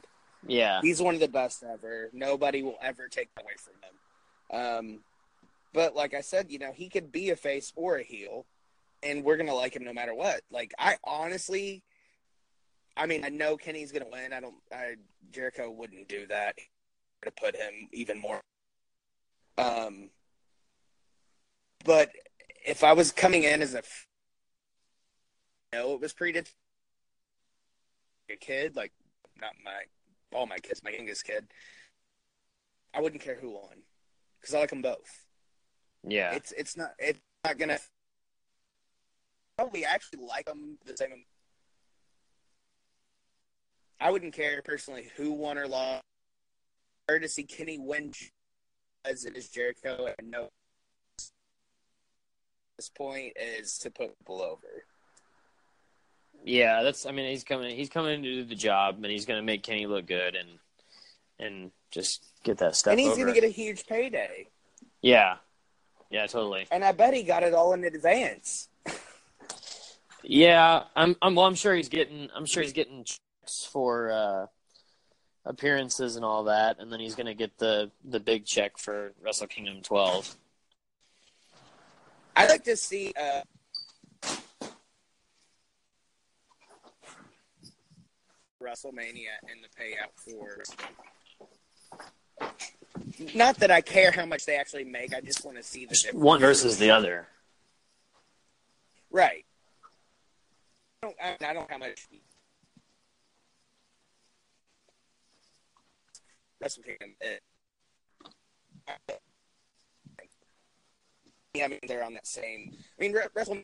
Yeah. 0.47 0.81
He's 0.81 1.01
one 1.01 1.13
of 1.13 1.19
the 1.19 1.27
best 1.27 1.63
ever. 1.63 2.09
Nobody 2.13 2.63
will 2.63 2.77
ever 2.81 3.07
take 3.07 3.29
that 3.35 3.43
away 3.43 3.53
from 3.57 3.73
him. 3.81 4.59
Um, 4.59 5.03
but 5.73 5.95
like 5.95 6.13
I 6.13 6.21
said, 6.21 6.51
you 6.51 6.59
know, 6.59 6.71
he 6.71 6.89
could 6.89 7.11
be 7.11 7.29
a 7.29 7.35
face 7.35 7.71
or 7.75 7.97
a 7.97 8.03
heel, 8.03 8.45
and 9.03 9.23
we're 9.23 9.37
gonna 9.37 9.55
like 9.55 9.75
him 9.75 9.83
no 9.83 9.93
matter 9.93 10.13
what. 10.13 10.41
Like 10.51 10.73
I 10.77 10.97
honestly, 11.03 11.83
I 12.97 13.05
mean, 13.05 13.23
I 13.23 13.29
know 13.29 13.57
Kenny's 13.57 13.91
gonna 13.91 14.09
win. 14.11 14.33
I 14.33 14.39
don't. 14.39 14.55
I 14.71 14.95
Jericho 15.31 15.69
wouldn't 15.71 16.07
do 16.09 16.27
that 16.27 16.55
to 17.23 17.31
put 17.31 17.55
him 17.55 17.87
even 17.93 18.19
more. 18.19 18.41
Um, 19.61 20.09
but 21.85 22.09
if 22.65 22.83
I 22.83 22.93
was 22.93 23.11
coming 23.11 23.43
in 23.43 23.61
as 23.61 23.73
a, 23.73 23.83
you 25.73 25.79
know, 25.79 25.93
it 25.93 26.01
was 26.01 26.13
predetermined. 26.13 26.49
A 28.31 28.35
kid, 28.37 28.77
like 28.77 28.93
not 29.41 29.51
my 29.65 29.83
all 30.33 30.47
my 30.47 30.57
kids, 30.57 30.81
my 30.85 30.91
youngest 30.91 31.25
kid. 31.25 31.47
I 32.93 33.01
wouldn't 33.01 33.21
care 33.21 33.35
who 33.35 33.51
won 33.51 33.83
because 34.39 34.55
I 34.55 34.59
like 34.59 34.69
them 34.69 34.81
both. 34.81 35.25
Yeah. 36.07 36.33
It's 36.33 36.53
it's 36.53 36.77
not 36.77 36.91
it's 36.97 37.19
not 37.43 37.57
gonna 37.57 37.79
probably 39.57 39.83
actually 39.83 40.25
like 40.25 40.45
them 40.45 40.77
the 40.85 40.95
same. 40.95 41.25
I 43.99 44.11
wouldn't 44.11 44.33
care 44.33 44.61
personally 44.63 45.09
who 45.17 45.33
won 45.33 45.57
or 45.57 45.67
lost. 45.67 46.03
Or 47.09 47.19
to 47.19 47.27
see 47.27 47.43
Kenny 47.43 47.77
win 47.77 48.13
as 49.05 49.25
it 49.25 49.35
is 49.35 49.49
Jericho, 49.49 50.13
and 50.17 50.31
no. 50.31 50.49
This 52.77 52.89
point 52.89 53.33
is 53.39 53.77
to 53.79 53.91
put 53.91 54.17
people 54.17 54.41
over. 54.41 54.85
Yeah, 56.43 56.81
that's. 56.83 57.05
I 57.05 57.11
mean, 57.11 57.29
he's 57.29 57.43
coming. 57.43 57.75
He's 57.75 57.89
coming 57.89 58.23
to 58.23 58.29
do 58.29 58.43
the 58.43 58.55
job, 58.55 58.95
and 58.95 59.05
he's 59.05 59.25
going 59.25 59.37
to 59.37 59.45
make 59.45 59.63
Kenny 59.63 59.85
look 59.85 60.07
good, 60.07 60.35
and 60.35 60.49
and 61.39 61.71
just 61.91 62.25
get 62.43 62.57
that 62.59 62.75
stuff. 62.75 62.91
and 62.91 62.99
he's 62.99 63.09
over. 63.09 63.17
going 63.17 63.33
to 63.33 63.39
get 63.39 63.47
a 63.47 63.51
huge 63.51 63.85
payday. 63.85 64.47
Yeah, 65.01 65.35
yeah, 66.09 66.25
totally. 66.27 66.65
And 66.71 66.83
I 66.83 66.91
bet 66.91 67.13
he 67.13 67.23
got 67.23 67.43
it 67.43 67.53
all 67.53 67.73
in 67.73 67.83
advance. 67.83 68.69
Yeah, 70.23 70.83
I'm. 70.95 71.15
I'm. 71.21 71.35
Well, 71.35 71.45
I'm 71.45 71.55
sure 71.55 71.75
he's 71.75 71.89
getting. 71.89 72.29
I'm 72.35 72.45
sure 72.45 72.63
he's 72.63 72.73
getting 72.73 73.03
checks 73.03 73.67
for 73.71 74.11
uh, 74.11 74.45
appearances 75.45 76.15
and 76.15 76.25
all 76.25 76.45
that, 76.45 76.77
and 76.79 76.91
then 76.91 76.99
he's 76.99 77.15
going 77.15 77.25
to 77.25 77.33
get 77.33 77.57
the 77.57 77.91
the 78.05 78.19
big 78.19 78.45
check 78.45 78.77
for 78.77 79.13
Wrestle 79.23 79.47
Kingdom 79.47 79.81
12. 79.81 80.35
I'd 82.35 82.49
like 82.49 82.63
to 82.63 82.77
see 82.77 83.13
uh, 83.19 83.41
WrestleMania 88.61 89.33
and 89.49 89.61
the 89.61 89.69
payout 89.79 90.13
for. 90.15 90.63
Not 93.35 93.57
that 93.57 93.71
I 93.71 93.81
care 93.81 94.11
how 94.11 94.25
much 94.25 94.45
they 94.45 94.55
actually 94.55 94.85
make. 94.85 95.13
I 95.13 95.21
just 95.21 95.43
want 95.43 95.57
to 95.57 95.63
see 95.63 95.85
the 95.85 95.95
difference. 95.95 96.23
One 96.23 96.39
versus 96.39 96.77
the 96.77 96.91
other. 96.91 97.27
Right. 99.11 99.45
I 101.03 101.07
don't, 101.07 101.15
I 101.21 101.49
I 101.49 101.53
don't 101.53 101.55
know 101.55 101.67
how 101.69 101.77
much. 101.77 102.07
Wrestle 106.61 106.83
Kingdom. 106.83 107.15
is. 107.21 107.39
I 111.53 111.67
mean, 111.67 111.79
they're 111.87 112.03
on 112.03 112.13
that 112.13 112.27
same. 112.27 112.71
I 112.73 113.01
mean, 113.01 113.11
Re- 113.11 113.27
Wrestle 113.35 113.57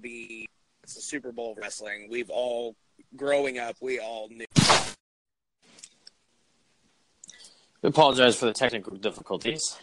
be 0.00 0.46
it's 0.84 0.94
the 0.94 1.00
Super 1.00 1.32
Bowl 1.32 1.56
wrestling. 1.60 2.08
We've 2.10 2.30
all 2.30 2.76
growing 3.16 3.58
up, 3.58 3.76
we 3.80 3.98
all 3.98 4.28
knew. 4.28 4.46
We 7.82 7.88
apologize 7.88 8.36
for 8.36 8.46
the 8.46 8.52
technical 8.52 8.96
difficulties. 8.96 9.76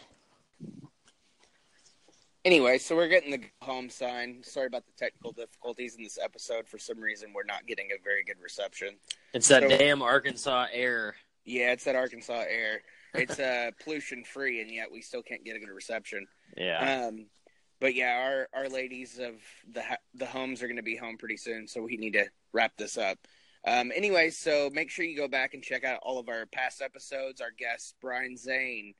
Anyway, 2.45 2.77
so 2.77 2.95
we're 2.95 3.09
getting 3.09 3.31
the 3.31 3.41
home 3.61 3.89
sign. 3.89 4.41
Sorry 4.43 4.67
about 4.67 4.85
the 4.85 4.93
technical 4.97 5.33
difficulties 5.33 5.95
in 5.97 6.03
this 6.03 6.17
episode. 6.21 6.67
For 6.67 6.77
some 6.77 6.99
reason, 6.99 7.33
we're 7.33 7.43
not 7.43 7.67
getting 7.67 7.89
a 7.91 8.01
very 8.01 8.23
good 8.23 8.39
reception. 8.41 8.95
It's 9.33 9.49
that 9.49 9.63
So- 9.63 9.69
damn 9.69 10.01
Arkansas 10.01 10.67
air. 10.71 11.15
Yeah, 11.43 11.71
it's 11.73 11.83
that 11.83 11.95
Arkansas 11.95 12.45
air. 12.47 12.81
It's 13.13 13.39
uh, 13.39 13.71
pollution 13.83 14.23
free, 14.23 14.61
and 14.61 14.71
yet 14.71 14.91
we 14.91 15.01
still 15.01 15.21
can't 15.23 15.43
get 15.43 15.55
a 15.55 15.59
good 15.59 15.69
reception. 15.69 16.27
Yeah. 16.55 17.07
Um, 17.07 17.25
but 17.81 17.95
yeah, 17.95 18.13
our 18.13 18.47
our 18.53 18.69
ladies 18.69 19.19
of 19.19 19.33
the 19.71 19.83
the 20.13 20.25
homes 20.25 20.61
are 20.61 20.67
going 20.67 20.77
to 20.77 20.83
be 20.83 20.95
home 20.95 21.17
pretty 21.17 21.37
soon, 21.37 21.67
so 21.67 21.81
we 21.81 21.97
need 21.97 22.13
to 22.13 22.25
wrap 22.53 22.73
this 22.77 22.97
up. 22.97 23.17
Um, 23.65 23.91
anyway, 23.95 24.29
so 24.29 24.69
make 24.71 24.89
sure 24.89 25.03
you 25.05 25.17
go 25.17 25.27
back 25.27 25.53
and 25.53 25.63
check 25.63 25.83
out 25.83 25.99
all 26.03 26.19
of 26.19 26.29
our 26.29 26.45
past 26.45 26.81
episodes. 26.81 27.41
Our 27.41 27.51
guests: 27.57 27.95
Brian 28.01 28.37
Zane, 28.37 28.93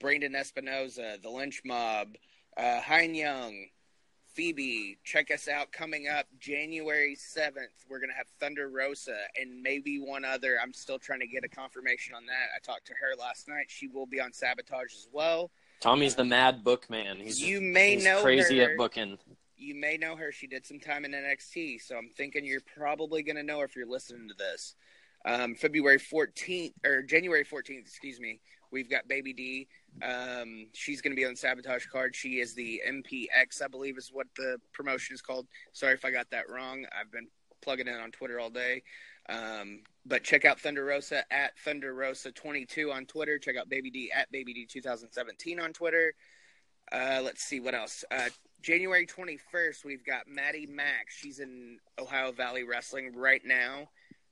Brandon 0.00 0.32
Espinoza, 0.32 1.20
The 1.22 1.30
Lynch 1.30 1.60
Mob, 1.64 2.08
uh, 2.56 2.80
Hein 2.80 3.14
Young, 3.14 3.66
Phoebe, 4.34 4.98
check 5.04 5.30
us 5.30 5.48
out 5.48 5.72
coming 5.72 6.08
up 6.08 6.26
January 6.38 7.16
7th. 7.16 7.86
We're 7.88 7.98
going 8.00 8.10
to 8.10 8.16
have 8.16 8.26
Thunder 8.38 8.68
Rosa 8.68 9.16
and 9.40 9.62
maybe 9.62 9.98
one 9.98 10.24
other. 10.24 10.58
I'm 10.62 10.72
still 10.74 10.98
trying 10.98 11.20
to 11.20 11.26
get 11.26 11.44
a 11.44 11.48
confirmation 11.48 12.14
on 12.14 12.26
that. 12.26 12.48
I 12.54 12.58
talked 12.64 12.86
to 12.88 12.92
her 12.94 13.16
last 13.18 13.48
night. 13.48 13.66
She 13.68 13.88
will 13.88 14.06
be 14.06 14.20
on 14.20 14.32
Sabotage 14.32 14.94
as 14.94 15.08
well. 15.12 15.50
Tommy's 15.80 16.14
the 16.14 16.24
mad 16.24 16.64
book 16.64 16.88
man. 16.90 17.16
He's 17.18 17.40
You 17.40 17.60
may 17.60 17.94
he's 17.94 18.04
know 18.04 18.20
crazy 18.22 18.58
her. 18.60 18.70
at 18.72 18.76
booking. 18.76 19.18
You 19.56 19.74
may 19.74 19.96
know 19.96 20.16
her. 20.16 20.32
She 20.32 20.46
did 20.46 20.66
some 20.66 20.80
time 20.80 21.04
in 21.06 21.12
NXT, 21.12 21.80
so 21.82 21.96
I'm 21.96 22.10
thinking 22.10 22.44
you're 22.44 22.60
probably 22.76 23.22
going 23.22 23.36
to 23.36 23.42
know 23.42 23.60
her 23.60 23.64
if 23.64 23.74
you're 23.74 23.86
listening 23.88 24.28
to 24.28 24.34
this. 24.34 24.74
Um, 25.24 25.54
February 25.54 25.98
14th, 25.98 26.72
or 26.84 27.02
January 27.02 27.44
14th, 27.44 27.80
excuse 27.80 28.20
me, 28.20 28.40
we've 28.70 28.90
got 28.90 29.08
Baby 29.08 29.32
D. 29.32 29.68
Um, 30.02 30.66
she's 30.72 31.00
going 31.00 31.12
to 31.12 31.16
be 31.16 31.24
on 31.24 31.32
the 31.32 31.36
Sabotage 31.36 31.86
card. 31.86 32.14
She 32.14 32.40
is 32.40 32.54
the 32.54 32.82
MPX, 32.88 33.62
I 33.62 33.68
believe, 33.68 33.96
is 33.96 34.10
what 34.12 34.26
the 34.36 34.58
promotion 34.72 35.14
is 35.14 35.22
called. 35.22 35.46
Sorry 35.72 35.94
if 35.94 36.04
I 36.04 36.10
got 36.10 36.30
that 36.30 36.50
wrong. 36.50 36.84
I've 36.98 37.10
been 37.10 37.28
plugging 37.62 37.88
in 37.88 37.94
on 37.94 38.10
Twitter 38.10 38.38
all 38.38 38.50
day. 38.50 38.82
Um, 39.28 39.80
but 40.04 40.22
check 40.22 40.44
out 40.44 40.60
Thunder 40.60 40.84
Rosa 40.84 41.24
at 41.32 41.58
Thunder 41.58 41.94
Rosa 41.94 42.30
22 42.30 42.92
on 42.92 43.06
Twitter. 43.06 43.38
Check 43.38 43.56
out 43.56 43.68
Baby 43.68 43.90
D 43.90 44.12
at 44.14 44.30
Baby 44.30 44.54
D 44.54 44.66
2017 44.66 45.58
on 45.58 45.72
Twitter. 45.72 46.14
Uh, 46.92 47.20
let's 47.24 47.42
see 47.42 47.58
what 47.58 47.74
else. 47.74 48.04
Uh, 48.10 48.28
January 48.62 49.06
21st, 49.06 49.84
we've 49.84 50.04
got 50.04 50.28
Maddie 50.28 50.66
Mack. 50.66 51.08
She's 51.08 51.40
in 51.40 51.78
Ohio 51.98 52.32
Valley 52.32 52.64
Wrestling 52.64 53.12
right 53.16 53.42
now. 53.44 53.88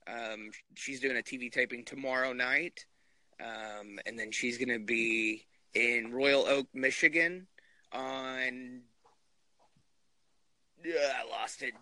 Um, 0.07 0.51
she's 0.75 0.99
doing 0.99 1.17
a 1.17 1.21
TV 1.21 1.51
taping 1.51 1.83
tomorrow 1.83 2.31
night. 2.31 2.85
Um, 3.39 3.99
and 4.05 4.17
then 4.17 4.31
she's 4.31 4.57
going 4.57 4.69
to 4.69 4.83
be 4.83 5.45
in 5.73 6.11
Royal 6.11 6.45
Oak, 6.45 6.67
Michigan 6.73 7.47
on. 7.91 8.81
Uh, 10.85 10.89
I 10.91 11.29
lost 11.29 11.63
it. 11.63 11.73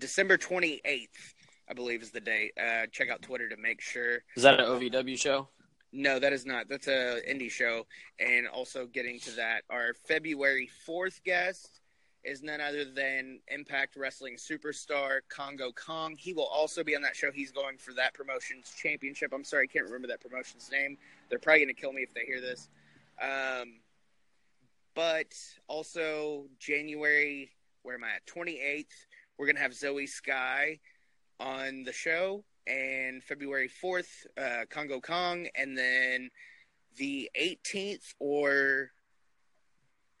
December 0.00 0.36
28th, 0.36 1.08
I 1.70 1.74
believe, 1.74 2.02
is 2.02 2.10
the 2.10 2.20
date. 2.20 2.52
Uh, 2.60 2.86
check 2.90 3.08
out 3.08 3.22
Twitter 3.22 3.48
to 3.48 3.56
make 3.56 3.80
sure. 3.80 4.18
Is 4.36 4.42
that 4.42 4.58
an 4.58 4.66
OVW 4.66 5.18
show? 5.18 5.48
No, 5.92 6.18
that 6.18 6.32
is 6.32 6.44
not. 6.44 6.68
That's 6.68 6.88
a 6.88 7.20
indie 7.28 7.50
show. 7.50 7.86
And 8.18 8.46
also 8.48 8.86
getting 8.86 9.20
to 9.20 9.30
that, 9.36 9.62
our 9.70 9.94
February 10.06 10.68
fourth 10.84 11.22
guest 11.24 11.80
is 12.28 12.42
none 12.42 12.60
other 12.60 12.84
than 12.84 13.40
Impact 13.48 13.96
Wrestling 13.96 14.36
superstar 14.36 15.20
Kongo 15.28 15.72
Kong. 15.72 16.14
He 16.18 16.34
will 16.34 16.46
also 16.46 16.84
be 16.84 16.94
on 16.94 17.02
that 17.02 17.16
show. 17.16 17.32
He's 17.32 17.50
going 17.50 17.78
for 17.78 17.94
that 17.94 18.12
promotion's 18.12 18.74
championship. 18.76 19.32
I'm 19.32 19.44
sorry, 19.44 19.64
I 19.64 19.72
can't 19.72 19.86
remember 19.86 20.08
that 20.08 20.20
promotion's 20.20 20.70
name. 20.70 20.98
They're 21.30 21.38
probably 21.38 21.64
going 21.64 21.74
to 21.74 21.80
kill 21.80 21.92
me 21.92 22.02
if 22.02 22.12
they 22.12 22.24
hear 22.26 22.40
this. 22.40 22.68
Um, 23.20 23.80
but 24.94 25.34
also 25.68 26.44
January, 26.58 27.50
where 27.82 27.94
am 27.94 28.04
I 28.04 28.16
at? 28.16 28.26
28th, 28.26 28.86
we're 29.38 29.46
going 29.46 29.56
to 29.56 29.62
have 29.62 29.72
Zoey 29.72 30.08
Skye 30.08 30.80
on 31.40 31.84
the 31.84 31.92
show 31.92 32.44
and 32.66 33.24
February 33.24 33.70
4th, 33.82 34.26
uh, 34.36 34.64
Kongo 34.68 35.00
Kong, 35.00 35.48
and 35.54 35.76
then 35.78 36.30
the 36.96 37.30
18th 37.40 38.14
or 38.18 38.90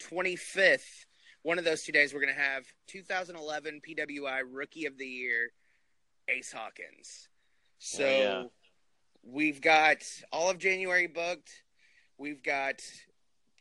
25th, 0.00 1.04
one 1.48 1.58
of 1.58 1.64
those 1.64 1.82
two 1.82 1.92
days, 1.92 2.12
we're 2.12 2.20
going 2.20 2.34
to 2.34 2.38
have 2.38 2.66
2011 2.88 3.80
PWI 3.80 4.42
Rookie 4.52 4.84
of 4.84 4.98
the 4.98 5.06
Year, 5.06 5.50
Ace 6.28 6.52
Hawkins. 6.52 7.26
So 7.78 8.04
Oh, 8.04 8.06
yeah. 8.06 8.42
we've 9.22 9.62
got 9.62 10.02
all 10.30 10.50
of 10.50 10.58
January 10.58 11.06
booked. 11.06 11.50
We've 12.18 12.42
got 12.42 12.82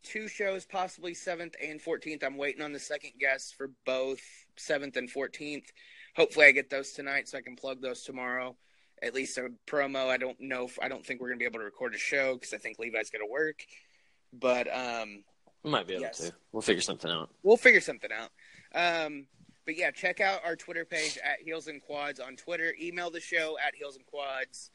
two 0.04 0.28
shows, 0.28 0.66
possibly 0.66 1.14
7th 1.14 1.54
and 1.66 1.82
14th. 1.82 2.26
I'm 2.26 2.36
waiting 2.36 2.62
on 2.62 2.74
the 2.74 2.80
second 2.80 3.12
guest 3.22 3.56
for 3.56 3.72
both 3.86 4.20
7th 4.58 4.98
and 4.98 5.10
14th. 5.10 5.68
Hopefully, 6.18 6.48
I 6.48 6.52
get 6.52 6.70
those 6.70 6.92
tonight 6.92 7.30
so 7.30 7.38
I 7.38 7.42
can 7.42 7.56
plug 7.56 7.82
those 7.82 8.02
tomorrow 8.04 8.58
at 9.02 9.14
least 9.14 9.38
a 9.38 9.48
promo. 9.66 10.10
I 10.10 10.18
don't 10.18 10.42
know 10.42 10.66
if 10.66 10.78
I 10.82 10.90
don't 10.90 11.06
think 11.06 11.22
we're 11.22 11.30
gonna 11.30 11.38
be 11.38 11.46
able 11.46 11.60
to 11.60 11.66
record 11.66 11.96
a 11.96 12.00
show 12.00 12.34
because 12.34 12.54
I 12.54 12.58
think 12.58 12.80
Levi's 12.80 13.12
gonna 13.12 13.28
work. 13.28 13.64
But 14.34 14.68
um, 14.76 15.24
We 15.64 15.72
might 15.72 15.88
be 15.88 15.94
able 15.94 16.04
Yes. 16.04 16.20
to. 16.20 16.34
We'll 16.52 16.62
figure 16.62 16.82
something 16.82 17.12
out. 17.12 17.30
we'll 17.44 17.58
figure 17.58 17.82
something 17.82 18.10
out. 18.12 18.32
Um, 18.74 19.28
but 19.66 19.76
yeah, 19.78 19.92
check 19.92 20.22
out 20.22 20.44
our 20.46 20.56
Twitter 20.56 20.86
page 20.86 21.18
at 21.24 21.42
Heels 21.42 21.68
and 21.68 21.82
Quads 21.82 22.20
on 22.20 22.36
Twitter. 22.38 22.74
Email 22.82 23.10
the 23.10 23.20
show 23.20 23.58
at 23.66 23.76
Heels 23.76 23.98
and 23.98 24.06
Quads 24.06 24.70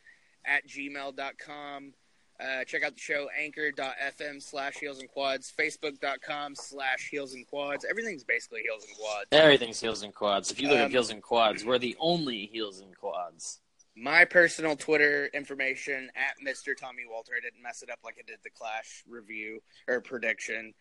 at 0.44 0.66
gmail.com. 0.68 1.94
Uh, 2.40 2.64
check 2.64 2.82
out 2.82 2.94
the 2.94 3.00
show 3.00 3.28
anchor.fm 3.38 4.42
slash 4.42 4.74
heels 4.74 4.98
and 4.98 5.08
quads, 5.08 5.52
facebook.com 5.56 6.54
slash 6.56 7.08
heels 7.10 7.34
and 7.34 7.46
quads. 7.46 7.84
Everything's 7.88 8.24
basically 8.24 8.62
heels 8.62 8.84
and 8.88 8.96
quads. 8.98 9.26
Everything's 9.32 9.80
heels 9.80 10.02
and 10.02 10.12
quads. 10.14 10.50
If 10.50 10.60
you 10.60 10.68
look 10.68 10.78
Um, 10.78 10.86
at 10.86 10.90
heels 10.90 11.10
and 11.10 11.22
quads, 11.22 11.64
we're 11.64 11.78
the 11.78 11.96
only 12.00 12.46
heels 12.46 12.80
and 12.80 12.96
quads. 12.96 13.60
My 13.96 14.24
personal 14.24 14.76
Twitter 14.76 15.26
information 15.34 16.10
at 16.16 16.34
Mr. 16.46 16.76
Tommy 16.76 17.02
Walter. 17.08 17.32
I 17.36 17.40
didn't 17.40 17.62
mess 17.62 17.82
it 17.82 17.90
up 17.90 17.98
like 18.04 18.16
I 18.18 18.22
did 18.26 18.38
the 18.42 18.50
Clash 18.50 19.04
review 19.08 19.60
or 19.88 20.00
prediction. 20.00 20.72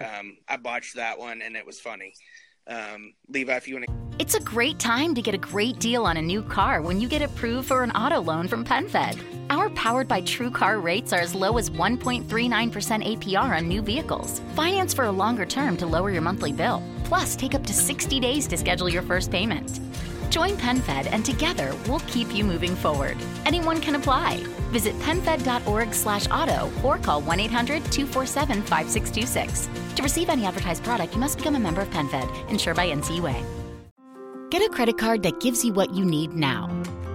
Um, 0.00 0.36
I 0.48 0.56
botched 0.56 0.96
that 0.96 1.18
one 1.18 1.42
and 1.42 1.56
it 1.56 1.66
was 1.66 1.80
funny. 1.80 2.14
Um, 2.66 3.14
Levi, 3.28 3.56
if 3.56 3.66
you 3.66 3.74
want 3.74 3.86
to. 3.86 3.92
It's 4.18 4.34
a 4.34 4.40
great 4.40 4.78
time 4.78 5.14
to 5.14 5.22
get 5.22 5.34
a 5.34 5.38
great 5.38 5.78
deal 5.78 6.04
on 6.04 6.18
a 6.18 6.22
new 6.22 6.42
car 6.42 6.82
when 6.82 7.00
you 7.00 7.08
get 7.08 7.22
approved 7.22 7.68
for 7.68 7.82
an 7.82 7.90
auto 7.92 8.20
loan 8.20 8.46
from 8.46 8.64
PenFed. 8.64 9.18
Our 9.48 9.70
powered 9.70 10.06
by 10.06 10.20
True 10.20 10.50
Car 10.50 10.78
rates 10.78 11.12
are 11.12 11.20
as 11.20 11.34
low 11.34 11.56
as 11.58 11.70
1.39% 11.70 12.26
APR 12.28 13.56
on 13.56 13.66
new 13.66 13.80
vehicles. 13.80 14.40
Finance 14.54 14.92
for 14.94 15.06
a 15.06 15.10
longer 15.10 15.46
term 15.46 15.76
to 15.78 15.86
lower 15.86 16.10
your 16.10 16.22
monthly 16.22 16.52
bill. 16.52 16.82
Plus, 17.04 17.34
take 17.34 17.54
up 17.54 17.64
to 17.66 17.72
60 17.72 18.20
days 18.20 18.46
to 18.46 18.56
schedule 18.56 18.88
your 18.88 19.02
first 19.02 19.30
payment. 19.30 19.80
Join 20.30 20.52
PenFed 20.52 21.08
and 21.10 21.24
together 21.24 21.74
we'll 21.86 22.00
keep 22.00 22.34
you 22.34 22.44
moving 22.44 22.76
forward. 22.76 23.16
Anyone 23.44 23.80
can 23.80 23.96
apply. 23.96 24.44
Visit 24.70 24.96
penfed.org 25.00 25.92
slash 25.92 26.28
auto 26.30 26.70
or 26.84 26.98
call 26.98 27.20
1-800-247-5626. 27.22 29.96
To 29.96 30.02
receive 30.02 30.28
any 30.28 30.46
advertised 30.46 30.84
product, 30.84 31.14
you 31.14 31.20
must 31.20 31.38
become 31.38 31.56
a 31.56 31.60
member 31.60 31.80
of 31.80 31.90
PenFed, 31.90 32.48
insured 32.48 32.76
by 32.76 32.88
NCUA. 32.88 33.44
Get 34.50 34.62
a 34.62 34.68
credit 34.68 34.98
card 34.98 35.24
that 35.24 35.40
gives 35.40 35.64
you 35.64 35.72
what 35.72 35.94
you 35.94 36.04
need 36.04 36.32
now. 36.32 36.70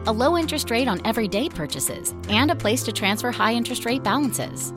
A 0.08 0.12
low 0.12 0.38
interest 0.38 0.70
rate 0.70 0.88
on 0.88 1.02
everyday 1.06 1.50
purchases 1.50 2.14
and 2.30 2.52
a 2.52 2.56
place 2.56 2.84
to 2.84 2.92
transfer 2.92 3.32
high 3.32 3.54
interest 3.54 3.86
rate 3.86 4.04
balances. 4.04 4.72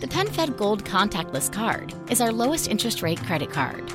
The 0.00 0.06
PenFed 0.06 0.56
Gold 0.56 0.84
Contactless 0.84 1.52
Card 1.52 1.92
is 2.08 2.20
our 2.20 2.32
lowest 2.32 2.68
interest 2.68 3.02
rate 3.02 3.20
credit 3.24 3.50
card. 3.50 3.92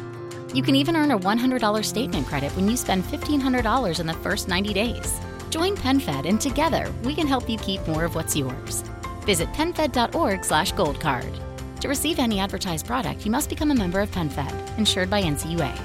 You 0.55 0.63
can 0.63 0.75
even 0.77 0.95
earn 0.95 1.11
a 1.11 1.19
$100 1.19 1.83
statement 1.83 2.27
credit 2.27 2.55
when 2.55 2.65
you 2.69 2.77
spend 2.77 3.03
$1,500 3.03 3.99
in 3.99 4.07
the 4.07 4.13
first 4.13 4.47
90 4.47 4.73
days. 4.73 5.19
Join 5.49 5.75
PenFed 5.75 6.25
and 6.25 6.39
together 6.39 6.93
we 7.03 7.13
can 7.13 7.27
help 7.27 7.49
you 7.49 7.57
keep 7.57 7.85
more 7.89 8.05
of 8.05 8.15
what's 8.15 8.37
yours. 8.37 8.81
Visit 9.23 9.49
penfed.org 9.49 10.45
slash 10.45 10.71
goldcard. 10.71 11.37
To 11.81 11.89
receive 11.89 12.19
any 12.19 12.39
advertised 12.39 12.87
product, 12.87 13.25
you 13.25 13.31
must 13.31 13.49
become 13.49 13.71
a 13.71 13.75
member 13.75 13.99
of 13.99 14.09
PenFed, 14.11 14.77
insured 14.77 15.09
by 15.09 15.21
NCUA. 15.23 15.77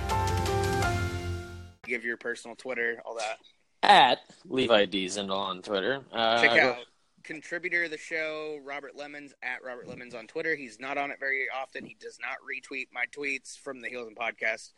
Give 1.82 2.04
your 2.04 2.16
personal 2.16 2.54
Twitter, 2.54 3.02
all 3.04 3.16
that. 3.16 3.38
At 3.82 4.20
Levi 4.48 4.84
D 4.84 5.06
Zindel 5.06 5.36
on 5.36 5.62
Twitter. 5.62 6.04
Uh, 6.12 6.40
Check 6.40 6.52
out 6.52 6.76
contributor 7.22 7.84
of 7.84 7.90
the 7.90 7.98
show, 7.98 8.58
Robert 8.64 8.96
Lemons, 8.96 9.32
at 9.42 9.62
Robert 9.64 9.88
Lemons 9.88 10.14
on 10.14 10.26
Twitter. 10.26 10.56
He's 10.56 10.80
not 10.80 10.98
on 10.98 11.10
it 11.10 11.18
very 11.20 11.46
often. 11.54 11.84
He 11.84 11.96
does 12.00 12.18
not 12.20 12.36
retweet 12.40 12.88
my 12.92 13.04
tweets 13.16 13.58
from 13.58 13.80
the 13.80 13.88
Heels 13.88 14.08
and 14.08 14.16
Podcast 14.16 14.72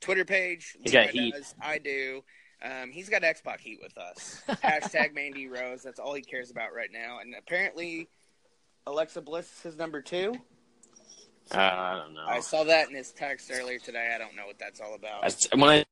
Twitter 0.00 0.24
page. 0.24 0.76
He's 0.82 0.92
got 0.92 1.10
heat. 1.10 1.34
does. 1.34 1.54
I 1.60 1.78
do. 1.78 2.22
Um, 2.62 2.90
he's 2.90 3.08
got 3.08 3.24
X 3.24 3.40
Pac 3.40 3.60
heat 3.60 3.80
with 3.82 3.96
us. 3.96 4.42
Hashtag 4.48 5.14
Mandy 5.14 5.48
Rose. 5.48 5.82
That's 5.82 5.98
all 5.98 6.14
he 6.14 6.22
cares 6.22 6.50
about 6.50 6.74
right 6.74 6.90
now. 6.92 7.18
And 7.20 7.34
apparently, 7.38 8.08
Alexa 8.86 9.22
Bliss 9.22 9.50
is 9.56 9.62
his 9.62 9.76
number 9.76 10.02
two. 10.02 10.34
Uh, 11.52 11.58
I 11.58 12.02
don't 12.02 12.14
know. 12.14 12.24
I 12.26 12.40
saw 12.40 12.64
that 12.64 12.88
in 12.88 12.94
his 12.94 13.12
text 13.12 13.50
earlier 13.52 13.78
today. 13.78 14.12
I 14.14 14.18
don't 14.18 14.36
know 14.36 14.46
what 14.46 14.58
that's 14.58 14.80
all 14.80 14.94
about. 14.94 15.24
I, 15.24 15.56
when 15.56 15.70
I 15.70 15.84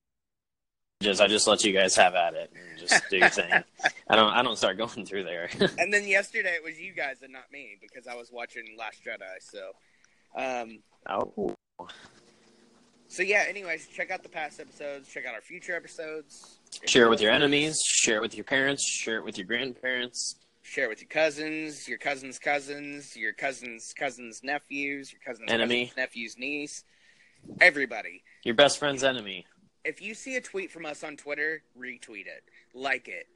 just, 1.00 1.20
I 1.20 1.28
just 1.28 1.46
let 1.46 1.62
you 1.64 1.72
guys 1.72 1.94
have 1.96 2.14
at 2.14 2.34
it 2.34 2.50
and 2.54 2.78
just 2.78 3.08
do 3.08 3.18
your 3.18 3.28
thing. 3.28 3.50
I 4.08 4.16
don't, 4.16 4.32
I 4.32 4.42
don't 4.42 4.56
start 4.56 4.78
going 4.78 5.06
through 5.06 5.24
there. 5.24 5.48
and 5.78 5.92
then 5.92 6.08
yesterday 6.08 6.54
it 6.54 6.64
was 6.64 6.78
you 6.78 6.92
guys 6.92 7.18
and 7.22 7.32
not 7.32 7.52
me 7.52 7.78
because 7.80 8.06
I 8.08 8.16
was 8.16 8.30
watching 8.32 8.64
Last 8.76 9.04
Jedi. 9.04 9.22
So, 9.40 9.70
um, 10.36 10.78
oh, 11.08 11.54
so 13.06 13.22
yeah. 13.22 13.44
Anyways, 13.48 13.86
check 13.88 14.10
out 14.10 14.22
the 14.24 14.28
past 14.28 14.58
episodes. 14.58 15.08
Check 15.08 15.24
out 15.24 15.34
our 15.34 15.40
future 15.40 15.76
episodes. 15.76 16.58
share 16.86 17.06
it 17.06 17.10
with 17.10 17.20
your 17.20 17.30
enemies. 17.30 17.80
Share 17.86 18.16
it 18.16 18.22
with 18.22 18.36
your 18.36 18.44
parents. 18.44 18.84
Share 18.84 19.18
it 19.18 19.24
with 19.24 19.38
your 19.38 19.46
grandparents. 19.46 20.36
Share 20.62 20.84
it 20.84 20.88
with 20.88 21.00
your 21.00 21.08
cousins, 21.08 21.88
your 21.88 21.96
cousins' 21.96 22.38
cousins, 22.38 23.16
your 23.16 23.32
cousins' 23.32 23.94
cousins' 23.96 24.40
nephews, 24.42 25.10
your 25.10 25.20
cousins' 25.24 25.50
Enemy. 25.50 25.86
cousin's 25.86 25.96
nephew's 25.96 26.36
niece. 26.36 26.84
Everybody. 27.60 28.22
Your 28.42 28.54
best 28.54 28.78
friend's 28.78 29.02
enemy. 29.02 29.46
If 29.88 30.02
you 30.02 30.12
see 30.12 30.36
a 30.36 30.40
tweet 30.42 30.70
from 30.70 30.84
us 30.84 31.02
on 31.02 31.16
Twitter, 31.16 31.62
retweet 31.80 32.26
it, 32.26 32.44
like 32.74 33.08
it. 33.08 33.26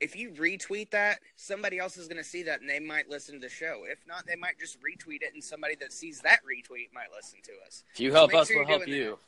If 0.00 0.16
you 0.16 0.30
retweet 0.30 0.92
that, 0.92 1.18
somebody 1.36 1.78
else 1.78 1.98
is 1.98 2.08
going 2.08 2.16
to 2.16 2.24
see 2.24 2.42
that 2.44 2.62
and 2.62 2.70
they 2.70 2.80
might 2.80 3.10
listen 3.10 3.34
to 3.34 3.40
the 3.40 3.50
show. 3.50 3.82
If 3.86 3.98
not, 4.08 4.24
they 4.26 4.34
might 4.34 4.58
just 4.58 4.78
retweet 4.78 5.20
it 5.20 5.34
and 5.34 5.44
somebody 5.44 5.74
that 5.78 5.92
sees 5.92 6.20
that 6.20 6.38
retweet 6.42 6.88
might 6.94 7.08
listen 7.14 7.40
to 7.44 7.52
us. 7.66 7.84
If 7.92 8.00
you 8.00 8.12
help 8.12 8.32
make 8.32 8.40
us, 8.40 8.48
sure 8.48 8.60
we'll 8.60 8.66
help 8.78 8.88
you. 8.88 9.18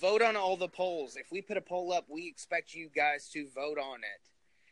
vote 0.00 0.22
on 0.22 0.34
all 0.34 0.56
the 0.56 0.66
polls. 0.66 1.16
If 1.16 1.30
we 1.30 1.42
put 1.42 1.58
a 1.58 1.60
poll 1.60 1.92
up, 1.92 2.06
we 2.08 2.26
expect 2.26 2.72
you 2.72 2.88
guys 2.96 3.28
to 3.34 3.46
vote 3.54 3.76
on 3.78 3.98
it. 3.98 4.30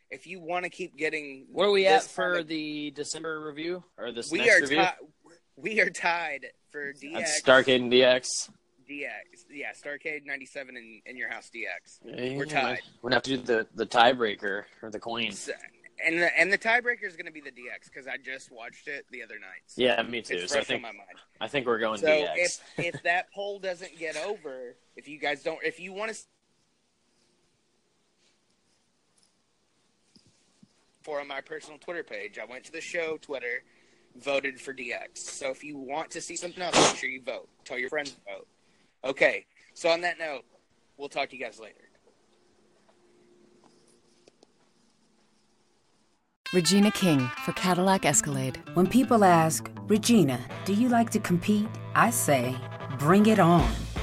If 0.09 0.25
you 0.25 0.39
want 0.39 0.63
to 0.63 0.71
keep 0.71 0.97
getting, 0.97 1.45
What 1.51 1.67
are 1.67 1.71
we 1.71 1.85
at 1.85 2.01
for 2.01 2.39
of- 2.39 2.47
the 2.47 2.89
December 2.89 3.39
review 3.45 3.83
or 3.95 4.11
this 4.11 4.31
we 4.31 4.39
next 4.39 4.57
are 4.57 4.61
review? 4.61 4.77
tied. 4.77 4.93
We 5.55 5.81
are 5.81 5.89
tied 5.91 6.47
for 6.71 6.93
DX. 6.93 7.13
That's 7.13 7.41
Starcade 7.43 7.75
and 7.75 7.91
DX. 7.91 8.49
DX. 8.93 9.45
Yeah, 9.51 9.71
Starcade 9.71 10.25
97 10.25 10.77
in, 10.77 11.01
in 11.05 11.17
your 11.17 11.29
house 11.29 11.49
DX. 11.53 11.99
Yeah, 12.05 12.37
We're 12.37 12.45
tied. 12.45 12.79
We're 13.01 13.09
gonna 13.09 13.15
have 13.17 13.23
to 13.23 13.37
do 13.37 13.43
the 13.43 13.67
the 13.75 13.85
tiebreaker 13.85 14.63
or 14.81 14.89
the 14.89 14.99
coin. 14.99 15.31
So- 15.31 15.53
and 16.05 16.21
the, 16.21 16.37
and 16.37 16.51
the 16.51 16.57
tiebreaker 16.57 17.03
is 17.05 17.15
going 17.15 17.27
to 17.27 17.31
be 17.31 17.39
the 17.39 17.51
DX 17.51 17.85
because 17.85 18.07
I 18.07 18.17
just 18.17 18.51
watched 18.51 18.89
it 18.89 19.05
the 19.11 19.23
other 19.23 19.35
night. 19.35 19.61
So 19.67 19.83
Yeah, 19.83 20.01
me 20.01 20.21
too. 20.21 20.33
It's 20.35 20.51
So 20.51 20.59
I 20.59 20.63
think 20.63 20.81
my 20.81 20.89
mind. 20.89 21.17
I 21.39 21.47
think 21.47 21.65
we're 21.65 21.79
going 21.79 21.99
So 21.99 22.07
DX. 22.07 22.33
if 22.35 22.61
if 22.95 23.03
that 23.03 23.31
poll 23.31 23.59
doesn't 23.59 23.97
get 23.97 24.17
over, 24.17 24.75
if 24.97 25.07
you 25.07 25.17
guys 25.17 25.43
don't, 25.43 25.63
if 25.63 25.79
you 25.79 25.93
want 25.93 26.11
to 26.13 26.17
for 31.03 31.21
on 31.21 31.27
my 31.27 31.41
personal 31.41 31.77
Twitter 31.77 32.03
page, 32.03 32.37
I 32.39 32.45
went 32.45 32.63
to 32.65 32.71
the 32.71 32.81
show 32.81 33.17
Twitter, 33.21 33.63
voted 34.17 34.59
for 34.59 34.73
DX. 34.73 35.17
So 35.17 35.51
if 35.51 35.63
you 35.63 35.77
want 35.77 36.09
to 36.11 36.21
see 36.21 36.35
something 36.35 36.61
else, 36.61 36.75
make 36.75 36.97
sure 36.97 37.09
you 37.09 37.21
vote. 37.21 37.47
Tell 37.65 37.77
your 37.77 37.89
friends 37.89 38.11
to 38.11 38.17
vote. 38.25 38.47
Okay. 39.03 39.45
So 39.73 39.89
on 39.89 40.01
that 40.01 40.19
note, 40.19 40.43
we'll 40.97 41.09
talk 41.09 41.29
to 41.29 41.35
you 41.35 41.43
guys 41.43 41.59
later. 41.59 41.75
Regina 46.53 46.91
King 46.91 47.19
for 47.43 47.51
Cadillac 47.53 48.05
Escalade. 48.05 48.61
When 48.75 48.85
people 48.85 49.23
ask, 49.23 49.71
Regina, 49.87 50.39
do 50.65 50.73
you 50.73 50.87
like 50.87 51.09
to 51.11 51.19
compete? 51.19 51.67
I 51.95 52.11
say, 52.11 52.55
bring 52.99 53.25
it 53.25 53.39
on. 53.39 53.67